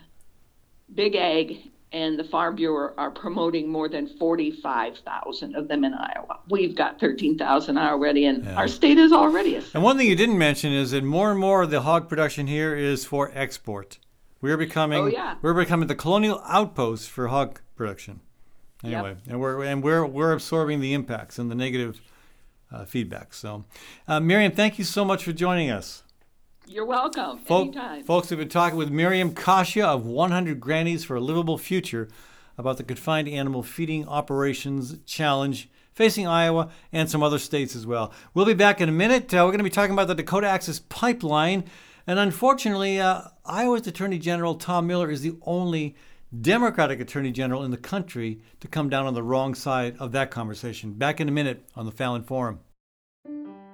Big 0.94 1.16
Ag 1.16 1.72
and 1.95 2.18
the 2.18 2.24
Farm 2.24 2.57
Bureau 2.57 2.92
are 2.99 3.11
promoting 3.12 3.68
more 3.68 3.88
than 3.88 4.09
45,000 4.18 5.55
of 5.55 5.68
them 5.68 5.84
in 5.84 5.95
Iowa. 5.95 6.40
We've 6.51 6.74
got 6.74 6.99
13,000 6.99 7.78
already, 7.78 8.26
and 8.26 8.45
yeah. 8.45 8.57
our 8.57 8.66
state 8.66 8.99
is 8.99 9.12
already. 9.12 9.55
A 9.55 9.62
and 9.74 9.82
one 9.82 9.97
thing 9.97 10.09
you 10.09 10.16
didn't 10.16 10.36
mention 10.36 10.72
is 10.72 10.90
that 10.90 11.05
more 11.05 11.30
and 11.30 11.38
more 11.38 11.62
of 11.62 11.70
the 11.70 11.82
hog 11.82 12.09
production 12.09 12.49
here 12.49 12.74
is 12.74 13.05
for 13.05 13.30
export. 13.32 13.99
We're 14.40 14.57
becoming 14.57 15.05
oh, 15.05 15.07
yeah. 15.07 15.36
we're 15.40 15.55
becoming 15.55 15.86
the 15.86 15.95
colonial 15.95 16.42
outpost 16.45 17.09
for 17.09 17.28
hog 17.28 17.61
production. 17.76 18.20
Anyway, 18.82 19.11
yep. 19.11 19.18
and 19.28 19.40
we're 19.40 19.62
and 19.62 19.82
we're 19.82 20.05
we're 20.05 20.32
absorbing 20.32 20.80
the 20.80 20.92
impacts 20.92 21.38
and 21.38 21.51
the 21.51 21.55
negative 21.55 22.01
uh, 22.72 22.84
feedback. 22.84 23.32
So, 23.32 23.64
uh, 24.09 24.18
Miriam, 24.18 24.53
thank 24.53 24.78
you 24.78 24.84
so 24.84 25.05
much 25.05 25.24
for 25.24 25.32
joining 25.32 25.70
us. 25.70 26.03
You're 26.66 26.86
welcome. 26.86 27.38
Folk, 27.40 27.76
Anytime. 27.76 28.04
Folks, 28.04 28.30
we've 28.30 28.38
been 28.38 28.48
talking 28.48 28.78
with 28.78 28.90
Miriam 28.90 29.34
Kashia 29.34 29.84
of 29.84 30.06
100 30.06 30.60
Grannies 30.60 31.04
for 31.04 31.14
a 31.14 31.20
Livable 31.20 31.58
Future 31.58 32.08
about 32.56 32.78
the 32.78 32.82
confined 32.82 33.28
animal 33.28 33.62
feeding 33.62 34.08
operations 34.08 34.96
challenge 35.04 35.68
facing 35.92 36.26
Iowa 36.26 36.70
and 36.90 37.10
some 37.10 37.22
other 37.22 37.38
states 37.38 37.76
as 37.76 37.86
well. 37.86 38.14
We'll 38.32 38.46
be 38.46 38.54
back 38.54 38.80
in 38.80 38.88
a 38.88 38.92
minute. 38.92 39.34
Uh, 39.34 39.44
we're 39.44 39.50
going 39.50 39.58
to 39.58 39.64
be 39.64 39.68
talking 39.68 39.92
about 39.92 40.08
the 40.08 40.14
Dakota 40.14 40.46
Access 40.46 40.80
Pipeline. 40.88 41.64
And 42.06 42.18
unfortunately, 42.18 42.98
uh, 42.98 43.24
Iowa's 43.44 43.86
Attorney 43.86 44.18
General 44.18 44.54
Tom 44.54 44.86
Miller 44.86 45.10
is 45.10 45.20
the 45.20 45.36
only 45.42 45.94
Democratic 46.40 46.98
Attorney 46.98 47.30
General 47.30 47.62
in 47.62 47.72
the 47.72 47.76
country 47.76 48.40
to 48.60 48.68
come 48.68 48.88
down 48.88 49.04
on 49.06 49.12
the 49.12 49.22
wrong 49.22 49.54
side 49.54 49.96
of 49.98 50.12
that 50.12 50.30
conversation. 50.30 50.94
Back 50.94 51.20
in 51.20 51.28
a 51.28 51.32
minute 51.32 51.68
on 51.76 51.84
the 51.84 51.92
Fallon 51.92 52.22
Forum. 52.22 52.60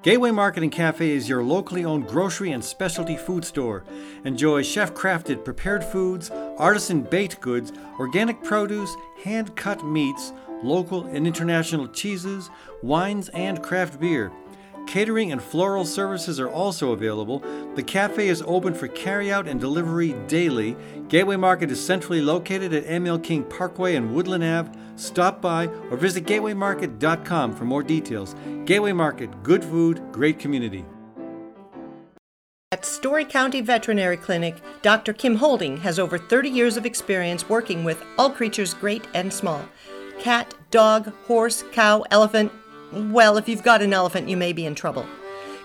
Gateway 0.02 0.30
Market 0.30 0.62
and 0.62 0.72
Cafe 0.72 1.10
is 1.10 1.28
your 1.28 1.42
locally 1.42 1.84
owned 1.84 2.08
grocery 2.08 2.52
and 2.52 2.64
specialty 2.64 3.18
food 3.18 3.44
store. 3.44 3.84
Enjoy 4.24 4.62
chef 4.62 4.94
crafted 4.94 5.44
prepared 5.44 5.84
foods, 5.84 6.30
artisan 6.30 7.02
baked 7.02 7.38
goods, 7.42 7.70
organic 7.98 8.42
produce, 8.42 8.96
hand 9.22 9.54
cut 9.56 9.84
meats, 9.84 10.32
local 10.62 11.04
and 11.04 11.26
international 11.26 11.86
cheeses, 11.86 12.48
wines, 12.82 13.28
and 13.34 13.62
craft 13.62 14.00
beer. 14.00 14.32
Catering 14.90 15.30
and 15.30 15.40
floral 15.40 15.84
services 15.84 16.40
are 16.40 16.48
also 16.48 16.90
available. 16.90 17.38
The 17.76 17.82
cafe 17.84 18.26
is 18.26 18.42
open 18.44 18.74
for 18.74 18.88
carryout 18.88 19.48
and 19.48 19.60
delivery 19.60 20.16
daily. 20.26 20.76
Gateway 21.06 21.36
Market 21.36 21.70
is 21.70 21.80
centrally 21.80 22.20
located 22.20 22.74
at 22.74 22.86
ML 22.86 23.22
King 23.22 23.44
Parkway 23.44 23.94
and 23.94 24.12
Woodland 24.12 24.42
Ave. 24.42 24.72
Stop 24.96 25.40
by 25.40 25.68
or 25.92 25.96
visit 25.96 26.24
gatewaymarket.com 26.24 27.54
for 27.54 27.64
more 27.64 27.84
details. 27.84 28.34
Gateway 28.64 28.90
Market, 28.90 29.44
good 29.44 29.62
food, 29.62 30.02
great 30.10 30.40
community. 30.40 30.84
At 32.72 32.84
Story 32.84 33.24
County 33.24 33.60
Veterinary 33.60 34.16
Clinic, 34.16 34.56
Dr. 34.82 35.12
Kim 35.12 35.36
Holding 35.36 35.76
has 35.76 36.00
over 36.00 36.18
30 36.18 36.48
years 36.48 36.76
of 36.76 36.84
experience 36.84 37.48
working 37.48 37.84
with 37.84 38.02
all 38.18 38.28
creatures 38.28 38.74
great 38.74 39.06
and 39.14 39.32
small 39.32 39.62
cat, 40.20 40.54
dog, 40.70 41.12
horse, 41.26 41.64
cow, 41.72 42.04
elephant, 42.10 42.52
well, 42.92 43.36
if 43.36 43.48
you've 43.48 43.62
got 43.62 43.82
an 43.82 43.92
elephant, 43.92 44.28
you 44.28 44.36
may 44.36 44.52
be 44.52 44.66
in 44.66 44.74
trouble. 44.74 45.06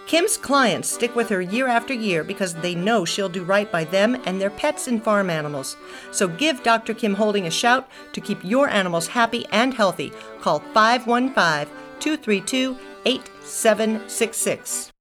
Kim's 0.08 0.38
clients 0.38 0.90
stick 0.90 1.16
with 1.16 1.30
her 1.30 1.42
year 1.42 1.68
after 1.68 1.94
year 1.94 2.24
because 2.24 2.54
they 2.54 2.76
know 2.76 3.06
she'll 3.06 3.30
do 3.30 3.44
right 3.44 3.72
by 3.72 3.84
them 3.84 4.22
and 4.26 4.40
their 4.40 4.52
pets 4.52 4.88
and 4.88 5.04
farm 5.04 5.32
animals. 5.32 5.78
So 6.12 6.28
give 6.28 6.62
Dr. 6.62 6.94
Kim 6.94 7.16
Holding 7.16 7.48
a 7.48 7.52
shout 7.52 7.90
to 8.14 8.22
keep 8.22 8.44
your 8.44 8.70
animals 8.70 9.08
happy 9.08 9.48
and 9.52 9.74
healthy. 9.74 10.12
Call 10.42 10.60
515 10.60 11.74
232 12.00 12.78
8766. 13.06 14.95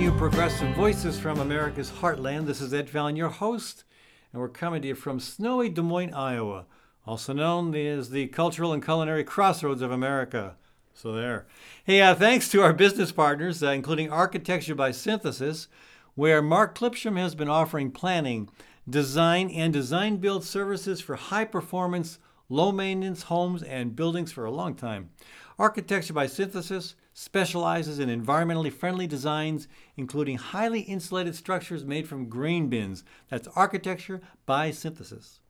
You 0.00 0.12
progressive 0.12 0.74
Voices 0.74 1.18
from 1.18 1.40
America's 1.40 1.90
Heartland. 1.90 2.46
This 2.46 2.62
is 2.62 2.72
Ed 2.72 2.88
Fallon, 2.88 3.16
your 3.16 3.28
host, 3.28 3.84
and 4.32 4.40
we're 4.40 4.48
coming 4.48 4.80
to 4.80 4.88
you 4.88 4.94
from 4.94 5.20
snowy 5.20 5.68
Des 5.68 5.82
Moines, 5.82 6.14
Iowa, 6.14 6.64
also 7.06 7.34
known 7.34 7.74
as 7.74 8.08
the 8.08 8.28
cultural 8.28 8.72
and 8.72 8.82
culinary 8.82 9.24
crossroads 9.24 9.82
of 9.82 9.90
America. 9.90 10.56
So 10.94 11.12
there. 11.12 11.46
Hey, 11.84 12.00
uh, 12.00 12.14
thanks 12.14 12.48
to 12.48 12.62
our 12.62 12.72
business 12.72 13.12
partners, 13.12 13.62
uh, 13.62 13.72
including 13.72 14.10
Architecture 14.10 14.74
by 14.74 14.90
Synthesis, 14.90 15.68
where 16.14 16.40
Mark 16.40 16.78
Clipsham 16.78 17.18
has 17.18 17.34
been 17.34 17.50
offering 17.50 17.90
planning, 17.90 18.48
design, 18.88 19.50
and 19.50 19.70
design 19.70 20.16
build 20.16 20.44
services 20.44 21.02
for 21.02 21.16
high 21.16 21.44
performance, 21.44 22.18
low 22.48 22.72
maintenance 22.72 23.24
homes 23.24 23.62
and 23.62 23.94
buildings 23.96 24.32
for 24.32 24.46
a 24.46 24.50
long 24.50 24.74
time. 24.74 25.10
Architecture 25.58 26.14
by 26.14 26.26
Synthesis 26.26 26.94
specializes 27.20 27.98
in 27.98 28.08
environmentally 28.08 28.72
friendly 28.72 29.06
designs, 29.06 29.68
including 29.94 30.38
highly 30.38 30.80
insulated 30.80 31.34
structures 31.34 31.84
made 31.84 32.08
from 32.08 32.30
grain 32.30 32.68
bins. 32.68 33.04
That's 33.28 33.46
architecture 33.54 34.22
by 34.46 34.70
synthesis. 34.70 35.40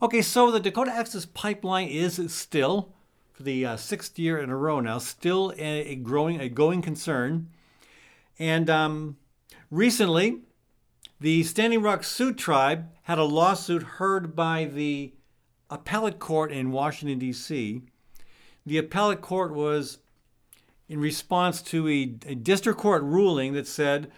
Okay, 0.00 0.22
so 0.22 0.52
the 0.52 0.60
Dakota 0.60 0.92
Access 0.92 1.26
Pipeline 1.26 1.88
is 1.88 2.32
still, 2.32 2.92
for 3.32 3.42
the 3.42 3.66
uh, 3.66 3.76
sixth 3.76 4.20
year 4.20 4.38
in 4.38 4.50
a 4.50 4.56
row 4.56 4.78
now, 4.78 4.98
still 4.98 5.52
a, 5.58 5.96
growing, 5.96 6.40
a 6.40 6.48
going 6.48 6.80
concern. 6.80 7.48
And 8.38 8.70
um, 8.70 9.16
recently, 9.68 10.42
the 11.18 11.42
Standing 11.42 11.82
Rock 11.82 12.04
Sioux 12.04 12.32
tribe 12.32 12.88
had 13.02 13.18
a 13.18 13.24
lawsuit 13.24 13.82
heard 13.82 14.36
by 14.36 14.64
the 14.64 15.12
appellate 15.70 16.20
court 16.20 16.52
in 16.52 16.70
Washington, 16.70 17.18
D.C. 17.18 17.82
The 18.64 18.78
appellate 18.78 19.22
court 19.22 19.52
was 19.52 19.98
in 20.90 20.98
response 20.98 21.62
to 21.62 21.88
a, 21.88 22.14
a 22.26 22.34
district 22.34 22.80
court 22.80 23.00
ruling 23.04 23.52
that 23.52 23.68
said 23.68 24.10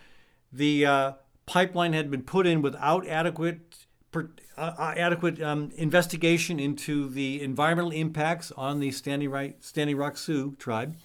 the 0.50 0.86
uh, 0.86 1.12
pipeline 1.44 1.92
had 1.92 2.10
been 2.10 2.22
put 2.22 2.46
in 2.46 2.62
without 2.62 3.06
adequate 3.06 3.84
per, 4.10 4.30
uh, 4.56 4.72
uh, 4.78 4.94
adequate 4.96 5.40
um, 5.42 5.70
investigation 5.76 6.58
into 6.58 7.10
the 7.10 7.42
environmental 7.42 7.90
impacts 7.90 8.50
on 8.52 8.80
the 8.80 8.90
Standing, 8.90 9.28
right, 9.28 9.62
Standing 9.62 9.98
Rock 9.98 10.16
Sioux 10.16 10.56
tribe. 10.58 10.96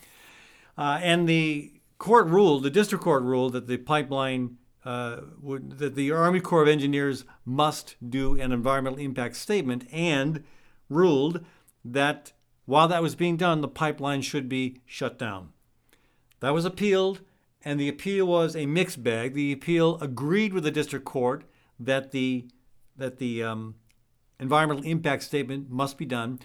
Uh, 0.78 1.01
and 1.03 1.28
the 1.28 1.74
court 1.97 2.28
ruled, 2.28 2.63
the 2.63 2.70
district 2.70 3.03
court 3.03 3.24
ruled, 3.24 3.51
that 3.51 3.68
the 3.68 3.78
pipeline 3.78 4.57
uh, 4.86 5.18
would, 5.41 5.80
that 5.80 5.95
the 5.95 6.11
Army 6.11 6.39
Corps 6.39 6.61
of 6.61 6.70
Engineers 6.70 7.26
must 7.43 7.97
do 8.09 8.39
an 8.39 8.53
environmental 8.53 8.99
impact 8.99 9.36
statement 9.36 9.86
and 9.91 10.45
ruled 10.89 11.43
that 11.84 12.32
while 12.63 12.88
that 12.88 13.01
was 13.01 13.15
being 13.15 13.36
done, 13.36 13.59
the 13.59 13.68
pipeline 13.68 14.22
should 14.22 14.47
be 14.47 14.82
shut 14.86 15.20
down. 15.20 15.49
That 16.39 16.53
was 16.53 16.65
appealed, 16.65 17.21
and 17.63 17.79
the 17.79 17.89
appeal 17.89 18.25
was 18.25 18.55
a 18.55 18.65
mixed 18.65 19.03
bag. 19.03 19.33
The 19.33 19.51
appeal 19.51 19.97
agreed 19.99 20.53
with 20.53 20.63
the 20.63 20.71
district 20.71 21.05
court 21.05 21.43
that 21.79 22.11
the 22.11 22.45
that 22.95 23.17
the 23.17 23.43
um, 23.43 23.75
environmental 24.39 24.83
impact 24.83 25.23
statement 25.23 25.69
must 25.69 25.97
be 25.97 26.05
done, 26.05 26.39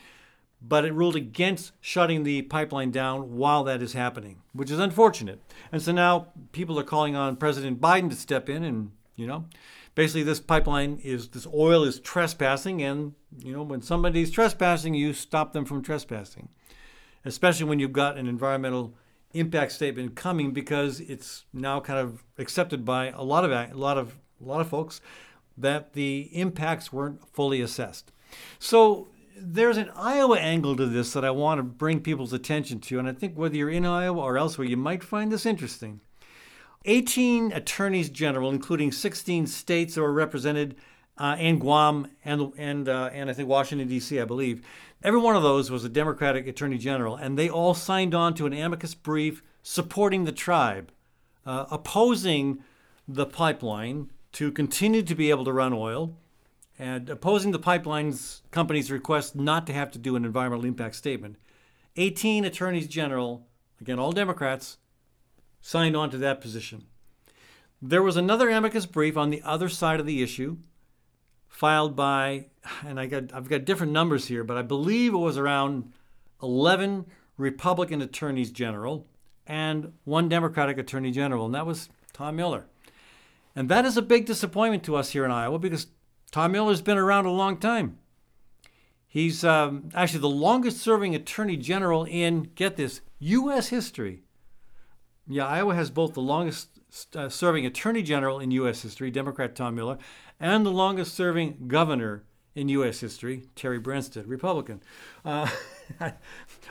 but 0.60 0.84
it 0.84 0.92
ruled 0.92 1.16
against 1.16 1.72
shutting 1.80 2.24
the 2.24 2.42
pipeline 2.42 2.90
down 2.90 3.36
while 3.36 3.64
that 3.64 3.80
is 3.82 3.94
happening, 3.94 4.42
which 4.52 4.70
is 4.70 4.78
unfortunate. 4.78 5.40
And 5.70 5.80
so 5.80 5.92
now 5.92 6.28
people 6.52 6.78
are 6.78 6.84
calling 6.84 7.16
on 7.16 7.36
President 7.36 7.80
Biden 7.80 8.10
to 8.10 8.16
step 8.16 8.48
in 8.50 8.62
and 8.62 8.92
you 9.16 9.26
know 9.26 9.44
basically 9.94 10.22
this 10.22 10.40
pipeline 10.40 10.98
is 11.02 11.28
this 11.28 11.46
oil 11.52 11.84
is 11.84 12.00
trespassing 12.00 12.82
and 12.82 13.14
you 13.38 13.52
know 13.52 13.62
when 13.62 13.82
somebody's 13.82 14.30
trespassing 14.30 14.94
you 14.94 15.12
stop 15.12 15.52
them 15.52 15.64
from 15.64 15.82
trespassing 15.82 16.48
especially 17.24 17.66
when 17.66 17.78
you've 17.78 17.92
got 17.92 18.16
an 18.16 18.26
environmental 18.26 18.94
impact 19.34 19.72
statement 19.72 20.14
coming 20.14 20.52
because 20.52 21.00
it's 21.00 21.44
now 21.52 21.80
kind 21.80 21.98
of 21.98 22.24
accepted 22.38 22.84
by 22.84 23.08
a 23.10 23.22
lot 23.22 23.44
of 23.44 23.50
a 23.50 23.70
lot 23.74 23.98
of 23.98 24.16
a 24.40 24.44
lot 24.44 24.60
of 24.60 24.68
folks 24.68 25.00
that 25.56 25.92
the 25.92 26.30
impacts 26.32 26.92
weren't 26.92 27.26
fully 27.32 27.60
assessed. 27.60 28.12
So 28.58 29.08
there's 29.36 29.76
an 29.76 29.90
Iowa 29.94 30.38
angle 30.38 30.76
to 30.76 30.86
this 30.86 31.12
that 31.12 31.24
I 31.24 31.30
want 31.30 31.58
to 31.58 31.62
bring 31.62 32.00
people's 32.00 32.32
attention 32.32 32.80
to, 32.80 32.98
and 32.98 33.08
I 33.08 33.12
think 33.12 33.36
whether 33.36 33.56
you're 33.56 33.70
in 33.70 33.84
Iowa 33.86 34.20
or 34.20 34.38
elsewhere, 34.38 34.66
you 34.66 34.76
might 34.76 35.02
find 35.02 35.30
this 35.30 35.46
interesting. 35.46 36.00
18 36.84 37.52
attorneys 37.52 38.08
general, 38.08 38.50
including 38.50 38.90
16 38.90 39.46
states 39.46 39.94
that 39.94 40.00
were 40.00 40.12
represented 40.12 40.76
uh, 41.18 41.36
and 41.38 41.60
Guam, 41.60 42.08
and 42.24 42.52
and 42.56 42.88
uh, 42.88 43.10
and 43.12 43.30
I 43.30 43.32
think 43.32 43.48
Washington 43.48 43.88
D.C. 43.88 44.20
I 44.20 44.24
believe. 44.24 44.64
Every 45.02 45.18
one 45.18 45.34
of 45.34 45.42
those 45.42 45.70
was 45.70 45.84
a 45.84 45.88
Democratic 45.88 46.46
Attorney 46.46 46.78
General, 46.78 47.16
and 47.16 47.36
they 47.36 47.50
all 47.50 47.74
signed 47.74 48.14
on 48.14 48.34
to 48.34 48.46
an 48.46 48.52
amicus 48.52 48.94
brief 48.94 49.42
supporting 49.62 50.24
the 50.24 50.32
tribe, 50.32 50.92
uh, 51.44 51.66
opposing 51.70 52.62
the 53.08 53.26
pipeline 53.26 54.10
to 54.32 54.52
continue 54.52 55.02
to 55.02 55.14
be 55.14 55.30
able 55.30 55.44
to 55.44 55.52
run 55.52 55.72
oil, 55.72 56.16
and 56.78 57.10
opposing 57.10 57.50
the 57.50 57.58
pipeline's 57.58 58.42
company's 58.50 58.90
request 58.90 59.34
not 59.34 59.66
to 59.66 59.72
have 59.72 59.90
to 59.90 59.98
do 59.98 60.14
an 60.14 60.24
environmental 60.24 60.64
impact 60.64 60.94
statement. 60.94 61.36
18 61.96 62.44
attorneys 62.44 62.86
general, 62.86 63.46
again, 63.80 63.98
all 63.98 64.12
Democrats, 64.12 64.78
signed 65.60 65.96
on 65.96 66.10
to 66.10 66.18
that 66.18 66.40
position. 66.40 66.84
There 67.80 68.02
was 68.02 68.16
another 68.16 68.48
amicus 68.48 68.86
brief 68.86 69.16
on 69.16 69.30
the 69.30 69.42
other 69.42 69.68
side 69.68 70.00
of 70.00 70.06
the 70.06 70.22
issue, 70.22 70.58
filed 71.52 71.94
by, 71.94 72.46
and 72.84 72.98
I 72.98 73.06
got 73.06 73.32
I've 73.32 73.48
got 73.48 73.64
different 73.64 73.92
numbers 73.92 74.26
here, 74.26 74.42
but 74.42 74.56
I 74.56 74.62
believe 74.62 75.14
it 75.14 75.18
was 75.18 75.36
around 75.36 75.92
11 76.42 77.06
Republican 77.36 78.00
attorneys 78.02 78.50
general 78.50 79.06
and 79.46 79.92
one 80.04 80.28
Democratic 80.28 80.78
attorney 80.78 81.10
general, 81.12 81.44
and 81.46 81.54
that 81.54 81.66
was 81.66 81.90
Tom 82.12 82.36
Miller. 82.36 82.66
And 83.54 83.68
that 83.68 83.84
is 83.84 83.98
a 83.98 84.02
big 84.02 84.24
disappointment 84.24 84.82
to 84.84 84.96
us 84.96 85.10
here 85.10 85.26
in 85.26 85.30
Iowa 85.30 85.58
because 85.58 85.88
Tom 86.30 86.52
Miller's 86.52 86.80
been 86.80 86.96
around 86.96 87.26
a 87.26 87.30
long 87.30 87.58
time. 87.58 87.98
He's 89.06 89.44
um, 89.44 89.90
actually 89.94 90.20
the 90.20 90.30
longest 90.30 90.78
serving 90.78 91.14
attorney 91.14 91.58
general 91.58 92.04
in, 92.04 92.50
get 92.54 92.76
this, 92.76 93.02
U.S. 93.18 93.68
history. 93.68 94.22
Yeah, 95.28 95.46
Iowa 95.46 95.74
has 95.74 95.90
both 95.90 96.14
the 96.14 96.22
longest 96.22 96.70
uh, 97.14 97.28
serving 97.28 97.66
attorney 97.66 98.02
general 98.02 98.40
in 98.40 98.50
U.S. 98.52 98.80
history, 98.80 99.10
Democrat 99.10 99.54
Tom 99.54 99.74
Miller, 99.74 99.98
and 100.42 100.66
the 100.66 100.72
longest 100.72 101.14
serving 101.14 101.68
governor 101.68 102.24
in 102.54 102.68
U.S. 102.68 103.00
history, 103.00 103.44
Terry 103.54 103.80
Branstad, 103.80 104.24
Republican. 104.26 104.82
Uh, 105.24 105.48
I 106.00 106.12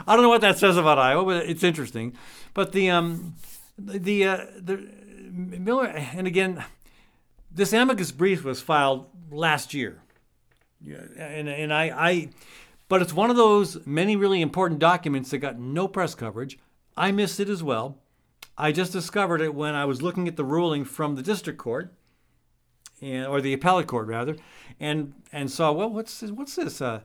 don't 0.05 0.22
know 0.22 0.30
what 0.30 0.41
that 0.41 0.59
says 0.59 0.78
about 0.78 0.99
Iowa, 0.99 1.26
but 1.26 1.45
it's 1.49 1.63
interesting. 1.63 2.15
But 2.53 2.74
the 2.74 2.91
um, 2.91 3.36
the 3.80 4.28
uh, 4.28 4.45
the 4.57 4.88
Miller, 5.32 5.88
and 5.88 6.28
again, 6.28 6.63
this 7.49 7.74
amicus 7.74 8.11
brief 8.11 8.43
was 8.43 8.61
filed 8.61 9.07
last 9.32 9.74
year. 9.74 10.01
Yeah, 10.84 10.97
and, 11.17 11.47
and 11.47 11.74
I, 11.74 11.84
I, 11.95 12.30
but 12.89 13.01
it's 13.01 13.13
one 13.13 13.30
of 13.30 13.36
those 13.36 13.86
many 13.86 14.15
really 14.15 14.41
important 14.41 14.80
documents 14.80 15.30
that 15.30 15.38
got 15.38 15.59
no 15.59 15.88
press 15.88 16.15
coverage. 16.15 16.59
I 16.97 17.11
missed 17.11 17.39
it 17.39 17.49
as 17.49 17.63
well. 17.63 17.99
I 18.57 18.72
just 18.72 18.91
discovered 18.91 19.41
it 19.41 19.55
when 19.55 19.76
I 19.76 19.86
was 19.86 20.01
looking 20.01 20.28
at 20.28 20.36
the 20.36 20.43
ruling 20.43 20.84
from 20.84 21.15
the 21.15 21.22
district 21.22 21.59
court, 21.59 21.93
and, 23.02 23.26
or 23.28 23.41
the 23.41 23.54
appellate 23.54 23.88
court 23.88 24.08
rather, 24.08 24.36
and 24.80 25.14
and 25.32 25.52
saw 25.52 25.72
well, 25.72 25.89
what's 25.89 26.20
this, 26.20 26.32
what's 26.32 26.56
this? 26.56 26.82
Uh, 26.82 27.02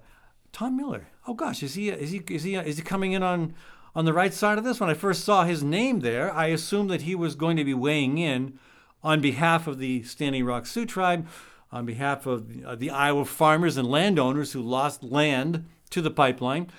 Tom 0.52 0.76
Miller. 0.76 1.08
Oh 1.26 1.34
gosh, 1.34 1.62
is 1.62 1.74
he 1.74 1.90
is 1.90 2.10
he 2.10 2.22
is 2.30 2.42
he 2.42 2.54
is 2.54 2.76
he 2.78 2.82
coming 2.82 3.12
in 3.12 3.22
on 3.22 3.54
on 3.94 4.04
the 4.04 4.12
right 4.12 4.32
side 4.32 4.58
of 4.58 4.64
this? 4.64 4.80
When 4.80 4.90
I 4.90 4.94
first 4.94 5.24
saw 5.24 5.44
his 5.44 5.62
name 5.62 6.00
there, 6.00 6.32
I 6.32 6.46
assumed 6.46 6.90
that 6.90 7.02
he 7.02 7.14
was 7.14 7.34
going 7.34 7.56
to 7.56 7.64
be 7.64 7.74
weighing 7.74 8.18
in 8.18 8.58
on 9.02 9.20
behalf 9.20 9.66
of 9.66 9.78
the 9.78 10.02
Standing 10.02 10.44
Rock 10.44 10.66
Sioux 10.66 10.86
tribe, 10.86 11.26
on 11.70 11.86
behalf 11.86 12.26
of 12.26 12.64
uh, 12.64 12.74
the 12.74 12.90
Iowa 12.90 13.24
farmers 13.24 13.76
and 13.76 13.88
landowners 13.88 14.52
who 14.52 14.62
lost 14.62 15.02
land 15.02 15.66
to 15.90 16.00
the 16.00 16.10
pipeline, 16.10 16.70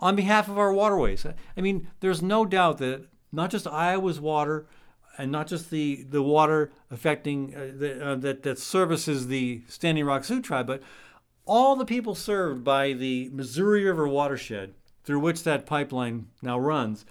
on 0.00 0.16
behalf 0.16 0.48
of 0.48 0.58
our 0.58 0.72
waterways. 0.72 1.26
I 1.56 1.60
mean, 1.60 1.88
there's 2.00 2.22
no 2.22 2.44
doubt 2.44 2.78
that 2.78 3.06
not 3.32 3.50
just 3.50 3.66
Iowa's 3.66 4.20
water 4.20 4.66
and 5.18 5.30
not 5.30 5.46
just 5.46 5.70
the, 5.70 6.04
the 6.08 6.22
water 6.22 6.72
affecting 6.90 7.54
uh, 7.54 7.72
the, 7.76 8.06
uh, 8.06 8.14
that, 8.16 8.42
that 8.42 8.58
services 8.58 9.28
the 9.28 9.62
Standing 9.68 10.04
Rock 10.04 10.24
Sioux 10.24 10.40
tribe, 10.40 10.66
but 10.66 10.82
all 11.46 11.76
the 11.76 11.84
people 11.84 12.14
served 12.14 12.64
by 12.64 12.92
the 12.92 13.30
Missouri 13.32 13.84
River 13.84 14.08
watershed 14.08 14.74
through 15.04 15.20
which 15.20 15.44
that 15.44 15.66
pipeline 15.66 16.28
now 16.42 16.58
runs, 16.58 17.04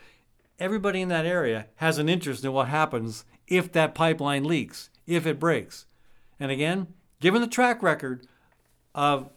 everybody 0.60 1.02
in 1.02 1.10
that 1.10 1.26
area 1.26 1.68
has 1.76 1.98
an 1.98 2.10
interest 2.10 2.44
in 2.44 2.52
what 2.52 2.68
happens 2.68 3.26
if 3.48 3.72
that 3.72 3.94
pipeline 3.94 4.44
leaks, 4.44 4.90
if 5.06 5.28
it 5.28 5.40
breaks. 5.40 5.86
And 6.40 6.52
again, 6.52 6.88
given 7.20 7.42
the 7.42 7.48
track 7.48 7.84
record 7.84 8.26
of 8.96 9.30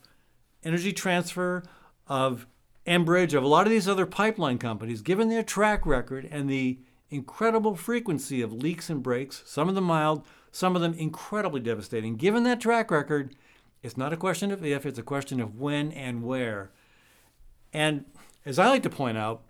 energy 0.65 0.93
transfer, 0.93 1.63
of 2.09 2.47
Enbridge, 2.87 3.35
of 3.35 3.43
a 3.43 3.49
lot 3.49 3.67
of 3.67 3.71
these 3.71 3.89
other 3.89 4.07
pipeline 4.07 4.59
companies, 4.59 5.03
given 5.03 5.29
their 5.29 5.43
track 5.43 5.85
record 5.85 6.27
and 6.31 6.49
the 6.49 6.79
incredible 7.11 7.77
frequency 7.77 8.43
of 8.43 8.53
leaks 8.53 8.91
and 8.91 9.03
breaks, 9.03 9.43
some 9.47 9.69
of 9.69 9.75
them 9.75 9.85
mild, 9.85 10.25
some 10.51 10.75
of 10.75 10.83
them 10.83 10.95
incredibly 10.95 11.61
devastating, 11.61 12.17
given 12.17 12.43
that 12.45 12.61
track 12.61 12.91
record, 12.91 13.35
it's 13.83 13.97
not 13.97 14.13
a 14.13 14.17
question 14.17 14.51
of 14.51 14.65
if, 14.65 14.85
it's 14.87 14.99
a 14.99 15.03
question 15.03 15.41
of 15.41 15.59
when 15.59 15.93
and 15.93 16.23
where. 16.25 16.71
And 17.73 18.05
as 18.45 18.59
I 18.59 18.69
like 18.69 18.83
to 18.85 18.91
point 18.91 19.19
out, 19.19 19.43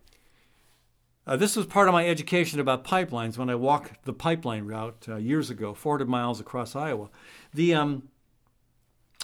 uh, 1.27 1.37
this 1.37 1.57
was 1.57 1.67
part 1.67 1.89
of 1.89 1.95
my 1.95 2.07
education 2.07 2.61
about 2.61 2.85
pipelines 2.85 3.37
when 3.37 3.51
I 3.51 3.57
walked 3.57 4.05
the 4.05 4.13
pipeline 4.13 4.65
route 4.65 5.07
uh, 5.09 5.17
years 5.17 5.51
ago, 5.51 5.75
400 5.75 6.09
miles 6.09 6.39
across 6.39 6.77
Iowa. 6.77 7.09
The 7.53 7.75
um, 7.75 8.09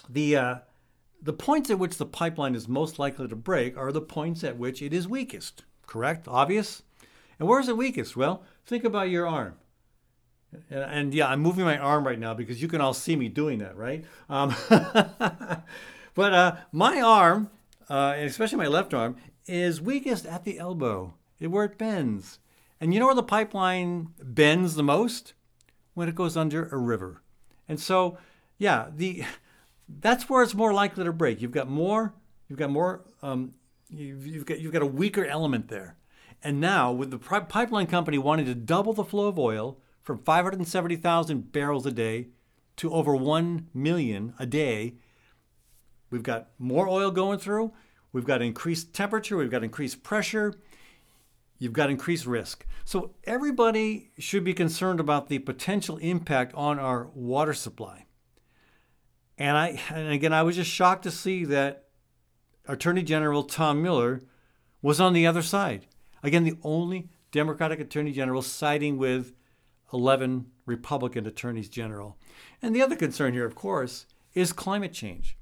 the 0.09 0.37
uh, 0.37 0.55
the 1.23 1.33
points 1.33 1.71
at 1.71 1.79
which 1.79 1.99
the 1.99 2.07
pipeline 2.07 2.57
is 2.57 2.67
most 2.67 2.99
likely 2.99 3.29
to 3.29 3.37
break 3.37 3.77
are 3.77 3.93
the 3.93 4.01
points 4.01 4.43
at 4.43 4.59
which 4.59 4.83
it 4.83 4.93
is 4.93 5.07
weakest. 5.07 5.63
Correct? 5.87 6.27
Obvious? 6.27 6.83
And 7.39 7.49
where 7.49 7.61
is 7.61 7.69
it 7.69 7.77
weakest? 7.77 8.17
Well, 8.17 8.43
think 8.65 8.85
about 8.85 9.11
your 9.11 9.27
arm. 9.27 9.55
And, 10.71 10.83
and 10.83 11.15
yeah, 11.15 11.29
I'm 11.29 11.41
moving 11.41 11.65
my 11.65 11.79
arm 11.79 12.07
right 12.07 12.19
now 12.19 12.35
because 12.35 12.61
you 12.61 12.69
can 12.69 12.81
all 12.81 12.95
see 12.95 13.17
me 13.17 13.29
doing 13.29 13.59
that, 13.59 13.77
right? 13.77 14.05
Um, 14.29 14.55
but 16.15 16.33
uh, 16.33 16.57
my 16.73 17.01
arm, 17.01 17.51
uh, 17.89 18.15
especially 18.19 18.59
my 18.59 18.67
left 18.67 18.95
arm, 18.95 19.17
is 19.47 19.81
weakest 19.81 20.27
at 20.27 20.45
the 20.45 20.59
elbow, 20.59 21.15
where 21.39 21.65
it 21.65 21.79
bends. 21.79 22.39
And 22.81 22.93
you 22.93 23.01
know 23.01 23.07
where 23.07 23.15
the 23.15 23.23
pipeline 23.23 24.09
bends 24.23 24.75
the 24.75 24.83
most? 24.83 25.35
When 25.95 26.09
it 26.09 26.15
goes 26.15 26.37
under 26.37 26.67
a 26.69 26.79
river. 26.79 27.23
And 27.69 27.79
so, 27.79 28.17
yeah, 28.59 28.89
the 28.95 29.25
that's 30.01 30.29
where 30.29 30.43
it's 30.43 30.55
more 30.55 30.73
likely 30.73 31.05
to 31.05 31.13
break. 31.13 31.41
You've 31.41 31.53
got 31.53 31.69
more, 31.69 32.15
you've 32.49 32.59
got 32.59 32.71
more, 32.71 33.05
um, 33.23 33.55
you've, 33.91 34.27
you've, 34.27 34.47
got 34.47 34.61
you've 34.61 34.73
got 34.73 34.83
a 34.83 34.87
weaker 34.87 35.25
element 35.25 35.69
there. 35.69 35.97
And 36.43 36.61
now, 36.61 36.91
with 36.91 37.11
the 37.11 37.19
pipeline 37.19 37.87
company 37.87 38.19
wanting 38.19 38.47
to 38.47 38.55
double 38.55 38.93
the 38.93 39.05
flow 39.05 39.29
of 39.29 39.39
oil 39.39 39.79
from 40.03 40.19
570,000 40.19 41.53
barrels 41.53 41.87
a 41.87 41.93
day 41.93 42.29
to 42.77 42.93
over 42.93 43.15
1 43.15 43.69
million 43.73 44.35
a 44.39 44.47
day, 44.47 44.95
we've 46.11 46.25
got 46.25 46.49
more 46.59 46.89
oil 46.89 47.13
going 47.13 47.39
through, 47.39 47.73
we've 48.13 48.25
got 48.25 48.43
increased 48.43 48.93
temperature, 48.93 49.37
we've 49.37 49.51
got 49.51 49.63
increased 49.63 50.03
pressure, 50.03 50.55
you've 51.59 51.73
got 51.73 51.91
increased 51.91 52.27
risk. 52.27 52.67
So, 52.85 53.15
everybody 53.23 54.11
should 54.19 54.43
be 54.43 54.55
concerned 54.55 54.99
about 54.99 55.29
the 55.29 55.39
potential 55.39 55.99
impact 55.99 56.53
on 56.55 56.81
our 56.81 57.07
water 57.15 57.55
supply. 57.55 58.07
And 59.39 59.57
I 59.57 59.81
and 59.91 60.13
again 60.13 60.33
I 60.33 60.43
was 60.43 60.57
just 60.57 60.71
shocked 60.71 61.05
to 61.05 61.11
see 61.11 61.45
that 61.47 61.87
Attorney 62.67 63.03
General 63.03 63.43
Tom 63.43 63.83
Miller 63.83 64.23
was 64.83 65.01
on 65.01 65.13
the 65.13 65.27
other 65.27 65.43
side. 65.43 65.87
Again, 66.23 66.45
the 66.45 66.57
only 66.63 67.09
Democratic 67.31 67.81
Attorney 67.81 68.13
General 68.13 68.43
siding 68.43 68.99
with 68.99 69.33
11 69.93 70.47
Republican 70.67 71.27
Attorneys 71.27 71.69
General. 71.69 72.17
And 72.61 72.75
the 72.75 72.83
other 72.83 72.97
concern 72.97 73.33
here, 73.33 73.47
of 73.47 73.55
course, 73.55 74.07
is 74.35 74.53
climate 74.53 74.93
change. 74.93 75.37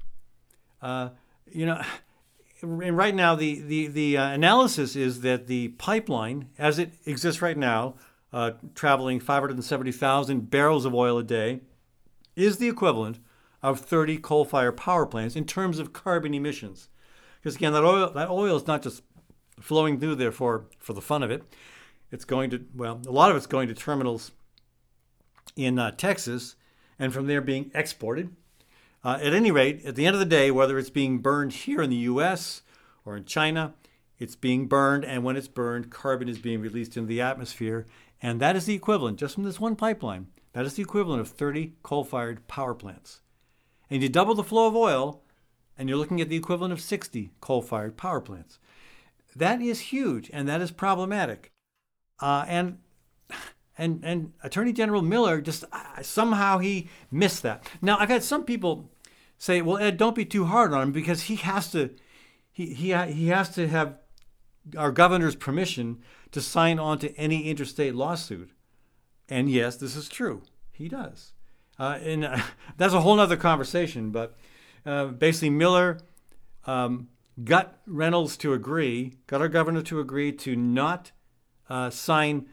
Uh, 0.81 1.11
you 1.51 1.67
know, 1.67 1.83
and 2.63 2.97
right 2.97 3.15
now 3.15 3.35
the 3.35 3.61
the 3.61 3.87
the 3.87 4.17
uh, 4.17 4.31
analysis 4.31 4.97
is 4.97 5.21
that 5.23 5.47
the 5.47 5.69
pipeline, 5.69 6.49
as 6.59 6.79
it 6.79 6.93
exists 7.07 7.43
right 7.43 7.57
now, 7.57 7.95
uh, 8.33 8.53
traveling 8.75 9.21
570,000 9.21 10.51
barrels 10.51 10.85
of 10.85 10.95
oil 10.95 11.19
a 11.19 11.25
day, 11.25 11.61
is 12.37 12.59
the 12.59 12.69
equivalent 12.69 13.19
of 13.63 13.81
30 13.81 14.19
coal-fired 14.19 14.77
power 14.77 15.07
plants 15.07 15.37
in 15.37 15.45
terms 15.45 15.79
of 15.79 15.93
carbon 15.93 16.33
emissions. 16.33 16.89
Because 17.41 17.57
again, 17.57 17.73
that 17.73 17.85
oil 17.85 18.11
that 18.11 18.31
oil 18.31 18.57
is 18.57 18.67
not 18.67 18.83
just 18.83 19.03
flowing 19.61 19.99
through 19.99 20.17
there 20.17 20.33
for, 20.33 20.67
the 20.89 21.01
fun 21.01 21.23
of 21.23 21.31
it. 21.31 21.43
It's 22.11 22.25
going 22.25 22.51
to 22.51 22.65
well, 22.75 23.01
a 23.07 23.13
lot 23.13 23.31
of 23.31 23.37
it's 23.37 23.47
going 23.47 23.69
to 23.69 23.75
terminals 23.75 24.33
in 25.57 25.79
uh, 25.79 25.93
Texas, 25.93 26.57
and 26.99 27.13
from 27.13 27.27
there 27.27 27.41
being 27.41 27.71
exported. 27.75 28.35
Uh, 29.03 29.19
at 29.23 29.33
any 29.33 29.51
rate, 29.51 29.85
at 29.85 29.95
the 29.97 30.07
end 30.07 30.15
of 30.15 30.21
the 30.21 30.27
day, 30.27 30.51
whether 30.51 30.79
it's 30.79 30.91
being 30.91 31.19
burned 31.19 31.53
here 31.53 31.81
in 31.81 31.91
the 31.91 31.97
U.S. 31.97 32.63
or 33.05 33.17
in 33.17 33.25
China, 33.25 33.75
it's 34.19 34.37
being 34.37 34.67
burned, 34.67 35.05
and 35.05 35.25
when 35.25 35.37
it's 35.37 35.49
burned, 35.49 35.91
carbon 35.91 36.29
is 36.29 36.39
being 36.39 36.61
released 36.61 36.97
into 36.97 37.09
the 37.09 37.23
atmosphere, 37.23 37.87
and 38.21 38.41
that 38.41 38.57
is 38.57 38.67
the 38.67 38.75
equivalent, 38.75 39.19
just 39.19 39.35
from 39.35 39.45
this 39.45 39.59
one 39.59 39.77
pipeline, 39.77 40.27
that 40.53 40.67
is 40.67 40.75
the 40.75 40.83
equivalent 40.83 41.23
of 41.23 41.29
30 41.29 41.75
coal-fired 41.83 42.47
power 42.47 42.75
plants. 42.75 43.21
And 43.89 44.03
you 44.03 44.09
double 44.11 44.35
the 44.35 44.45
flow 44.45 44.67
of 44.67 44.77
oil, 44.77 45.23
and 45.81 45.89
you're 45.89 45.97
looking 45.97 46.21
at 46.21 46.29
the 46.29 46.37
equivalent 46.37 46.75
of 46.75 46.81
60 46.81 47.31
coal 47.41 47.63
fired 47.63 47.97
power 47.97 48.21
plants. 48.21 48.59
That 49.37 49.61
is 49.61 49.81
huge, 49.81 50.31
and 50.33 50.49
that 50.49 50.61
is 50.61 50.71
problematic. 50.71 51.53
Uh, 52.21 52.45
and 52.49 52.79
and 53.79 54.01
and 54.05 54.33
Attorney 54.43 54.73
General 54.73 55.03
Miller 55.03 55.41
just 55.41 55.65
uh, 55.73 56.03
somehow 56.03 56.59
he 56.59 56.89
missed 57.11 57.43
that. 57.43 57.69
Now 57.81 57.97
I've 57.99 58.09
had 58.09 58.23
some 58.23 58.45
people 58.45 58.91
say, 59.41 59.63
well, 59.63 59.79
Ed, 59.79 59.97
don't 59.97 60.15
be 60.15 60.27
too 60.27 60.45
hard 60.45 60.73
on 60.75 60.83
him 60.83 60.93
because 60.93 61.23
he 61.23 61.37
has 61.37 61.73
to, 61.73 61.91
he, 62.53 62.75
he, 62.75 62.95
he 62.95 63.29
has 63.29 63.49
to 63.55 63.67
have 63.69 63.97
our 64.77 64.93
governor's 64.93 65.35
permission 65.35 66.03
to 66.31 66.43
sign 66.43 66.79
on 66.79 66.99
to 66.99 67.17
any 67.17 67.49
interstate 67.49 67.95
lawsuit. 67.95 68.51
And 69.31 69.51
yes, 69.51 69.77
this 69.77 69.97
is 69.97 70.11
true. 70.11 70.43
He 70.73 70.89
does. 70.89 71.33
Uh, 71.79 71.99
and 72.03 72.27
uh, 72.27 72.39
that's 72.77 72.93
a 72.93 73.01
whole 73.01 73.19
other 73.19 73.39
conversation. 73.39 74.11
But 74.11 74.37
uh, 74.85 75.07
basically, 75.07 75.51
Miller 75.51 75.99
um, 76.67 77.09
got 77.45 77.79
Reynolds 77.87 78.37
to 78.39 78.53
agree, 78.53 79.15
got 79.27 79.41
our 79.41 79.49
governor 79.49 79.83
to 79.83 80.01
agree 80.01 80.33
to 80.33 80.57
not 80.57 81.13
uh, 81.69 81.91
sign 81.91 82.47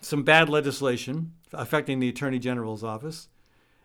some 0.00 0.22
bad 0.22 0.48
legislation 0.48 1.32
affecting 1.52 2.00
the 2.00 2.08
Attorney 2.08 2.38
General's 2.38 2.82
office 2.82 3.28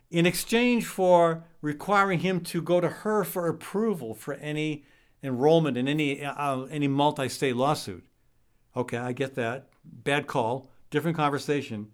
in 0.09 0.25
exchange 0.25 0.85
for 0.85 1.43
requiring 1.61 2.19
him 2.19 2.39
to 2.41 2.61
go 2.61 2.79
to 2.79 2.87
her 2.87 3.23
for 3.23 3.47
approval 3.47 4.13
for 4.13 4.35
any 4.35 4.85
enrollment 5.21 5.77
in 5.77 5.87
any 5.87 6.23
uh, 6.23 6.63
any 6.63 6.87
multi-state 6.87 7.55
lawsuit. 7.55 8.05
Okay, 8.75 8.97
I 8.97 9.11
get 9.11 9.35
that. 9.35 9.67
Bad 9.83 10.27
call. 10.27 10.69
Different 10.89 11.17
conversation. 11.17 11.91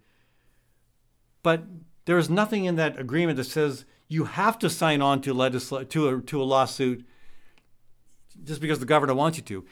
But 1.42 1.64
there 2.04 2.18
is 2.18 2.30
nothing 2.30 2.64
in 2.64 2.76
that 2.76 2.98
agreement 2.98 3.36
that 3.36 3.44
says 3.44 3.84
you 4.08 4.24
have 4.24 4.58
to 4.60 4.70
sign 4.70 5.02
on 5.02 5.20
to 5.22 5.34
legisl- 5.34 5.88
to 5.88 6.08
a, 6.08 6.20
to 6.20 6.42
a 6.42 6.44
lawsuit 6.44 7.04
just 8.42 8.60
because 8.60 8.78
the 8.78 8.86
governor 8.86 9.14
wants 9.14 9.38
you 9.38 9.44
to. 9.44 9.64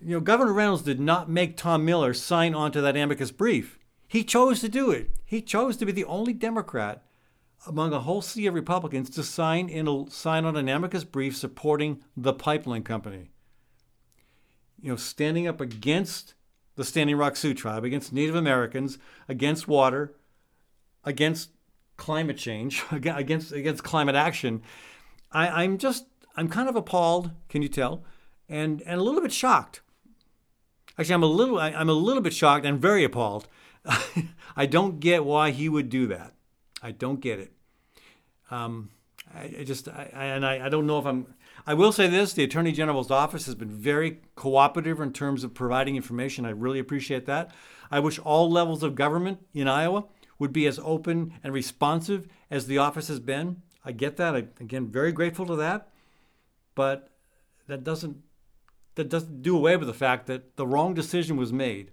You 0.00 0.14
know, 0.14 0.20
Governor 0.20 0.52
Reynolds 0.52 0.82
did 0.82 1.00
not 1.00 1.28
make 1.28 1.56
Tom 1.56 1.84
Miller 1.84 2.14
sign 2.14 2.54
on 2.54 2.72
to 2.72 2.80
that 2.80 2.96
amicus 2.96 3.30
brief. 3.30 3.78
He 4.08 4.24
chose 4.24 4.60
to 4.60 4.68
do 4.68 4.90
it. 4.90 5.10
He 5.24 5.42
chose 5.42 5.76
to 5.78 5.86
be 5.86 5.92
the 5.92 6.04
only 6.04 6.32
Democrat 6.32 7.02
among 7.66 7.92
a 7.92 8.00
whole 8.00 8.22
sea 8.22 8.46
of 8.46 8.54
Republicans 8.54 9.08
to 9.10 9.22
sign 9.22 9.68
in 9.68 9.86
a, 9.86 10.10
sign 10.10 10.44
on 10.44 10.56
an 10.56 10.68
amicus 10.68 11.04
brief 11.04 11.36
supporting 11.36 12.02
the 12.16 12.32
pipeline 12.32 12.82
company. 12.82 13.30
You 14.80 14.90
know, 14.90 14.96
standing 14.96 15.46
up 15.46 15.60
against 15.60 16.34
the 16.74 16.84
Standing 16.84 17.16
Rock 17.16 17.36
Sioux 17.36 17.54
tribe, 17.54 17.84
against 17.84 18.12
Native 18.12 18.34
Americans, 18.34 18.98
against 19.28 19.68
water, 19.68 20.14
against 21.04 21.50
climate 21.96 22.36
change, 22.36 22.82
against 22.90 23.52
against 23.52 23.84
climate 23.84 24.14
action. 24.14 24.62
I, 25.30 25.64
I'm 25.64 25.78
just 25.78 26.06
I'm 26.36 26.48
kind 26.48 26.68
of 26.68 26.76
appalled, 26.76 27.30
can 27.48 27.62
you 27.62 27.68
tell, 27.68 28.04
and 28.48 28.82
and 28.82 29.00
a 29.00 29.02
little 29.02 29.20
bit 29.20 29.32
shocked. 29.32 29.80
Actually, 30.98 31.14
I'm 31.14 31.22
a 31.22 31.26
little 31.26 31.58
I, 31.58 31.70
I'm 31.70 31.88
a 31.88 31.94
little 31.94 32.22
bit 32.22 32.34
shocked 32.34 32.66
and 32.66 32.80
very 32.80 33.04
appalled. 33.04 33.48
I 34.56 34.66
don't 34.66 35.00
get 35.00 35.24
why 35.24 35.50
he 35.50 35.68
would 35.68 35.88
do 35.88 36.06
that. 36.08 36.34
I 36.82 36.90
don't 36.90 37.20
get 37.20 37.38
it. 37.38 37.52
Um, 38.50 38.90
I, 39.34 39.54
I, 39.60 39.64
just, 39.64 39.88
I, 39.88 40.10
and 40.12 40.44
I, 40.44 40.66
I 40.66 40.68
don't 40.68 40.86
know 40.86 40.98
if 40.98 41.06
I'm. 41.06 41.34
I 41.66 41.74
will 41.74 41.92
say 41.92 42.08
this: 42.08 42.32
the 42.32 42.44
Attorney 42.44 42.72
General's 42.72 43.10
office 43.10 43.46
has 43.46 43.54
been 43.54 43.70
very 43.70 44.20
cooperative 44.34 45.00
in 45.00 45.12
terms 45.12 45.44
of 45.44 45.54
providing 45.54 45.96
information. 45.96 46.44
I 46.44 46.50
really 46.50 46.78
appreciate 46.78 47.26
that. 47.26 47.50
I 47.90 48.00
wish 48.00 48.18
all 48.18 48.50
levels 48.50 48.82
of 48.82 48.94
government 48.94 49.38
in 49.54 49.68
Iowa 49.68 50.04
would 50.38 50.52
be 50.52 50.66
as 50.66 50.80
open 50.82 51.34
and 51.42 51.52
responsive 51.52 52.26
as 52.50 52.66
the 52.66 52.78
office 52.78 53.08
has 53.08 53.20
been. 53.20 53.62
I 53.84 53.92
get 53.92 54.16
that. 54.16 54.34
I, 54.34 54.46
again, 54.60 54.88
very 54.88 55.12
grateful 55.12 55.46
to 55.46 55.56
that, 55.56 55.88
but 56.74 57.08
that 57.68 57.84
doesn't 57.84 58.18
that 58.94 59.08
doesn't 59.08 59.42
do 59.42 59.56
away 59.56 59.76
with 59.76 59.88
the 59.88 59.94
fact 59.94 60.26
that 60.26 60.56
the 60.56 60.66
wrong 60.66 60.92
decision 60.94 61.36
was 61.36 61.52
made, 61.52 61.92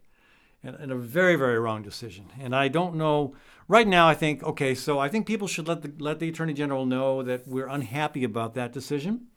and, 0.61 0.75
and 0.75 0.91
a 0.91 0.95
very, 0.95 1.35
very 1.35 1.57
wrong 1.57 1.81
decision. 1.81 2.25
And 2.39 2.53
I 2.55 2.67
don't 2.67 2.95
know 2.95 3.35
right 3.67 3.87
now, 3.87 4.07
I 4.07 4.15
think 4.15 4.43
okay. 4.43 4.75
So 4.75 4.99
I 4.99 5.07
think 5.07 5.25
people 5.25 5.47
should 5.47 5.67
let 5.67 5.81
the 5.81 5.93
let 5.99 6.19
the 6.19 6.29
attorney 6.29 6.53
general 6.53 6.85
know 6.85 7.23
that 7.23 7.47
we're 7.47 7.67
unhappy 7.67 8.23
about 8.23 8.53
that 8.55 8.73
decision. 8.73 9.27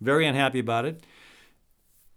Very 0.00 0.26
unhappy 0.26 0.58
about 0.58 0.84
it. 0.84 1.04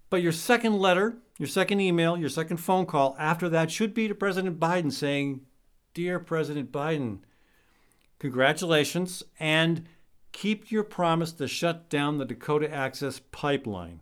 But 0.09 0.21
your 0.21 0.31
second 0.31 0.79
letter, 0.79 1.17
your 1.37 1.47
second 1.47 1.79
email, 1.79 2.17
your 2.17 2.29
second 2.29 2.57
phone 2.57 2.85
call 2.85 3.15
after 3.19 3.49
that 3.49 3.71
should 3.71 3.93
be 3.93 4.07
to 4.07 4.15
President 4.15 4.59
Biden 4.59 4.91
saying, 4.91 5.41
"Dear 5.93 6.19
President 6.19 6.71
Biden, 6.71 7.19
congratulations 8.19 9.23
and." 9.39 9.87
Keep 10.35 10.69
your 10.69 10.83
promise 10.83 11.31
to 11.31 11.47
shut 11.47 11.89
down 11.89 12.17
the 12.17 12.25
Dakota 12.25 12.69
Access 12.69 13.21
Pipeline. 13.31 14.01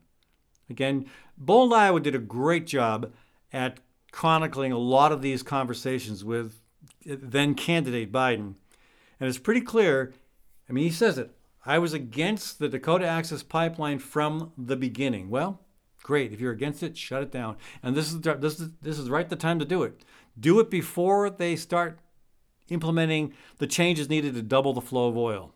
Again, 0.67 1.05
Bold 1.38 1.71
Iowa 1.71 1.99
did 1.99 2.15
a 2.15 2.19
great 2.19 2.65
job 2.65 3.13
at 3.53 3.79
chronicling 4.11 4.71
a 4.71 4.79
lot 4.79 5.11
of 5.11 5.21
these 5.21 5.43
conversations 5.43 6.25
with 6.25 6.59
then 7.05 7.53
candidate 7.53 8.11
Biden. 8.11 8.55
And 9.19 9.29
it's 9.29 9.38
pretty 9.38 9.61
clear. 9.61 10.11
I 10.67 10.73
mean, 10.73 10.86
he 10.86 10.89
says 10.89 11.19
it. 11.19 11.29
I 11.67 11.77
was 11.77 11.93
against 11.93 12.57
the 12.57 12.67
Dakota 12.67 13.05
Access 13.05 13.43
Pipeline 13.43 13.99
from 13.99 14.53
the 14.57 14.75
beginning. 14.75 15.29
Well, 15.29 15.59
great. 16.01 16.34
If 16.34 16.39
you're 16.39 16.51
against 16.51 16.81
it, 16.81 16.97
shut 16.97 17.21
it 17.21 17.31
down. 17.31 17.57
And 17.84 17.95
this 17.95 18.11
is 18.11 18.21
this 18.21 18.59
is 18.59 18.71
this 18.81 18.97
is 18.97 19.07
right 19.07 19.29
the 19.29 19.36
time 19.36 19.59
to 19.59 19.65
do 19.65 19.84
it. 19.84 20.03
Do 20.39 20.59
it 20.59 20.71
before 20.71 21.29
they 21.29 21.55
start 21.55 21.99
implementing 22.69 23.34
the 23.59 23.67
changes 23.67 24.09
needed 24.09 24.34
to 24.34 24.41
double 24.41 24.73
the 24.73 24.81
flow 24.81 25.09
of 25.09 25.15
oil. 25.15 25.53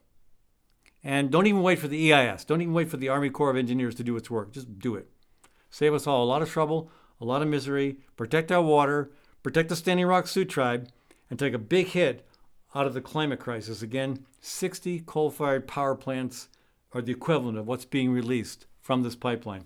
And 1.08 1.32
don't 1.32 1.48
even 1.48 1.62
wait 1.62 1.80
for 1.80 1.88
the 1.88 2.12
EIS. 2.12 2.44
Don't 2.44 2.62
even 2.62 2.74
wait 2.74 2.90
for 2.90 2.98
the 2.98 3.08
Army 3.08 3.30
Corps 3.30 3.50
of 3.50 3.56
Engineers 3.56 3.96
to 3.96 4.04
do 4.04 4.18
its 4.18 4.30
work. 4.30 4.52
Just 4.52 4.78
do 4.78 4.96
it. 4.96 5.08
Save 5.70 5.94
us 5.94 6.06
all 6.06 6.22
a 6.22 6.28
lot 6.28 6.42
of 6.42 6.50
trouble, 6.50 6.92
a 7.22 7.26
lot 7.26 7.42
of 7.42 7.48
misery, 7.48 8.00
protect 8.18 8.52
our 8.52 8.62
water, 8.62 9.10
protect 9.42 9.70
the 9.70 9.78
Standing 9.78 10.06
Rock 10.06 10.28
Sioux 10.28 10.44
tribe, 10.44 10.90
and 11.30 11.40
take 11.40 11.54
a 11.54 11.60
big 11.60 11.88
hit 11.88 12.28
out 12.76 12.88
of 12.88 12.94
the 12.94 13.00
climate 13.00 13.40
crisis. 13.40 13.82
Again, 13.82 14.26
60 14.42 15.00
coal 15.06 15.32
fired 15.32 15.66
power 15.66 15.96
plants 15.96 16.50
are 16.92 17.02
the 17.02 17.14
equivalent 17.14 17.58
of 17.58 17.68
what's 17.68 17.86
being 17.86 18.12
released 18.12 18.66
from 18.82 19.04
this 19.04 19.16
pipeline. 19.16 19.64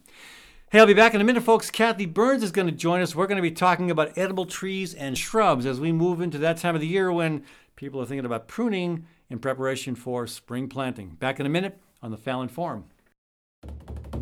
Hey, 0.72 0.80
I'll 0.80 0.86
be 0.86 0.94
back 0.94 1.16
in 1.16 1.22
a 1.22 1.24
minute, 1.24 1.42
folks. 1.42 1.72
Kathy 1.72 2.06
Byrnes 2.06 2.44
is 2.44 2.52
going 2.52 2.68
to 2.68 2.72
join 2.72 3.02
us. 3.02 3.16
We're 3.16 3.26
going 3.26 3.38
to 3.38 3.42
be 3.42 3.50
talking 3.50 3.90
about 3.90 4.16
edible 4.16 4.46
trees 4.46 4.94
and 4.94 5.18
shrubs 5.18 5.66
as 5.66 5.80
we 5.80 5.92
move 5.92 6.22
into 6.22 6.38
that 6.38 6.58
time 6.58 6.76
of 6.76 6.82
the 6.82 6.88
year 6.88 7.12
when 7.12 7.44
people 7.76 8.00
are 8.00 8.06
thinking 8.06 8.28
about 8.28 8.48
pruning 8.48 9.08
in 9.32 9.40
preparation 9.40 9.96
for 9.96 10.28
spring 10.28 10.68
planting. 10.68 11.10
Back 11.20 11.40
in 11.40 11.46
a 11.46 11.50
minute 11.50 11.80
on 12.02 12.12
the 12.12 12.18
Fallon 12.18 12.50
Forum. 12.50 12.86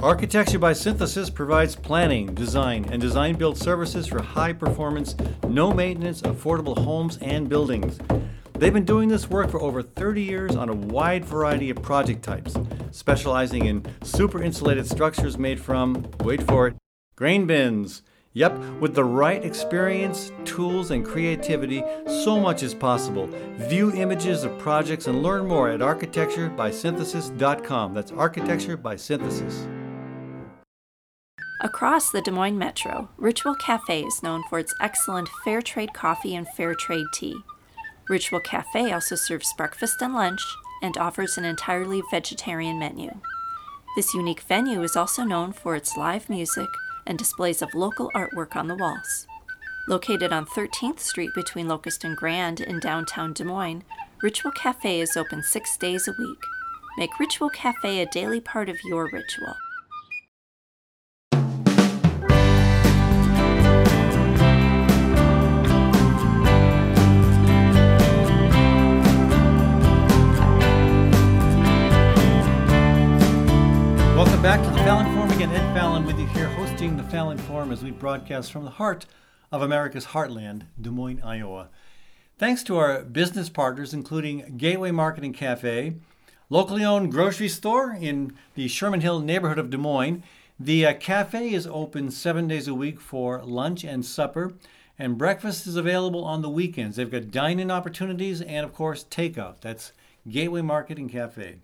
Architecture 0.01 0.60
by 0.60 0.74
Synthesis 0.74 1.30
provides 1.30 1.76
planning, 1.76 2.34
design, 2.34 2.86
and 2.89 3.01
design 3.01 3.36
build 3.36 3.57
services 3.57 4.07
for 4.07 4.22
high 4.22 4.53
performance, 4.53 5.16
no 5.47 5.74
maintenance, 5.74 6.22
affordable 6.22 6.78
homes 6.78 7.18
and 7.18 7.49
buildings. 7.49 7.99
They've 8.53 8.74
been 8.74 8.86
doing 8.86 9.10
this 9.10 9.30
work 9.30 9.49
for 9.49 9.62
over 9.62 9.82
30 9.82 10.22
years 10.22 10.55
on 10.55 10.70
a 10.70 10.74
wide 10.74 11.26
variety 11.26 11.70
of 11.70 11.82
project 11.82 12.24
types, 12.24 12.55
specializing 12.91 13.66
in 13.66 13.86
super 14.03 14.41
insulated 14.41 14.88
structures 14.88 15.38
made 15.38 15.60
from, 15.60 16.10
wait 16.20 16.43
for 16.43 16.68
it, 16.68 16.76
grain 17.16 17.45
bins. 17.45 18.01
Yep, 18.34 18.59
with 18.80 18.93
the 18.93 19.03
right 19.03 19.43
experience, 19.43 20.32
tools, 20.45 20.91
and 20.91 21.03
creativity, 21.03 21.84
so 22.05 22.39
much 22.39 22.61
is 22.61 22.75
possible. 22.75 23.27
View 23.57 23.91
images 23.93 24.43
of 24.43 24.55
projects 24.59 25.07
and 25.07 25.23
learn 25.23 25.47
more 25.47 25.69
at 25.69 25.80
architecturebysynthesis.com. 25.80 27.93
That's 27.95 28.11
architecture 28.11 28.77
by 28.77 28.97
synthesis. 28.97 29.67
Across 31.61 32.11
the 32.11 32.21
Des 32.21 32.32
Moines 32.32 32.57
Metro, 32.57 33.09
Ritual 33.17 33.55
Cafe 33.55 34.03
is 34.03 34.23
known 34.23 34.43
for 34.47 34.59
its 34.59 34.73
excellent 34.80 35.27
fair 35.43 35.61
trade 35.61 35.93
coffee 35.93 36.34
and 36.36 36.47
fair 36.47 36.73
trade 36.75 37.07
tea. 37.13 37.36
Ritual 38.07 38.39
Cafe 38.41 38.93
also 38.93 39.15
serves 39.15 39.53
breakfast 39.57 40.01
and 40.01 40.13
lunch 40.13 40.41
and 40.82 40.97
offers 40.97 41.38
an 41.38 41.43
entirely 41.45 42.01
vegetarian 42.11 42.80
menu. 42.80 43.11
This 43.95 44.13
unique 44.13 44.41
venue 44.41 44.84
is 44.84 44.95
also 44.95 45.23
known 45.23 45.51
for 45.51 45.75
its 45.75 45.97
live 45.97 46.30
music 46.30 46.69
and 47.10 47.18
displays 47.18 47.62
of 47.62 47.74
local 47.74 48.10
artwork 48.16 48.55
on 48.55 48.68
the 48.68 48.76
walls. 48.76 49.28
Located 49.89 50.32
on 50.32 50.45
13th 50.45 50.99
Street 50.99 51.32
between 51.34 51.68
Locust 51.68 52.03
and 52.03 52.16
Grand 52.16 52.62
in 52.62 52.80
downtown 52.80 53.34
Des 53.34 53.43
Moines, 53.43 53.84
Ritual 54.22 54.51
Cafe 54.51 55.01
is 55.01 55.18
open 55.18 55.41
six 55.41 55.76
days 55.76 56.07
a 56.07 56.14
week. 56.20 56.43
Make 56.97 57.20
Ritual 57.20 57.49
Cafe 57.49 57.99
a 57.99 58.05
daily 58.05 58.39
part 58.39 58.70
of 58.70 58.78
your 58.86 59.10
ritual. 59.12 59.55
Welcome 74.16 74.41
back 74.41 74.62
to 74.62 74.70
the 74.70 74.78
Fallon 74.80 75.16
Forum 75.16 75.32
again. 75.32 75.49
Ed 75.51 75.74
Fallon 75.74 76.05
with 76.05 76.18
the 76.97 77.03
Fallon 77.03 77.37
Forum 77.37 77.71
as 77.71 77.83
we 77.83 77.91
broadcast 77.91 78.51
from 78.51 78.63
the 78.63 78.71
heart 78.71 79.05
of 79.51 79.61
America's 79.61 80.07
heartland, 80.07 80.63
Des 80.79 80.89
Moines, 80.89 81.21
Iowa. 81.21 81.69
Thanks 82.37 82.63
to 82.63 82.77
our 82.77 83.03
business 83.03 83.49
partners, 83.49 83.93
including 83.93 84.55
Gateway 84.57 84.91
Marketing 84.91 85.33
Cafe, 85.33 85.95
locally 86.49 86.83
owned 86.83 87.11
grocery 87.11 87.47
store 87.47 87.95
in 87.99 88.33
the 88.55 88.67
Sherman 88.67 89.01
Hill 89.01 89.19
neighborhood 89.19 89.59
of 89.59 89.69
Des 89.69 89.77
Moines. 89.77 90.23
The 90.59 90.85
uh, 90.85 90.93
cafe 90.93 91.53
is 91.53 91.67
open 91.67 92.11
seven 92.11 92.47
days 92.47 92.67
a 92.67 92.73
week 92.73 92.99
for 92.99 93.43
lunch 93.43 93.83
and 93.83 94.05
supper, 94.05 94.53
and 94.97 95.17
breakfast 95.17 95.67
is 95.67 95.75
available 95.75 96.23
on 96.23 96.41
the 96.41 96.49
weekends. 96.49 96.95
They've 96.95 97.11
got 97.11 97.31
dine 97.31 97.59
in 97.59 97.69
opportunities 97.69 98.41
and, 98.41 98.65
of 98.65 98.73
course, 98.73 99.03
takeout. 99.03 99.61
That's 99.61 99.91
Gateway 100.29 100.61
Marketing 100.61 101.09
Cafe. 101.09 101.57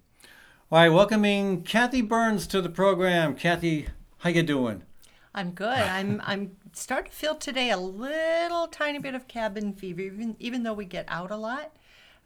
All 0.72 0.80
right, 0.80 0.90
welcoming 0.90 1.64
Kathy 1.64 2.02
Byrnes 2.02 2.48
to 2.48 2.62
the 2.62 2.70
program. 2.70 3.36
Kathy, 3.36 3.88
how 4.20 4.30
you 4.30 4.44
doing? 4.44 4.84
I'm 5.36 5.52
good. 5.52 5.68
I'm 5.68 6.22
I'm 6.26 6.56
starting 6.74 7.12
to 7.12 7.16
feel 7.18 7.36
today 7.36 7.70
a 7.70 7.78
little 7.78 8.68
tiny 8.68 9.00
bit 9.00 9.14
of 9.16 9.28
cabin 9.28 9.74
fever, 9.74 10.02
even 10.02 10.36
even 10.40 10.64
though 10.64 10.74
we 10.74 10.86
get 10.86 11.06
out 11.10 11.30
a 11.30 11.36
lot. 11.36 11.76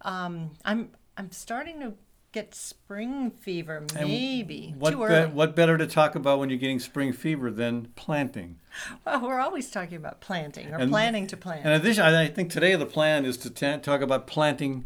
Um, 0.01 0.51
I'm 0.63 0.91
I'm 1.17 1.31
starting 1.31 1.79
to 1.81 1.93
get 2.31 2.53
spring 2.53 3.31
fever, 3.31 3.83
maybe 3.95 4.75
What, 4.77 4.91
too 4.91 5.07
be- 5.07 5.33
what 5.33 5.55
better 5.55 5.79
to 5.79 5.87
talk 5.87 6.13
about 6.13 6.37
when 6.37 6.51
you're 6.51 6.59
getting 6.59 6.79
spring 6.79 7.11
fever 7.11 7.49
than 7.49 7.87
planting? 7.95 8.59
Well, 9.03 9.21
we're 9.21 9.39
always 9.39 9.71
talking 9.71 9.97
about 9.97 10.21
planting 10.21 10.71
or 10.71 10.77
And- 10.77 10.91
planning 10.91 11.25
to 11.25 11.35
plant. 11.35 11.61
And 11.65 11.73
in 11.73 11.81
addition, 11.81 12.03
I 12.03 12.25
I 12.25 12.27
think 12.27 12.51
today 12.51 12.75
the 12.75 12.85
plan 12.85 13.25
is 13.25 13.35
to 13.37 13.49
ta- 13.49 13.77
talk 13.77 14.01
about 14.01 14.27
planting 14.27 14.85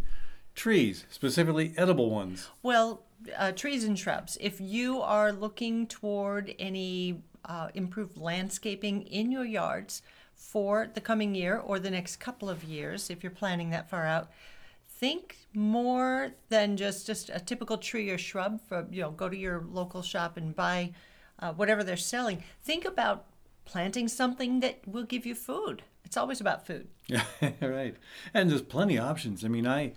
trees, 0.56 1.06
specifically 1.10 1.74
edible 1.76 2.10
ones. 2.10 2.50
Well, 2.64 3.04
uh, 3.38 3.52
trees 3.52 3.84
and 3.84 4.00
shrubs. 4.00 4.38
If 4.40 4.62
you 4.62 5.02
are 5.02 5.34
looking 5.34 5.86
toward 5.88 6.56
any 6.58 7.22
uh, 7.46 7.70
improved 7.74 8.18
landscaping 8.18 9.04
in 9.04 9.32
your 9.32 9.46
yards 9.46 10.02
for 10.36 10.90
the 10.94 11.02
coming 11.02 11.36
year 11.36 11.58
or 11.58 11.80
the 11.80 11.92
next 11.92 12.18
couple 12.18 12.50
of 12.50 12.64
years, 12.64 13.10
if 13.10 13.24
you're 13.24 13.32
planning 13.32 13.70
that 13.70 13.90
far 13.90 14.06
out, 14.06 14.30
think 14.88 15.38
more 15.54 16.32
than 16.50 16.78
just 16.78 17.06
just 17.06 17.30
a 17.30 17.40
typical 17.40 17.78
tree 17.78 18.10
or 18.10 18.18
shrub. 18.18 18.60
For 18.68 18.88
you 18.92 19.02
know, 19.02 19.12
go 19.12 19.30
to 19.30 19.38
your 19.38 19.64
local 19.72 20.02
shop 20.02 20.38
and 20.38 20.56
buy 20.56 20.94
uh, 21.40 21.54
whatever 21.54 21.84
they're 21.84 21.98
selling. 21.98 22.44
Think 22.64 22.86
about 22.86 23.26
planting 23.66 24.08
something 24.08 24.60
that 24.60 24.88
will 24.88 25.04
give 25.04 25.26
you 25.26 25.36
food. 25.36 25.84
It's 26.06 26.18
always 26.18 26.42
about 26.42 26.66
food. 26.66 26.88
Yeah, 27.08 27.24
right. 27.62 27.96
And 28.34 28.50
there's 28.50 28.62
plenty 28.62 28.98
of 28.98 29.06
options. 29.06 29.44
I 29.44 29.48
mean, 29.48 29.68
I 29.68 29.94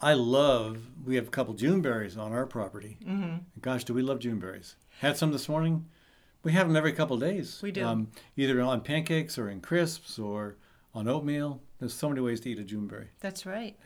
I 0.00 0.14
love. 0.14 0.78
We 1.04 1.16
have 1.16 1.28
a 1.28 1.30
couple 1.30 1.54
Juneberries 1.54 2.18
on 2.18 2.32
our 2.32 2.46
property. 2.46 2.98
Mm-hmm. 3.04 3.36
Gosh, 3.60 3.84
do 3.84 3.94
we 3.94 4.02
love 4.02 4.20
Juneberries? 4.20 4.74
Had 5.00 5.16
some 5.16 5.32
this 5.32 5.48
morning. 5.48 5.86
We 6.46 6.52
have 6.52 6.68
them 6.68 6.76
every 6.76 6.92
couple 6.92 7.14
of 7.14 7.20
days. 7.20 7.58
We 7.60 7.72
do. 7.72 7.84
Um, 7.84 8.12
either 8.36 8.60
on 8.60 8.80
pancakes 8.82 9.36
or 9.36 9.50
in 9.50 9.60
crisps 9.60 10.16
or 10.16 10.54
on 10.94 11.08
oatmeal. 11.08 11.60
There's 11.80 11.92
so 11.92 12.08
many 12.08 12.20
ways 12.20 12.38
to 12.42 12.50
eat 12.50 12.60
a 12.60 12.62
Juneberry. 12.62 13.08
That's 13.18 13.44
right. 13.44 13.76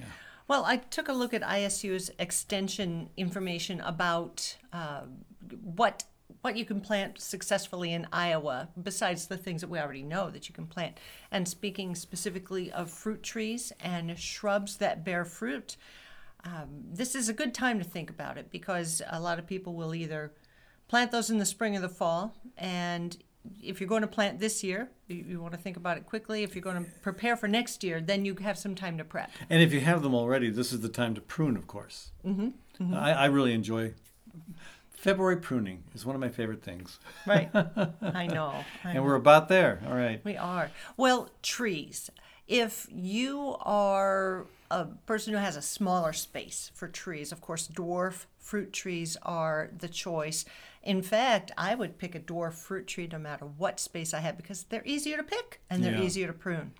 Well, 0.46 0.66
I 0.66 0.76
took 0.76 1.08
a 1.08 1.14
look 1.14 1.32
at 1.32 1.40
ISU's 1.40 2.10
extension 2.18 3.08
information 3.16 3.80
about 3.80 4.58
uh, 4.74 5.04
what 5.62 6.04
what 6.42 6.58
you 6.58 6.66
can 6.66 6.82
plant 6.82 7.18
successfully 7.18 7.94
in 7.94 8.06
Iowa, 8.12 8.68
besides 8.82 9.26
the 9.26 9.38
things 9.38 9.62
that 9.62 9.70
we 9.70 9.78
already 9.78 10.02
know 10.02 10.28
that 10.28 10.46
you 10.46 10.54
can 10.54 10.66
plant. 10.66 10.98
And 11.30 11.48
speaking 11.48 11.94
specifically 11.94 12.70
of 12.72 12.90
fruit 12.90 13.22
trees 13.22 13.72
and 13.80 14.18
shrubs 14.18 14.76
that 14.76 15.02
bear 15.02 15.24
fruit, 15.24 15.78
um, 16.44 16.68
this 16.92 17.14
is 17.14 17.30
a 17.30 17.34
good 17.34 17.54
time 17.54 17.78
to 17.78 17.84
think 17.84 18.10
about 18.10 18.36
it 18.36 18.50
because 18.50 19.00
a 19.10 19.18
lot 19.18 19.38
of 19.38 19.46
people 19.46 19.74
will 19.74 19.94
either 19.94 20.32
plant 20.90 21.12
those 21.12 21.30
in 21.30 21.38
the 21.38 21.46
spring 21.46 21.76
or 21.76 21.80
the 21.80 21.88
fall, 21.88 22.34
and 22.58 23.16
if 23.62 23.80
you're 23.80 23.88
going 23.88 24.02
to 24.02 24.08
plant 24.08 24.40
this 24.40 24.62
year, 24.64 24.90
you, 25.06 25.16
you 25.28 25.40
want 25.40 25.54
to 25.54 25.58
think 25.60 25.76
about 25.76 25.96
it 25.96 26.04
quickly. 26.04 26.42
If 26.42 26.54
you're 26.54 26.62
going 26.70 26.84
to 26.84 26.90
prepare 27.00 27.36
for 27.36 27.46
next 27.48 27.84
year, 27.84 28.00
then 28.00 28.24
you 28.24 28.34
have 28.36 28.58
some 28.58 28.74
time 28.74 28.98
to 28.98 29.04
prep. 29.04 29.30
And 29.48 29.62
if 29.62 29.72
you 29.72 29.80
have 29.80 30.02
them 30.02 30.14
already, 30.14 30.50
this 30.50 30.72
is 30.72 30.80
the 30.80 30.88
time 30.88 31.14
to 31.14 31.20
prune, 31.20 31.56
of 31.56 31.66
course. 31.66 32.10
Mm-hmm. 32.26 32.92
I, 32.94 33.12
I 33.12 33.26
really 33.26 33.52
enjoy 33.54 33.94
February 34.90 35.36
pruning. 35.36 35.84
is 35.94 36.04
one 36.04 36.14
of 36.16 36.20
my 36.20 36.28
favorite 36.28 36.62
things. 36.62 36.98
Right. 37.26 37.48
I 37.54 38.26
know. 38.26 38.52
I 38.84 38.88
And 38.88 38.94
know. 38.96 39.02
we're 39.04 39.14
about 39.14 39.48
there. 39.48 39.80
All 39.86 39.94
right. 39.94 40.20
We 40.24 40.36
are. 40.36 40.70
Well, 40.96 41.30
trees. 41.42 42.10
If 42.48 42.86
you 42.90 43.56
are 43.60 44.46
a 44.70 44.86
person 45.06 45.32
who 45.32 45.38
has 45.38 45.56
a 45.56 45.62
smaller 45.62 46.12
space 46.12 46.70
for 46.74 46.88
trees, 46.88 47.32
of 47.32 47.40
course, 47.40 47.68
dwarf 47.68 48.26
fruit 48.38 48.72
trees 48.72 49.16
are 49.22 49.70
the 49.78 49.88
choice. 49.88 50.44
In 50.82 51.02
fact, 51.02 51.50
I 51.58 51.74
would 51.74 51.98
pick 51.98 52.14
a 52.14 52.20
dwarf 52.20 52.54
fruit 52.54 52.86
tree 52.86 53.08
no 53.10 53.18
matter 53.18 53.44
what 53.46 53.78
space 53.80 54.14
I 54.14 54.20
have 54.20 54.36
because 54.36 54.64
they're 54.64 54.86
easier 54.86 55.16
to 55.16 55.22
pick 55.22 55.60
and 55.68 55.84
they're 55.84 55.94
Yeah. 55.96 56.02
easier 56.02 56.26
to 56.26 56.32
prune. 56.32 56.72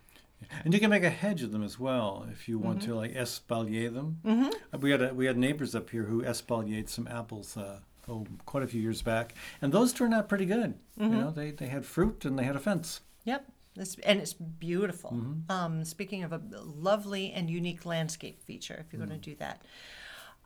And 0.65 0.73
you 0.73 0.81
can 0.81 0.89
make 0.89 1.03
a 1.05 1.11
hedge 1.11 1.43
of 1.43 1.53
them 1.53 1.63
as 1.63 1.79
well 1.79 2.27
if 2.33 2.49
you 2.49 2.59
want 2.59 2.81
to 2.83 2.95
like 2.95 3.13
espalier 3.15 3.93
them. 3.93 4.19
Mm-hmm. 4.25 4.81
We 4.81 4.91
had 4.91 5.03
a, 5.03 5.13
we 5.15 5.27
had 5.27 5.37
neighbors 5.37 5.75
up 5.75 5.91
here 5.91 6.05
who 6.05 6.23
espaliered 6.23 6.89
some 6.89 7.07
apples 7.09 7.57
uh, 7.59 7.81
oh 8.09 8.27
quite 8.47 8.63
a 8.63 8.67
few 8.67 8.81
years 8.81 9.03
back, 9.03 9.35
and 9.61 9.71
those 9.71 9.93
turned 9.93 10.15
out 10.15 10.31
pretty 10.31 10.47
good. 10.47 10.75
You 10.97 11.09
know, 11.09 11.31
they 11.31 11.51
they 11.51 11.67
had 11.67 11.85
fruit 11.85 12.25
and 12.25 12.39
they 12.39 12.45
had 12.45 12.57
a 12.57 12.59
fence. 12.61 13.01
Yep. 13.25 13.45
This, 13.77 13.97
and 14.05 14.21
it's 14.21 14.33
beautiful. 14.33 15.11
Um, 15.49 15.85
speaking 15.85 16.25
of 16.25 16.33
a 16.33 16.41
lovely 16.55 17.33
and 17.33 17.49
unique 17.49 17.87
landscape 17.87 18.43
feature, 18.43 18.85
if 18.85 18.93
you're 18.93 19.05
going 19.05 19.19
to 19.19 19.31
do 19.31 19.37
that. 19.37 19.63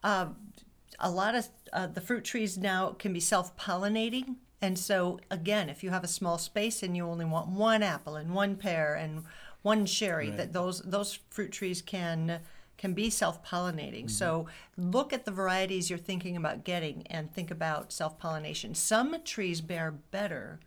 Uh, 0.03 0.27
a 1.01 1.11
lot 1.11 1.35
of 1.35 1.49
uh, 1.73 1.87
the 1.87 2.01
fruit 2.01 2.25
trees 2.25 2.59
now 2.59 2.91
can 2.91 3.13
be 3.13 3.21
self 3.21 3.57
pollinating. 3.57 4.37
And 4.61 4.79
so, 4.79 5.21
again, 5.31 5.69
if 5.69 5.83
you 5.83 5.91
have 5.91 6.05
a 6.05 6.09
small 6.09 6.39
space 6.39 6.83
and 6.83 6.97
you 6.97 7.07
only 7.07 7.25
want 7.25 7.49
one 7.49 7.83
apple 7.83 8.17
and 8.17 8.35
one 8.35 8.57
pear 8.57 8.95
and 8.95 9.25
one 9.63 9.87
cherry, 9.87 10.31
that 10.31 10.53
those 10.53 10.81
those 10.83 11.19
fruit 11.31 11.51
trees 11.51 11.83
can 11.83 12.41
can 12.77 12.93
be 12.93 13.09
self-pollinating. 13.09 14.11
So 14.11 14.47
look 14.77 15.13
at 15.13 15.25
the 15.25 15.31
varieties 15.31 15.89
you're 15.89 15.99
thinking 15.99 16.37
about 16.37 16.65
getting 16.65 17.07
and 17.07 17.33
think 17.33 17.51
about 17.51 17.93
self-pollination. 17.93 18.75
Some 18.75 19.17
trees 19.25 19.61
bear 19.61 19.93
better 19.93 20.61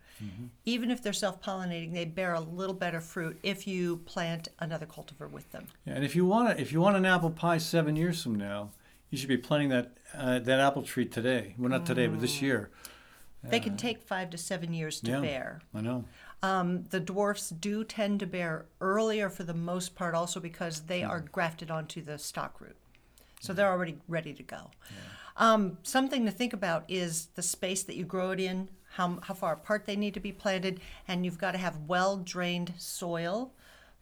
even 0.64 0.90
if 0.90 1.02
they're 1.02 1.12
self-pollinating, 1.12 1.92
they 1.92 2.04
bear 2.04 2.34
a 2.34 2.40
little 2.40 2.74
better 2.74 3.00
fruit 3.00 3.38
if 3.42 3.66
you 3.66 3.98
plant 3.98 4.48
another 4.58 4.86
cultivar 4.86 5.30
with 5.30 5.50
them. 5.52 5.66
Yeah, 5.84 5.94
and 5.94 6.04
if 6.04 6.14
you 6.16 6.24
want 6.26 6.50
to, 6.56 6.60
if 6.60 6.72
you 6.72 6.80
want 6.80 6.96
an 6.96 7.06
apple 7.06 7.30
pie 7.30 7.58
seven 7.58 7.96
years 7.96 8.22
from 8.22 8.34
now, 8.34 8.70
you 9.10 9.18
should 9.18 9.28
be 9.28 9.38
planting 9.38 9.68
that 9.70 9.96
uh, 10.14 10.38
that 10.40 10.60
apple 10.60 10.82
tree 10.82 11.06
today. 11.06 11.54
Well, 11.58 11.70
not 11.70 11.86
today, 11.86 12.06
but 12.06 12.20
this 12.20 12.42
year. 12.42 12.70
They 13.42 13.60
can 13.60 13.76
take 13.76 14.02
five 14.02 14.30
to 14.30 14.38
seven 14.38 14.74
years 14.74 15.00
to 15.00 15.10
Yeah. 15.12 15.20
bear. 15.20 15.62
I 15.72 15.80
know. 15.80 16.04
Um, 16.42 16.86
the 16.90 17.00
dwarfs 17.00 17.50
do 17.50 17.84
tend 17.84 18.20
to 18.20 18.26
bear 18.26 18.66
earlier 18.80 19.30
for 19.30 19.44
the 19.44 19.54
most 19.54 19.94
part, 19.94 20.14
also 20.14 20.40
because 20.40 20.82
they 20.82 21.02
are 21.04 21.20
grafted 21.20 21.70
onto 21.70 22.02
the 22.02 22.18
stock 22.18 22.60
root. 22.60 22.76
So 23.40 23.52
they're 23.52 23.70
already 23.70 23.98
ready 24.08 24.34
to 24.34 24.42
go. 24.42 24.70
Um, 25.36 25.78
something 25.84 26.24
to 26.26 26.32
think 26.32 26.52
about 26.52 26.84
is 26.88 27.26
the 27.36 27.42
space 27.42 27.84
that 27.84 27.94
you 27.94 28.04
grow 28.04 28.32
it 28.32 28.40
in, 28.40 28.68
how, 28.98 29.18
how 29.22 29.32
far 29.32 29.52
apart 29.52 29.86
they 29.86 29.94
need 29.94 30.12
to 30.14 30.20
be 30.20 30.32
planted, 30.32 30.80
and 31.06 31.24
you've 31.24 31.38
got 31.38 31.52
to 31.52 31.58
have 31.58 31.86
well 31.86 32.16
drained 32.16 32.74
soil. 32.76 33.52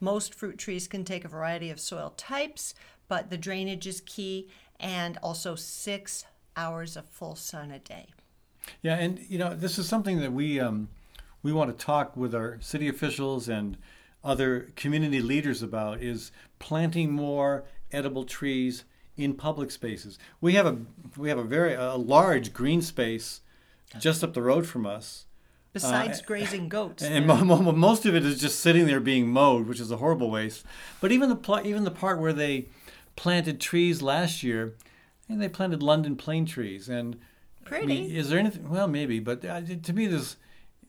Most 0.00 0.34
fruit 0.34 0.58
trees 0.58 0.88
can 0.88 1.04
take 1.04 1.24
a 1.24 1.28
variety 1.28 1.70
of 1.70 1.78
soil 1.78 2.14
types, 2.16 2.74
but 3.06 3.28
the 3.28 3.36
drainage 3.36 3.86
is 3.86 4.00
key, 4.00 4.48
and 4.80 5.18
also 5.22 5.54
six 5.54 6.24
hours 6.56 6.96
of 6.96 7.04
full 7.06 7.36
sun 7.36 7.70
a 7.70 7.78
day. 7.78 8.06
Yeah, 8.80 8.94
and 8.96 9.20
you 9.28 9.38
know, 9.38 9.54
this 9.54 9.78
is 9.78 9.86
something 9.86 10.20
that 10.20 10.32
we 10.32 10.58
um, 10.58 10.88
we 11.42 11.52
want 11.52 11.78
to 11.78 11.84
talk 11.84 12.16
with 12.16 12.34
our 12.34 12.58
city 12.60 12.88
officials 12.88 13.50
and 13.50 13.76
other 14.24 14.72
community 14.76 15.20
leaders 15.20 15.62
about 15.62 16.02
is 16.02 16.32
planting 16.58 17.12
more 17.12 17.64
edible 17.92 18.24
trees 18.24 18.84
in 19.16 19.34
public 19.34 19.70
spaces. 19.70 20.18
We 20.40 20.54
have 20.54 20.66
a 20.66 20.78
we 21.18 21.28
have 21.28 21.38
a 21.38 21.44
very 21.44 21.74
a 21.74 21.96
large 21.96 22.54
green 22.54 22.80
space 22.80 23.42
just 23.98 24.22
up 24.24 24.34
the 24.34 24.42
road 24.42 24.66
from 24.66 24.86
us. 24.86 25.26
Besides 25.72 26.22
grazing 26.22 26.68
goats. 26.70 27.02
And 27.02 27.28
there- 27.28 27.44
mo- 27.44 27.44
mo- 27.60 27.72
most 27.72 28.06
of 28.06 28.14
it 28.14 28.24
is 28.24 28.40
just 28.40 28.60
sitting 28.60 28.86
there 28.86 29.00
being 29.00 29.28
mowed, 29.28 29.66
which 29.66 29.78
is 29.80 29.90
a 29.90 29.98
horrible 29.98 30.30
waste. 30.30 30.64
But 31.02 31.12
even 31.12 31.28
the 31.28 31.36
pl- 31.36 31.66
even 31.66 31.84
the 31.84 31.90
part 31.90 32.18
where 32.18 32.32
they 32.32 32.66
planted 33.14 33.60
trees 33.60 34.00
last 34.00 34.42
year, 34.42 34.74
and 35.28 35.40
they 35.40 35.48
planted 35.48 35.82
London 35.82 36.16
plane 36.16 36.46
trees. 36.46 36.88
And 36.88 37.16
I 37.66 37.80
mean, 37.80 37.86
Pretty. 37.86 38.16
is 38.16 38.30
there 38.30 38.38
anything? 38.38 38.70
Well, 38.70 38.88
maybe, 38.88 39.18
but 39.20 39.44
uh, 39.44 39.60
to 39.82 39.92
me, 39.92 40.06
this 40.06 40.36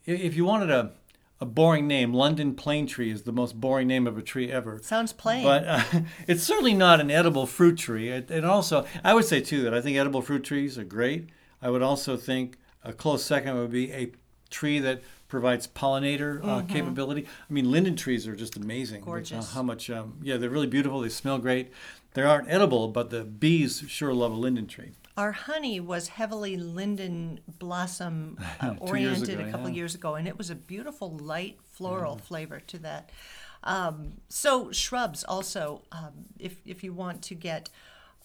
if 0.05 0.35
you 0.35 0.45
wanted 0.45 0.69
a 0.69 0.91
a 1.39 1.45
boring 1.45 1.85
name, 1.85 2.13
London 2.13 2.55
plane 2.55 2.87
tree 2.87 3.11
is 3.11 3.23
the 3.23 3.31
most 3.31 3.59
boring 3.59 3.87
name 3.87 4.07
of 4.07 4.17
a 4.17 4.21
tree 4.23 4.51
ever. 4.51 4.79
Sounds 4.81 5.13
plain. 5.13 5.43
But 5.43 5.65
uh, 5.67 5.83
it's 6.27 6.43
certainly 6.43 6.73
not 6.73 6.99
an 7.01 7.11
edible 7.11 7.45
fruit 7.45 7.77
tree. 7.77 8.09
It, 8.09 8.31
and 8.31 8.45
also, 8.45 8.85
I 9.03 9.13
would 9.13 9.25
say 9.25 9.41
too 9.41 9.61
that 9.63 9.73
I 9.73 9.81
think 9.81 9.97
edible 9.97 10.21
fruit 10.21 10.43
trees 10.45 10.77
are 10.79 10.83
great. 10.85 11.29
I 11.61 11.69
would 11.69 11.81
also 11.83 12.15
think 12.17 12.57
a 12.83 12.93
close 12.93 13.23
second 13.23 13.57
would 13.57 13.71
be 13.71 13.91
a 13.91 14.11
tree 14.49 14.79
that 14.79 15.01
provides 15.27 15.67
pollinator 15.67 16.43
uh, 16.43 16.61
capability. 16.63 17.25
I 17.49 17.53
mean, 17.53 17.69
linden 17.69 17.95
trees 17.95 18.27
are 18.27 18.35
just 18.35 18.55
amazing. 18.55 19.01
with, 19.01 19.07
uh, 19.07 19.11
Gorgeous. 19.11 19.53
how 19.53 19.63
much? 19.63 19.89
Um, 19.89 20.19
yeah, 20.21 20.37
they're 20.37 20.49
really 20.49 20.67
beautiful. 20.67 21.01
They 21.01 21.09
smell 21.09 21.37
great. 21.37 21.71
They 22.13 22.23
aren't 22.23 22.49
edible, 22.49 22.87
but 22.87 23.09
the 23.09 23.23
bees 23.23 23.83
sure 23.87 24.13
love 24.13 24.31
a 24.31 24.35
linden 24.35 24.67
tree. 24.67 24.91
Our 25.17 25.31
honey 25.31 25.79
was 25.79 26.09
heavily 26.09 26.57
linden 26.57 27.41
blossom 27.59 28.39
uh, 28.61 28.75
oriented 28.79 29.39
ago, 29.39 29.47
a 29.47 29.51
couple 29.51 29.69
yeah. 29.69 29.75
years 29.75 29.95
ago, 29.95 30.15
and 30.15 30.27
it 30.27 30.37
was 30.37 30.49
a 30.49 30.55
beautiful 30.55 31.17
light 31.17 31.59
floral 31.73 32.17
flavor 32.17 32.59
to 32.67 32.77
that. 32.79 33.11
Um, 33.63 34.13
so 34.29 34.71
shrubs 34.71 35.23
also, 35.23 35.81
um, 35.91 36.13
if 36.39 36.55
if 36.65 36.83
you 36.83 36.93
want 36.93 37.21
to 37.23 37.35
get 37.35 37.69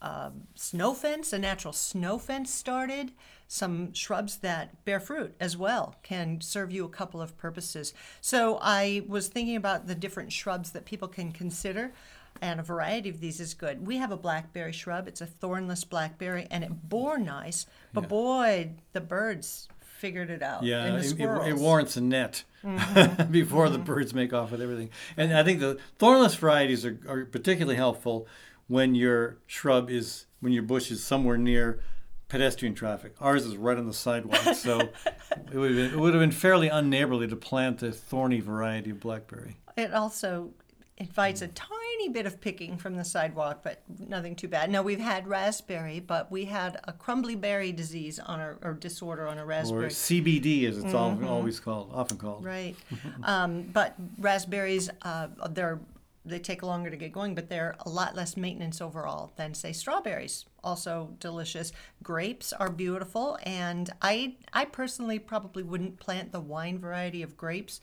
um, 0.02 0.42
snow 0.54 0.92
fence, 0.92 1.32
a 1.32 1.38
natural 1.38 1.72
snow 1.72 2.18
fence 2.18 2.52
started, 2.52 3.12
some 3.48 3.92
shrubs 3.94 4.38
that 4.38 4.84
bear 4.84 4.98
fruit 5.00 5.34
as 5.40 5.56
well 5.56 5.94
can 6.02 6.40
serve 6.40 6.72
you 6.72 6.84
a 6.84 6.88
couple 6.88 7.22
of 7.22 7.36
purposes. 7.38 7.94
So 8.20 8.58
I 8.60 9.02
was 9.06 9.28
thinking 9.28 9.56
about 9.56 9.86
the 9.86 9.94
different 9.94 10.32
shrubs 10.32 10.72
that 10.72 10.84
people 10.84 11.08
can 11.08 11.32
consider. 11.32 11.92
and 12.40 12.58
a 12.58 12.62
variety 12.62 13.10
of 13.10 13.20
these 13.20 13.38
is 13.40 13.54
good. 13.54 13.86
We 13.86 13.98
have 13.98 14.10
a 14.10 14.16
blackberry 14.16 14.72
shrub. 14.72 15.06
It's 15.06 15.20
a 15.20 15.26
thornless 15.26 15.84
blackberry, 15.84 16.48
and 16.50 16.64
it 16.64 16.88
bore 16.88 17.18
nice. 17.18 17.66
But 17.92 18.08
boy, 18.08 18.70
the 18.94 19.02
birds 19.02 19.68
figured 19.80 20.30
it 20.30 20.42
out. 20.42 20.62
Yeah, 20.64 20.96
it, 20.96 21.20
it, 21.20 21.48
it 21.48 21.56
warrants 21.56 21.96
a 21.96 22.00
net 22.00 22.44
Mm-hmm. 22.64 23.32
before 23.32 23.68
the 23.68 23.78
birds 23.78 24.14
make 24.14 24.32
off 24.32 24.52
with 24.52 24.62
everything. 24.62 24.90
And 25.16 25.36
I 25.36 25.42
think 25.42 25.58
the 25.58 25.78
thornless 25.98 26.36
varieties 26.36 26.86
are, 26.86 26.96
are 27.08 27.24
particularly 27.24 27.74
helpful 27.74 28.28
when 28.72 28.94
your 28.94 29.36
shrub 29.46 29.90
is 29.90 30.24
when 30.40 30.50
your 30.50 30.62
bush 30.62 30.90
is 30.90 31.04
somewhere 31.04 31.36
near 31.36 31.80
pedestrian 32.28 32.74
traffic. 32.74 33.14
Ours 33.20 33.44
is 33.44 33.54
right 33.54 33.76
on 33.76 33.86
the 33.86 33.92
sidewalk, 33.92 34.54
so 34.54 34.80
it 34.80 35.54
would 35.54 35.72
have 35.72 35.76
been, 35.76 35.92
it 35.92 35.98
would 35.98 36.14
have 36.14 36.22
been 36.22 36.30
fairly 36.30 36.70
unneighborly 36.70 37.28
to 37.28 37.36
plant 37.36 37.82
a 37.82 37.92
thorny 37.92 38.40
variety 38.40 38.88
of 38.88 38.98
blackberry. 38.98 39.58
It 39.76 39.92
also 39.92 40.54
invites 40.96 41.42
a 41.42 41.48
tiny 41.48 42.08
bit 42.08 42.24
of 42.24 42.40
picking 42.40 42.78
from 42.78 42.96
the 42.96 43.04
sidewalk, 43.04 43.60
but 43.62 43.82
nothing 44.08 44.34
too 44.34 44.48
bad. 44.48 44.70
Now 44.70 44.80
we've 44.80 44.98
had 44.98 45.28
raspberry, 45.28 46.00
but 46.00 46.32
we 46.32 46.46
had 46.46 46.80
a 46.84 46.94
crumbly 46.94 47.36
berry 47.36 47.72
disease 47.72 48.18
on 48.18 48.40
our 48.40 48.56
or 48.62 48.72
disorder 48.72 49.28
on 49.28 49.36
a 49.36 49.44
raspberry. 49.44 49.84
Or. 49.84 49.88
CBD, 49.88 50.66
as 50.66 50.78
it's 50.78 50.94
al- 50.94 51.22
always 51.26 51.60
called, 51.60 51.90
often 51.92 52.16
called. 52.16 52.42
Right. 52.42 52.74
um, 53.24 53.64
but 53.64 53.96
raspberries, 54.18 54.88
uh, 55.02 55.28
they're 55.50 55.78
they 56.24 56.38
take 56.38 56.62
longer 56.62 56.90
to 56.90 56.96
get 56.96 57.12
going, 57.12 57.34
but 57.34 57.48
they're 57.48 57.74
a 57.80 57.88
lot 57.88 58.14
less 58.14 58.36
maintenance 58.36 58.80
overall 58.80 59.32
than 59.36 59.54
say 59.54 59.72
strawberries. 59.72 60.44
Also 60.62 61.14
delicious. 61.18 61.72
Grapes 62.02 62.52
are 62.52 62.70
beautiful, 62.70 63.38
and 63.42 63.90
I 64.00 64.36
I 64.52 64.64
personally 64.66 65.18
probably 65.18 65.62
wouldn't 65.62 65.98
plant 65.98 66.32
the 66.32 66.40
wine 66.40 66.78
variety 66.78 67.22
of 67.22 67.36
grapes. 67.36 67.80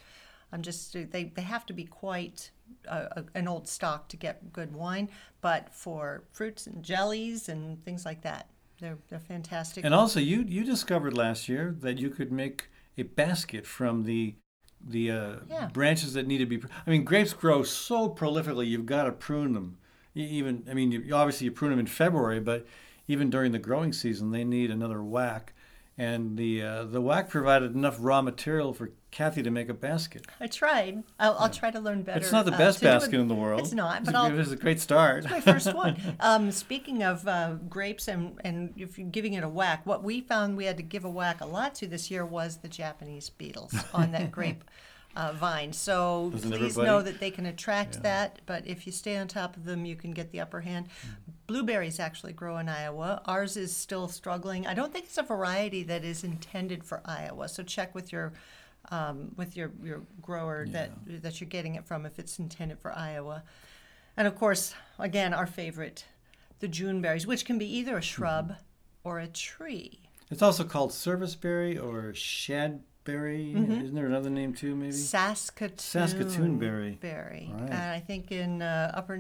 I'm 0.52 0.62
just 0.62 0.94
they 0.94 1.26
they 1.26 1.42
have 1.42 1.66
to 1.68 1.74
be 1.74 1.84
quite 1.84 2.52
uh, 2.88 3.08
a, 3.18 3.24
an 3.36 3.48
old 3.48 3.68
stock 3.68 4.08
to 4.10 4.18
get 4.18 4.54
good 4.54 4.74
wine, 4.74 5.10
but 5.42 5.74
for 5.74 6.24
fruits 6.32 6.66
and 6.66 6.84
jellies 6.84 7.50
and 7.50 7.84
things 7.84 8.06
like 8.06 8.22
that, 8.22 8.50
they're 8.80 8.98
they're 9.10 9.20
fantastic. 9.20 9.84
And 9.84 9.94
also, 9.94 10.20
you 10.20 10.46
you 10.48 10.64
discovered 10.64 11.16
last 11.16 11.50
year 11.50 11.76
that 11.80 12.00
you 12.00 12.10
could 12.10 12.32
make 12.32 12.70
a 12.98 13.04
basket 13.04 13.66
from 13.66 14.04
the 14.04 14.36
the 14.86 15.12
uh, 15.12 15.36
Yeah. 15.50 15.68
branches 15.74 16.14
that 16.14 16.28
need 16.28 16.38
to 16.40 16.46
be. 16.46 16.58
pr- 16.58 16.68
I 16.86 16.90
mean, 16.90 17.04
grapes 17.04 17.34
grow 17.34 17.64
so 17.64 18.10
prolifically. 18.10 18.68
You've 18.68 18.86
got 18.86 19.04
to 19.04 19.12
prune 19.12 19.54
them. 19.54 19.78
Even 20.16 20.64
I 20.70 20.74
mean, 20.74 20.92
you, 20.92 21.14
obviously 21.16 21.46
you 21.46 21.52
prune 21.52 21.72
them 21.72 21.80
in 21.80 21.88
February, 21.88 22.40
but 22.40 22.66
even 23.08 23.30
during 23.30 23.52
the 23.52 23.60
growing 23.60 23.94
season, 23.94 24.32
they 24.32 24.44
need 24.44 24.72
another 24.72 25.04
whack. 25.04 25.54
And 26.00 26.38
the 26.38 26.62
uh, 26.64 26.84
the 26.86 27.02
whack 27.02 27.30
provided 27.30 27.76
enough 27.76 27.98
raw 28.00 28.22
material 28.22 28.74
for 28.74 28.92
Kathy 29.12 29.44
to 29.44 29.52
make 29.52 29.68
a 29.68 29.74
basket. 29.74 30.26
I 30.40 30.48
tried. 30.48 31.04
I'll, 31.20 31.36
I'll 31.38 31.50
try 31.50 31.72
to 31.72 31.80
learn 31.82 32.04
better. 32.04 32.20
It's 32.22 32.32
not 32.32 32.46
the 32.46 32.54
uh, 32.54 32.58
best 32.58 32.82
it- 32.82 32.86
basket 32.86 33.20
in 33.20 33.28
the 33.28 33.36
world. 33.36 33.60
It's 33.60 33.74
not, 33.74 34.06
but 34.06 34.16
It's 34.16 34.24
a- 34.24 34.34
it 34.34 34.38
was 34.38 34.52
a 34.54 34.56
great 34.56 34.80
start. 34.80 35.26
It's 35.26 35.32
my 35.32 35.42
first 35.42 35.74
one. 35.74 35.98
Um, 36.22 36.52
speaking 36.52 37.04
of 37.04 37.28
uh, 37.28 37.56
grapes 37.70 38.08
and, 38.08 38.40
and 38.44 38.74
if 38.78 38.98
you're 38.98 39.10
giving 39.10 39.34
it 39.34 39.44
a 39.44 39.50
whack, 39.50 39.86
what 39.86 40.04
we 40.04 40.22
found 40.22 40.56
we 40.58 40.66
had 40.66 40.78
to 40.78 40.84
give 40.84 41.04
a 41.06 41.10
whack 41.10 41.42
a 41.42 41.46
lot 41.46 41.76
to 41.76 41.88
this 41.88 42.10
year 42.10 42.26
was 42.26 42.58
the 42.58 42.68
Japanese 42.68 43.30
beetles 43.30 43.74
on 43.94 44.12
that 44.14 44.32
grape 44.38 44.64
uh, 45.16 45.34
vine. 45.34 45.74
So 45.74 46.30
Doesn't 46.32 46.50
please 46.52 46.78
everybody? 46.78 46.88
know 46.88 47.02
that 47.02 47.20
they 47.20 47.32
can 47.32 47.46
attract 47.46 48.04
that, 48.04 48.40
but 48.46 48.68
if 48.68 48.86
you 48.86 48.92
stay 48.92 49.18
on 49.18 49.28
top 49.28 49.58
of 49.58 49.66
them, 49.66 49.86
you 49.86 49.96
can 49.96 50.12
get 50.12 50.32
the 50.32 50.40
upper 50.40 50.62
hand. 50.62 50.88
Blueberries 51.48 52.00
actually 52.00 52.34
grow 52.34 52.58
in 52.58 52.70
Iowa. 52.70 53.22
Ours 53.26 53.58
is 53.58 53.76
still 53.76 54.08
struggling. 54.08 54.68
I 54.68 54.74
don't 54.74 54.94
think 54.94 55.06
it's 55.06 55.18
a 55.18 55.24
variety 55.24 55.84
that 55.84 56.04
is 56.04 56.24
intended 56.24 56.84
for 56.84 57.02
Iowa. 57.06 57.50
So 57.50 57.64
check 57.64 57.96
with 57.96 58.12
your 58.12 58.34
um, 58.92 59.34
with 59.36 59.58
your, 59.58 59.72
your 59.84 60.02
grower 60.22 60.66
that 60.70 60.92
that 61.22 61.42
you're 61.42 61.50
getting 61.50 61.76
it 61.76 61.86
from 61.86 62.06
if 62.06 62.18
it's 62.18 62.40
intended 62.40 62.80
for 62.80 62.92
Iowa. 62.92 63.44
And 64.16 64.28
of 64.28 64.36
course, 64.36 64.74
again, 64.98 65.34
our 65.34 65.48
favorite, 65.48 66.06
the 66.60 66.68
Juneberries, 66.68 67.26
which 67.26 67.46
can 67.46 67.58
be 67.58 67.66
either 67.78 67.98
a 67.98 68.02
shrub 68.02 68.56
or 69.04 69.20
a 69.20 69.28
tree. 69.28 70.00
It's 70.30 70.42
also 70.42 70.64
called 70.64 70.94
serviceberry 70.94 71.78
or 71.78 72.14
shadberry. 73.10 73.56
Mm-hmm. 73.56 73.72
Isn't 73.82 73.96
there 73.96 74.06
another 74.06 74.30
name 74.30 74.54
too? 74.54 74.76
Maybe. 74.76 74.92
Saskatoon, 74.92 75.78
Saskatoon 75.78 76.58
berry. 76.60 76.98
berry. 77.02 77.52
Right. 77.54 77.62
And 77.70 77.74
I 77.74 78.00
think 78.00 78.32
in 78.32 78.62
uh, 78.62 78.92
upper 78.94 79.20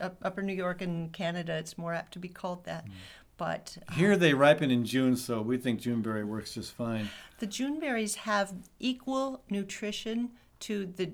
up, 0.00 0.16
upper 0.22 0.42
New 0.42 0.54
York 0.54 0.82
and 0.82 1.12
Canada, 1.12 1.56
it's 1.56 1.76
more 1.78 1.94
apt 1.94 2.12
to 2.14 2.18
be 2.18 2.28
called 2.28 2.64
that. 2.64 2.84
Hmm. 2.86 2.92
But 3.38 3.76
Here 3.94 4.16
they 4.16 4.34
ripen 4.34 4.70
in 4.70 4.84
June, 4.84 5.16
so 5.16 5.40
we 5.42 5.56
think 5.56 5.80
Juneberry 5.80 6.24
works 6.24 6.54
just 6.54 6.72
fine. 6.74 7.08
the 7.40 7.46
Juneberries 7.46 8.14
have 8.16 8.52
equal 8.78 9.42
nutrition 9.50 10.30
to 10.60 10.86
the 10.86 11.10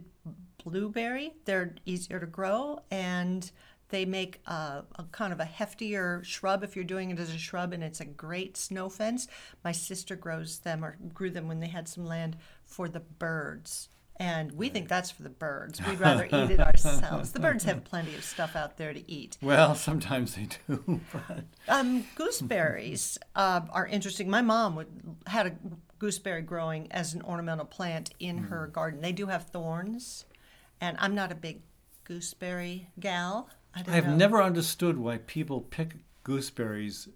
blueberry. 0.62 1.32
They're 1.46 1.74
easier 1.86 2.18
to 2.20 2.26
grow 2.26 2.80
and 2.90 3.50
they 3.90 4.04
make 4.04 4.40
a, 4.46 4.84
a 4.96 5.04
kind 5.12 5.32
of 5.32 5.40
a 5.40 5.44
heftier 5.44 6.22
shrub 6.24 6.62
if 6.62 6.74
you're 6.76 6.84
doing 6.84 7.10
it 7.10 7.18
as 7.18 7.30
a 7.34 7.38
shrub, 7.38 7.72
and 7.72 7.82
it's 7.82 8.00
a 8.00 8.04
great 8.04 8.56
snow 8.56 8.88
fence. 8.88 9.28
My 9.64 9.72
sister 9.72 10.14
grows 10.16 10.58
them 10.60 10.84
or 10.84 10.96
grew 11.14 11.30
them 11.30 11.48
when 11.48 11.60
they 11.60 11.68
had 11.68 11.88
some 11.88 12.04
land 12.04 12.36
for 12.64 12.88
the 12.88 13.00
birds. 13.00 13.88
And 14.20 14.50
we 14.52 14.68
think 14.68 14.88
that's 14.88 15.12
for 15.12 15.22
the 15.22 15.28
birds. 15.30 15.80
We'd 15.86 16.00
rather 16.00 16.24
eat 16.24 16.50
it 16.50 16.58
ourselves. 16.60 17.30
The 17.30 17.38
birds 17.38 17.62
have 17.64 17.84
plenty 17.84 18.16
of 18.16 18.24
stuff 18.24 18.56
out 18.56 18.76
there 18.76 18.92
to 18.92 19.08
eat. 19.10 19.38
Well, 19.40 19.76
sometimes 19.76 20.34
they 20.34 20.48
do. 20.66 21.00
but- 21.12 21.44
Um, 21.68 22.04
gooseberries 22.16 23.16
uh, 23.36 23.60
are 23.70 23.86
interesting. 23.86 24.28
My 24.28 24.42
mom 24.42 24.74
would, 24.74 24.88
had 25.28 25.46
a 25.46 25.52
gooseberry 26.00 26.42
growing 26.42 26.90
as 26.90 27.14
an 27.14 27.22
ornamental 27.22 27.64
plant 27.64 28.10
in 28.18 28.38
her 28.38 28.66
garden. 28.66 29.00
They 29.02 29.12
do 29.12 29.26
have 29.26 29.44
thorns, 29.44 30.24
and 30.80 30.96
I'm 31.00 31.14
not 31.14 31.30
a 31.30 31.36
big 31.36 31.60
gooseberry 32.02 32.88
gal. 32.98 33.48
I, 33.74 33.90
have 33.90 34.16
never 34.16 34.42
understood 34.42 34.98
why 34.98 35.18
people 35.18 35.60
pick 35.60 35.96
gooseberries 36.24 37.08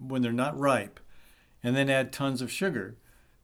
when 0.00 0.22
they're 0.22 0.32
not 0.32 0.58
ripe 0.58 0.98
and 1.62 1.76
then 1.76 1.88
add 1.88 2.12
tons 2.12 2.42
of 2.42 2.50
sugar 2.50 2.96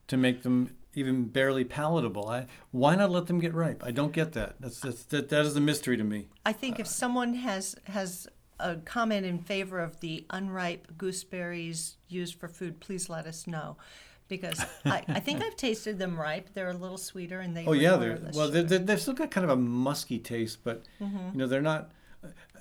to 0.09 0.17
make 0.17 0.43
them 0.43 0.75
even 0.95 1.25
barely 1.27 1.65
palatable. 1.65 2.29
I, 2.29 2.47
why 2.71 2.95
not 2.97 3.11
let 3.11 3.27
them 3.27 3.39
get 3.41 3.55
ripe? 3.55 3.83
I 3.85 3.91
don't 3.91 4.13
get 4.13 4.33
that. 4.33 4.57
That's, 4.61 4.81
that's, 4.81 5.05
that, 5.05 5.29
that 5.29 5.47
is 5.47 5.57
a 5.57 5.61
mystery 5.61 5.97
to 5.97 6.05
me. 6.05 6.29
I 6.45 6.53
think 6.53 6.79
if 6.79 6.87
someone 6.87 7.35
has 7.35 7.75
has 7.85 8.29
a 8.61 8.77
comment 8.77 9.27
in 9.27 9.39
favor 9.39 9.81
of 9.81 9.99
the 10.01 10.25
unripe 10.31 10.97
gooseberries 10.97 11.97
used 12.09 12.39
for 12.39 12.47
food, 12.49 12.79
please 12.81 13.09
let 13.09 13.27
us 13.27 13.47
know. 13.47 13.77
Because 14.29 14.65
I, 14.85 15.03
I 15.09 15.21
think 15.21 15.43
I've 15.43 15.57
tasted 15.57 15.99
them 15.99 16.19
ripe. 16.19 16.51
They're 16.55 16.71
a 16.71 16.77
little 16.77 16.99
sweeter 16.99 17.41
and 17.41 17.57
they 17.57 17.67
Oh 17.67 17.73
yeah, 17.73 17.97
they're 17.97 18.19
well. 18.33 18.51
They're, 18.51 18.63
they're, 18.63 18.79
they've 18.79 19.01
still 19.01 19.15
got 19.15 19.31
kind 19.31 19.45
of 19.45 19.51
a 19.51 19.57
musky 19.61 20.19
taste, 20.19 20.59
but 20.65 20.83
Mm-hmm. 21.01 21.31
you 21.33 21.39
know 21.39 21.47
they're 21.47 21.61
not. 21.63 21.91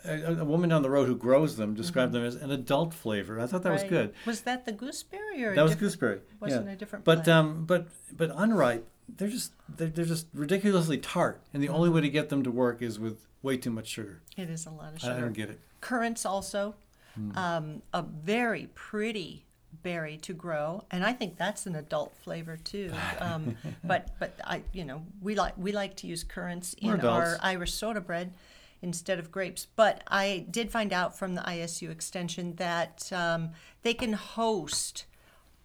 A, 0.06 0.39
a 0.41 0.45
woman 0.45 0.70
down 0.70 0.82
the 0.82 0.89
road 0.89 1.08
who 1.08 1.16
grows 1.16 1.56
them 1.56 1.74
described 1.76 2.12
them 2.14 2.24
as 2.26 2.36
an 2.36 2.51
adult 2.51 2.93
flavor. 2.93 3.39
I 3.39 3.45
thought 3.47 3.64
that 3.64 3.72
was 3.72 3.82
Mm-hmm. 3.84 3.89
Good. 3.95 4.14
Was 4.26 4.41
that 4.41 4.66
the 4.66 4.72
gooseberry 4.72 5.43
or 5.43 5.56
That 5.56 5.64
was 5.64 5.76
gooseberry. 5.76 6.20
wasn't 6.39 6.66
yeah. 6.68 6.74
a 6.74 6.76
different 6.76 7.06
But 7.06 7.28
um, 7.28 7.66
but 7.66 7.88
but 8.16 8.32
unripe, 8.36 8.88
they're 9.08 9.30
just 9.30 9.54
they're, 9.70 9.88
they're 9.88 10.06
just 10.06 10.28
ridiculously 10.34 10.97
tart, 10.97 11.41
and 11.54 11.62
the 11.64 11.70
only 11.70 11.89
way 11.89 12.01
to 12.01 12.10
get 12.10 12.30
them 12.30 12.43
to 12.43 12.51
work 12.51 12.82
is 12.82 12.99
with 12.99 13.28
way 13.41 13.58
too 13.58 13.72
much 13.72 13.88
sugar. 13.88 14.22
It 14.38 14.49
is 14.49 14.66
a 14.66 14.72
lot 14.72 14.93
of 14.93 14.99
sugar. 15.01 15.14
I 15.14 15.20
don't 15.22 15.34
get 15.34 15.49
it. 15.49 15.60
currants 15.82 16.26
also 16.26 16.76
Hmm. 17.16 17.38
um, 17.38 17.82
a 17.93 18.01
very 18.01 18.70
pretty 18.74 19.45
berry 19.84 20.18
to 20.18 20.34
grow 20.34 20.84
and 20.89 21.04
i 21.06 21.14
think 21.14 21.38
that's 21.38 21.66
an 21.68 21.76
adult 21.76 22.16
flavor 22.24 22.58
too 22.58 22.91
um, 23.20 23.56
but 23.84 24.08
but 24.20 24.34
i 24.45 24.64
you 24.72 24.84
know 24.86 25.04
we 25.22 25.36
like 25.36 25.54
we 25.58 25.72
like 25.72 25.95
to 25.97 26.08
use 26.08 26.24
currants 26.24 26.76
We're 26.82 26.95
in 26.95 27.01
our 27.06 27.38
irish 27.41 27.74
soda 27.74 28.01
bread 28.01 28.34
instead 28.84 29.17
of 29.17 29.31
grapes 29.31 29.65
but 29.75 30.03
i 30.07 30.45
did 30.51 30.69
find 30.71 30.91
out 30.93 31.17
from 31.17 31.34
the 31.36 31.41
isu 31.41 31.89
extension 31.89 32.53
that 32.55 33.11
um, 33.13 33.49
they 33.81 33.93
can 33.93 34.13
host 34.13 35.05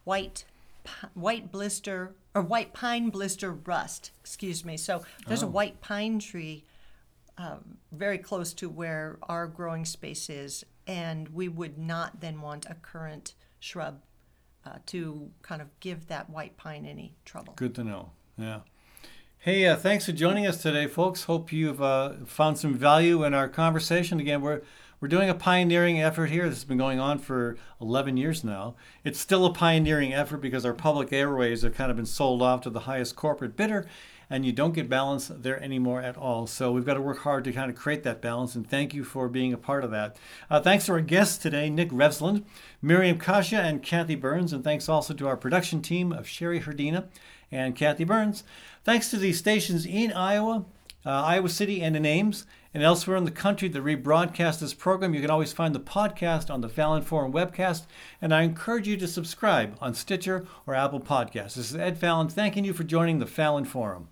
white 0.05 0.45
white 1.15 1.53
blister 1.53 2.15
or 2.35 2.41
white 2.43 2.73
pine 2.73 3.11
blister 3.11 3.53
rust 3.53 4.11
excuse 4.21 4.65
me 4.65 4.77
so 4.77 5.03
there's 5.27 5.43
a 5.43 5.47
Oh. 5.47 5.51
white 5.51 5.81
pine 5.83 6.19
tree 6.19 6.65
very 7.93 8.19
close 8.19 8.53
to 8.55 8.69
where 8.69 9.17
our 9.23 9.47
growing 9.47 9.85
space 9.85 10.29
is, 10.29 10.65
and 10.89 11.29
we 11.29 11.49
would 11.49 11.79
not 11.79 12.21
then 12.21 12.41
want 12.41 12.67
a 12.67 12.75
currant 12.75 13.35
shrub 13.61 14.03
uh, 14.67 14.79
to 14.87 15.31
kind 15.43 15.63
of 15.63 15.69
give 15.79 16.09
that 16.09 16.29
white 16.29 16.57
pine 16.57 16.85
any 16.85 17.15
trouble. 17.25 17.53
Good 17.55 17.77
to 17.77 17.85
know. 17.85 18.11
Yeah. 18.37 18.61
Hey, 19.41 19.69
uh, 19.69 19.77
thanks 19.77 20.05
for 20.05 20.11
joining 20.11 20.49
us 20.49 20.61
today, 20.61 20.89
folks. 20.89 21.23
Hope 21.23 21.53
you've 21.53 21.81
uh, 21.81 22.15
found 22.27 22.59
some 22.59 22.75
value 22.75 23.23
in 23.23 23.35
our 23.35 23.49
conversation. 23.49 24.19
Again, 24.19 24.43
we're 24.43 24.63
we're 25.01 25.07
doing 25.07 25.31
a 25.31 25.35
pioneering 25.35 26.03
effort 26.03 26.27
here. 26.27 26.49
This 26.49 26.59
has 26.59 26.65
been 26.65 26.77
going 26.77 26.99
on 26.99 27.21
for 27.21 27.57
11 27.81 28.17
years 28.17 28.43
now. 28.43 28.75
It's 29.05 29.21
still 29.21 29.47
a 29.47 29.53
pioneering 29.53 30.13
effort 30.13 30.39
because 30.39 30.65
our 30.65 30.75
public 30.75 31.13
airways 31.13 31.63
have 31.63 31.77
kind 31.77 31.93
of 31.93 31.97
been 31.97 32.05
sold 32.05 32.43
off 32.43 32.63
to 32.63 32.71
the 32.71 32.81
highest 32.81 33.15
corporate 33.15 33.55
bidder, 33.55 33.87
and 34.29 34.45
you 34.45 34.51
don't 34.51 34.75
get 34.75 34.89
balance 34.89 35.29
there 35.29 35.63
anymore 35.63 36.03
at 36.03 36.17
all. 36.17 36.49
So 36.49 36.73
we've 36.73 36.85
got 36.85 36.95
to 36.95 37.01
work 37.01 37.19
hard 37.19 37.45
to 37.45 37.53
kind 37.53 37.71
of 37.71 37.77
create 37.77 38.03
that 38.03 38.21
balance, 38.21 38.57
and 38.57 38.69
thank 38.69 38.93
you 38.93 39.05
for 39.05 39.29
being 39.29 39.53
a 39.53 39.57
part 39.57 39.85
of 39.85 39.93
that. 39.93 40.17
Uh, 40.51 40.61
thanks 40.61 40.87
to 40.87 40.93
our 40.95 41.01
guests 41.01 41.39
today, 41.39 41.71
Nik 41.71 41.91
Refsland, 41.91 42.43
Miriam 42.83 43.21
Kashia, 43.21 43.61
and 43.61 43.85
Kathy 43.85 44.17
Byrnes, 44.17 44.53
and 44.53 44.65
thanks 44.65 44.89
also 44.89 45.15
to 45.15 45.29
our 45.29 45.37
production 45.37 45.81
team 45.81 46.11
of 46.11 46.27
Sherry 46.27 46.61
Herdina 46.61 47.05
and 47.51 47.77
Kathy 47.77 48.05
Byrnes. 48.05 48.45
Thanks 48.89 49.11
to 49.11 49.19
the 49.19 49.35
stations 49.35 49.85
in 49.85 50.15
Iowa, 50.15 50.65
uh, 51.05 51.11
Iowa 51.11 51.51
City 51.51 51.83
and 51.83 51.95
in 51.95 52.07
Ames, 52.07 52.47
and 52.73 52.83
elsewhere 52.83 53.19
in 53.19 53.27
the 53.27 53.31
country 53.31 53.69
that 53.69 53.85
rebroadcast 53.85 54.61
this 54.61 54.73
program. 54.73 55.13
You 55.13 55.21
can 55.21 55.29
always 55.29 55.53
find 55.53 55.75
the 55.75 55.79
podcast 55.79 56.49
on 56.49 56.63
the 56.63 56.71
Fallon 56.71 57.03
Forum 57.03 57.31
webcast, 57.31 57.83
and 58.23 58.33
I 58.33 58.45
encourage 58.45 58.89
you 58.89 58.97
to 58.97 59.07
subscribe 59.07 59.77
on 59.83 59.93
Stitcher 59.93 60.47
or 60.67 60.75
Apple 60.75 61.01
Podcasts. 61.01 61.57
This 61.57 61.71
is 61.71 61.77
Ed 61.77 61.99
Fallon 61.99 62.31
thanking 62.31 62.65
you 62.65 62.73
for 62.73 62.83
joining 62.83 63.19
the 63.19 63.27
Fallon 63.27 63.67
Forum. 63.67 64.09